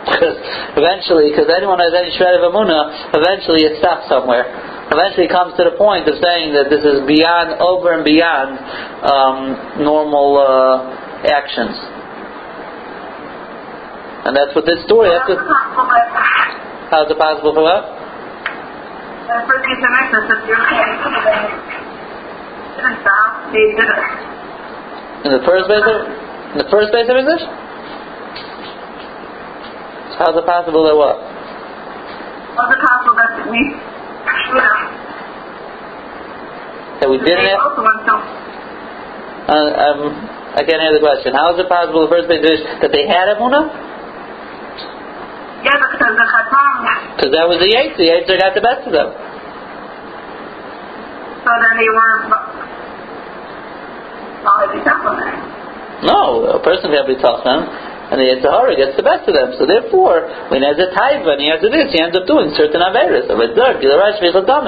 because 0.00 0.36
eventually, 0.80 1.28
because 1.28 1.52
anyone 1.52 1.78
has 1.78 1.92
any 1.92 2.08
shred 2.16 2.32
of 2.40 2.42
amuna, 2.48 3.12
eventually 3.12 3.68
it 3.68 3.78
stops 3.84 4.08
somewhere. 4.08 4.48
Eventually, 4.88 5.28
it 5.28 5.32
comes 5.32 5.52
to 5.60 5.64
the 5.68 5.76
point 5.76 6.08
of 6.08 6.16
saying 6.18 6.56
that 6.56 6.72
this 6.72 6.80
is 6.82 7.04
beyond, 7.06 7.60
over 7.60 7.92
and 7.94 8.02
beyond 8.02 8.58
um, 9.04 9.38
normal 9.84 10.40
uh, 10.40 11.28
actions. 11.28 11.76
And 14.26 14.36
that's 14.36 14.52
what 14.52 14.68
this 14.68 14.84
story. 14.84 15.08
That's 15.08 15.28
what, 15.28 15.40
how 16.92 17.06
is 17.06 17.10
it 17.10 17.18
possible 17.18 17.54
for 17.56 17.64
what? 17.64 17.82
In 25.24 25.30
the 25.32 25.44
first 25.46 25.68
base 25.68 25.84
of 25.86 25.98
in 26.50 26.58
the 26.58 26.68
first 26.68 26.90
base 26.92 27.06
of 27.06 27.16
English? 27.16 27.44
How's 30.18 30.36
it 30.36 30.44
possible 30.44 30.84
that 30.84 30.96
what? 30.98 31.16
Was 31.16 32.68
it 32.74 32.80
possible 32.82 33.14
that 33.16 33.40
we, 33.48 33.56
you 33.56 34.60
That 37.00 37.08
we 37.08 37.16
didn't 37.24 37.46
have 37.48 37.62
uh, 39.50 39.54
um, 39.56 40.00
I 40.54 40.62
can't 40.62 40.78
hear 40.78 40.94
the 40.94 41.02
question. 41.02 41.32
How 41.34 41.54
is 41.54 41.58
it 41.58 41.66
possible 41.70 42.04
the 42.06 42.12
first 42.12 42.28
base 42.28 42.42
of 42.42 42.50
English 42.50 42.62
that 42.82 42.90
they 42.92 43.06
had 43.06 43.30
Amunah? 43.34 43.70
Yeah, 45.60 45.76
because 45.76 46.14
the 46.16 46.24
Khatam, 46.24 46.74
Because 47.16 47.32
that 47.36 47.44
was 47.44 47.60
the 47.60 47.68
Yates. 47.68 47.96
The 48.00 48.08
Yates 48.08 48.28
got 48.28 48.56
the 48.56 48.64
best 48.64 48.88
of 48.88 48.92
them. 48.96 49.12
so 51.44 51.50
then 51.52 51.74
they 51.76 51.90
were 51.92 52.14
already 54.44 54.80
supplement. 54.84 55.36
No, 56.00 56.56
a 56.56 56.60
person 56.64 56.88
can 56.88 57.04
be 57.04 57.20
tough 57.20 57.44
then. 57.44 57.60
And 58.10 58.18
the 58.18 58.26
Yetzer 58.26 58.50
Hara 58.50 58.74
gets 58.74 58.96
the 58.96 59.06
best 59.06 59.28
of 59.28 59.36
them. 59.36 59.54
So 59.54 59.68
therefore, 59.68 60.26
when 60.50 60.64
he 60.64 60.66
has 60.66 60.80
a 60.80 60.90
taiva 60.90 61.38
and 61.38 61.40
he 61.44 61.52
has 61.52 61.62
a 61.62 61.70
this, 61.70 61.94
he 61.94 62.00
ends 62.02 62.16
up 62.16 62.26
doing 62.26 62.50
certain 62.58 62.82
averis. 62.82 63.30
Of 63.30 63.38
Dirk 63.38 63.78
the 63.78 63.94
Rajv 63.94 64.18
is 64.18 64.34
a 64.34 64.42
dirt, 64.42 64.66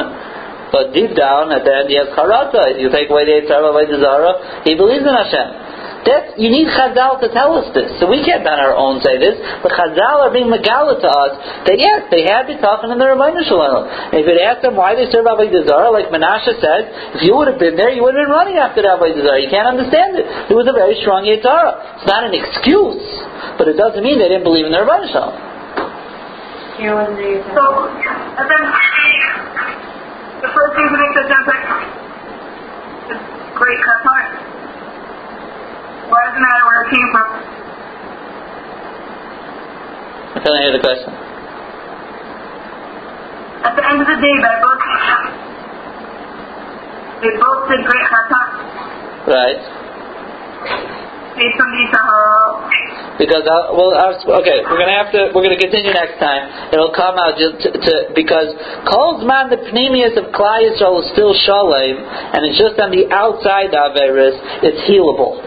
But 0.70 0.94
deep 0.94 1.16
down, 1.18 1.50
at 1.50 1.66
the 1.66 1.72
end, 1.74 1.88
he 1.90 1.98
has 1.98 2.12
charata. 2.14 2.76
If 2.76 2.78
you 2.78 2.86
take 2.92 3.10
away 3.10 3.26
the 3.26 3.42
Yetzer 3.42 3.58
Hara 3.58 3.74
by 3.74 3.88
the 3.88 3.98
Zara, 3.98 4.62
he 4.62 4.78
believes 4.78 5.02
in 5.02 5.10
Hashem. 5.10 5.61
That 6.02 6.34
you 6.34 6.50
need 6.50 6.66
Chazal 6.66 7.22
to 7.22 7.30
tell 7.30 7.54
us 7.54 7.70
this. 7.78 7.86
So 8.02 8.10
we 8.10 8.26
can't 8.26 8.42
on 8.42 8.58
our 8.58 8.74
own 8.74 8.98
say 9.06 9.22
this. 9.22 9.38
But 9.62 9.70
Chazal 9.70 10.26
are 10.26 10.34
being 10.34 10.50
megala 10.50 10.98
to 10.98 11.08
us 11.08 11.32
that 11.62 11.78
yes, 11.78 12.10
they 12.10 12.26
had 12.26 12.50
talking 12.58 12.90
in 12.90 12.98
the 12.98 13.06
Ribono 13.06 13.38
Shel 13.46 13.62
Olam. 13.62 13.86
And 14.10 14.18
if 14.18 14.26
you 14.26 14.34
ask 14.42 14.66
them 14.66 14.74
why 14.74 14.98
they 14.98 15.06
serve 15.14 15.30
Avodah 15.30 15.62
Zarah, 15.62 15.94
like 15.94 16.10
Menashe 16.10 16.58
said, 16.58 17.14
if 17.14 17.22
you 17.22 17.38
would 17.38 17.46
have 17.46 17.62
been 17.62 17.78
there, 17.78 17.94
you 17.94 18.02
would 18.02 18.18
have 18.18 18.26
been 18.26 18.34
running 18.34 18.58
after 18.58 18.82
the 18.82 18.90
Avodah 18.90 19.22
Zarah. 19.22 19.38
You 19.38 19.50
can't 19.50 19.70
understand 19.70 20.18
it. 20.18 20.26
It 20.50 20.54
was 20.58 20.66
a 20.66 20.74
very 20.74 20.98
strong 21.06 21.22
Yetzer 21.22 21.46
Hara. 21.46 22.02
It's 22.02 22.08
not 22.10 22.26
an 22.26 22.34
excuse, 22.34 23.06
but 23.54 23.70
it 23.70 23.78
doesn't 23.78 24.02
mean 24.02 24.18
they 24.18 24.26
didn't 24.26 24.46
believe 24.46 24.66
in 24.66 24.74
the 24.74 24.82
Ribono 24.82 25.06
Shel 25.06 25.30
Olam. 25.30 25.52
Here 26.82 26.98
wasn't 26.98 27.14
there 27.14 27.46
So, 27.54 27.64
and 28.42 28.46
then 28.50 28.62
the 30.42 30.50
first 30.50 30.72
thing 30.74 30.86
to 30.90 30.96
make 30.98 31.14
the 31.14 31.24
jump 31.30 31.46
is 33.06 33.22
great 33.54 33.78
Khatam. 33.86 34.51
Why 36.12 36.20
doesn't 36.28 36.44
matter 36.44 36.64
where 36.68 36.84
it 36.84 36.90
came 36.92 37.08
from? 37.08 37.28
I 40.36 40.38
can't 40.44 40.60
hear 40.60 40.72
the 40.76 40.84
question. 40.84 41.08
At 43.64 43.72
the 43.80 43.84
end 43.88 44.04
of 44.04 44.08
the 44.12 44.18
day, 44.20 44.36
by 44.44 44.60
both 44.60 44.82
they 47.22 47.32
both 47.38 47.64
did 47.70 47.80
great 47.86 48.04
chatan. 48.12 48.48
Right? 49.24 51.01
Uh, 51.32 53.16
Because 53.18 53.44
uh, 53.48 53.72
well, 53.76 53.92
I 53.96 54.12
was- 54.12 54.24
okay, 54.44 54.60
we're 54.68 54.76
gonna 54.80 54.96
have 54.96 55.12
to 55.12 55.32
we're 55.32 55.44
gonna 55.44 55.60
continue 55.60 55.92
next 55.92 56.18
time. 56.20 56.72
It'll 56.72 56.92
come 56.92 57.16
out 57.16 57.36
just 57.40 57.60
to, 57.64 57.68
to 57.72 57.92
because 58.16 58.52
Kol's 58.88 59.24
man 59.24 59.48
the 59.48 59.60
penimius 59.68 60.16
of 60.20 60.32
Klal 60.32 60.60
Yisrael 60.64 61.00
is 61.04 61.08
still 61.12 61.32
shalem, 61.32 61.96
and 62.04 62.40
it's 62.48 62.58
just 62.60 62.76
on 62.80 62.90
the 62.92 63.08
outside 63.12 63.72
of 63.72 63.96
Averis. 63.96 64.36
It's 64.64 64.80
healable. 64.88 65.40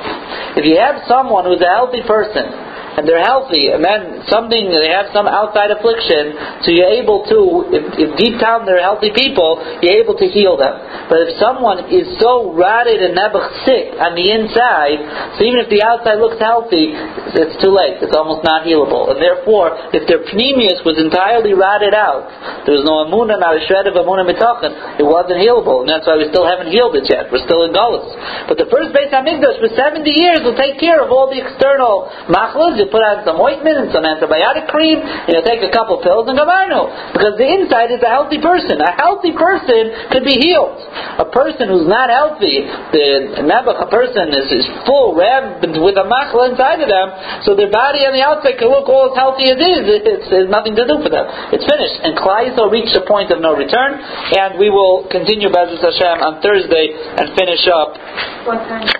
If 0.57 0.65
you 0.65 0.77
have 0.81 1.05
someone 1.09 1.45
who's 1.45 1.61
a 1.61 1.69
healthy 1.69 2.01
person. 2.05 2.74
And 2.95 3.03
they're 3.03 3.23
healthy, 3.23 3.75
and 3.75 3.83
then 3.83 4.23
something 4.31 4.71
they 4.71 4.91
have 4.91 5.11
some 5.11 5.27
outside 5.27 5.67
affliction, 5.67 6.31
so 6.63 6.71
you're 6.71 6.95
able 6.95 7.27
to, 7.27 7.39
if, 7.75 7.83
if 7.99 8.09
deep 8.15 8.39
down 8.39 8.63
they're 8.63 8.79
healthy 8.79 9.11
people, 9.11 9.59
you're 9.83 9.99
able 9.99 10.15
to 10.15 10.27
heal 10.31 10.55
them. 10.55 10.79
But 11.11 11.27
if 11.27 11.35
someone 11.35 11.91
is 11.91 12.07
so 12.23 12.55
rotted 12.55 13.03
and 13.03 13.11
nebuch 13.11 13.67
sick 13.67 13.99
on 13.99 14.15
the 14.15 14.31
inside, 14.31 15.35
so 15.35 15.43
even 15.43 15.59
if 15.59 15.67
the 15.67 15.83
outside 15.83 16.23
looks 16.23 16.39
healthy, 16.39 16.95
it's 17.35 17.59
too 17.59 17.75
late. 17.75 17.99
It's 17.99 18.15
almost 18.15 18.47
not 18.47 18.63
healable. 18.63 19.11
And 19.11 19.19
therefore, 19.19 19.75
if 19.91 20.07
their 20.07 20.23
penimius 20.23 20.85
was 20.87 20.95
entirely 20.95 21.51
rotted 21.51 21.91
out, 21.91 22.31
there 22.63 22.79
was 22.79 22.87
no 22.87 23.03
amuna, 23.03 23.35
not 23.35 23.59
a 23.59 23.61
shred 23.67 23.91
of 23.91 23.99
amuna 23.99 24.23
mitachin, 24.23 25.01
it 25.01 25.05
wasn't 25.05 25.43
healable. 25.43 25.83
And 25.83 25.89
that's 25.91 26.07
why 26.07 26.15
we 26.15 26.31
still 26.31 26.47
haven't 26.47 26.71
healed 26.71 26.95
it 26.95 27.11
yet. 27.11 27.27
We're 27.27 27.43
still 27.43 27.67
in 27.67 27.75
Golis. 27.75 28.07
But 28.47 28.55
the 28.55 28.71
first 28.71 28.95
Beis 28.95 29.11
Hamikdash 29.11 29.59
for 29.59 29.67
70 29.67 30.07
years 30.07 30.47
will 30.47 30.55
take 30.55 30.79
care 30.79 31.03
of 31.03 31.11
all 31.11 31.27
the 31.27 31.43
external 31.43 32.07
machlas. 32.31 32.84
You 32.85 32.93
put 32.93 33.01
on 33.01 33.25
some 33.25 33.41
ointment 33.41 33.81
and 33.81 33.89
some 33.89 34.05
antibiotic 34.05 34.69
cream, 34.69 35.01
and 35.01 35.33
you 35.33 35.41
take 35.41 35.65
a 35.65 35.73
couple 35.73 35.97
pills 36.05 36.29
and 36.29 36.37
gabarno. 36.37 36.85
Because 37.17 37.33
the 37.41 37.49
inside 37.49 37.89
is 37.89 37.97
a 38.05 38.11
healthy 38.13 38.37
person. 38.37 38.77
A 38.77 38.93
healthy 38.93 39.33
person 39.33 40.13
could 40.13 40.21
be 40.21 40.37
healed. 40.37 40.77
A 41.17 41.25
person 41.25 41.73
who's 41.73 41.89
not 41.89 42.13
healthy, 42.13 42.61
the 42.93 43.41
nebuch, 43.41 43.81
a 43.81 43.89
person 43.89 44.29
is, 44.29 44.45
is 44.53 44.65
full, 44.85 45.17
rampant 45.17 45.81
with 45.81 45.97
a 45.97 46.05
machla 46.05 46.53
inside 46.53 46.77
of 46.85 46.89
them, 46.93 47.07
so 47.41 47.57
their 47.57 47.73
body 47.73 48.05
on 48.05 48.13
the 48.13 48.21
outside 48.21 48.61
can 48.61 48.69
look 48.69 48.85
all 48.85 49.09
as 49.09 49.15
healthy 49.17 49.49
as 49.49 49.57
is. 49.57 49.81
It, 49.89 50.01
it's, 50.05 50.27
there's 50.29 50.51
nothing 50.51 50.77
to 50.77 50.85
do 50.85 51.01
for 51.01 51.09
them. 51.09 51.25
It's 51.49 51.65
finished. 51.65 51.97
And 52.05 52.13
Klal 52.13 52.53
will 52.53 52.69
reach 52.69 52.93
the 52.93 53.01
point 53.09 53.33
of 53.33 53.41
no 53.41 53.57
return, 53.57 53.97
and 53.97 54.61
we 54.61 54.69
will 54.69 55.09
continue 55.09 55.49
B'ezras 55.49 55.81
Hashem 55.81 56.21
on 56.21 56.43
Thursday 56.43 56.93
and 56.93 57.33
finish 57.33 57.65
up 57.71 57.97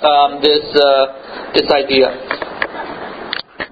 um, 0.01 0.41
this 0.41 0.65
uh, 0.73 1.51
this 1.53 1.67
idea. 1.69 2.09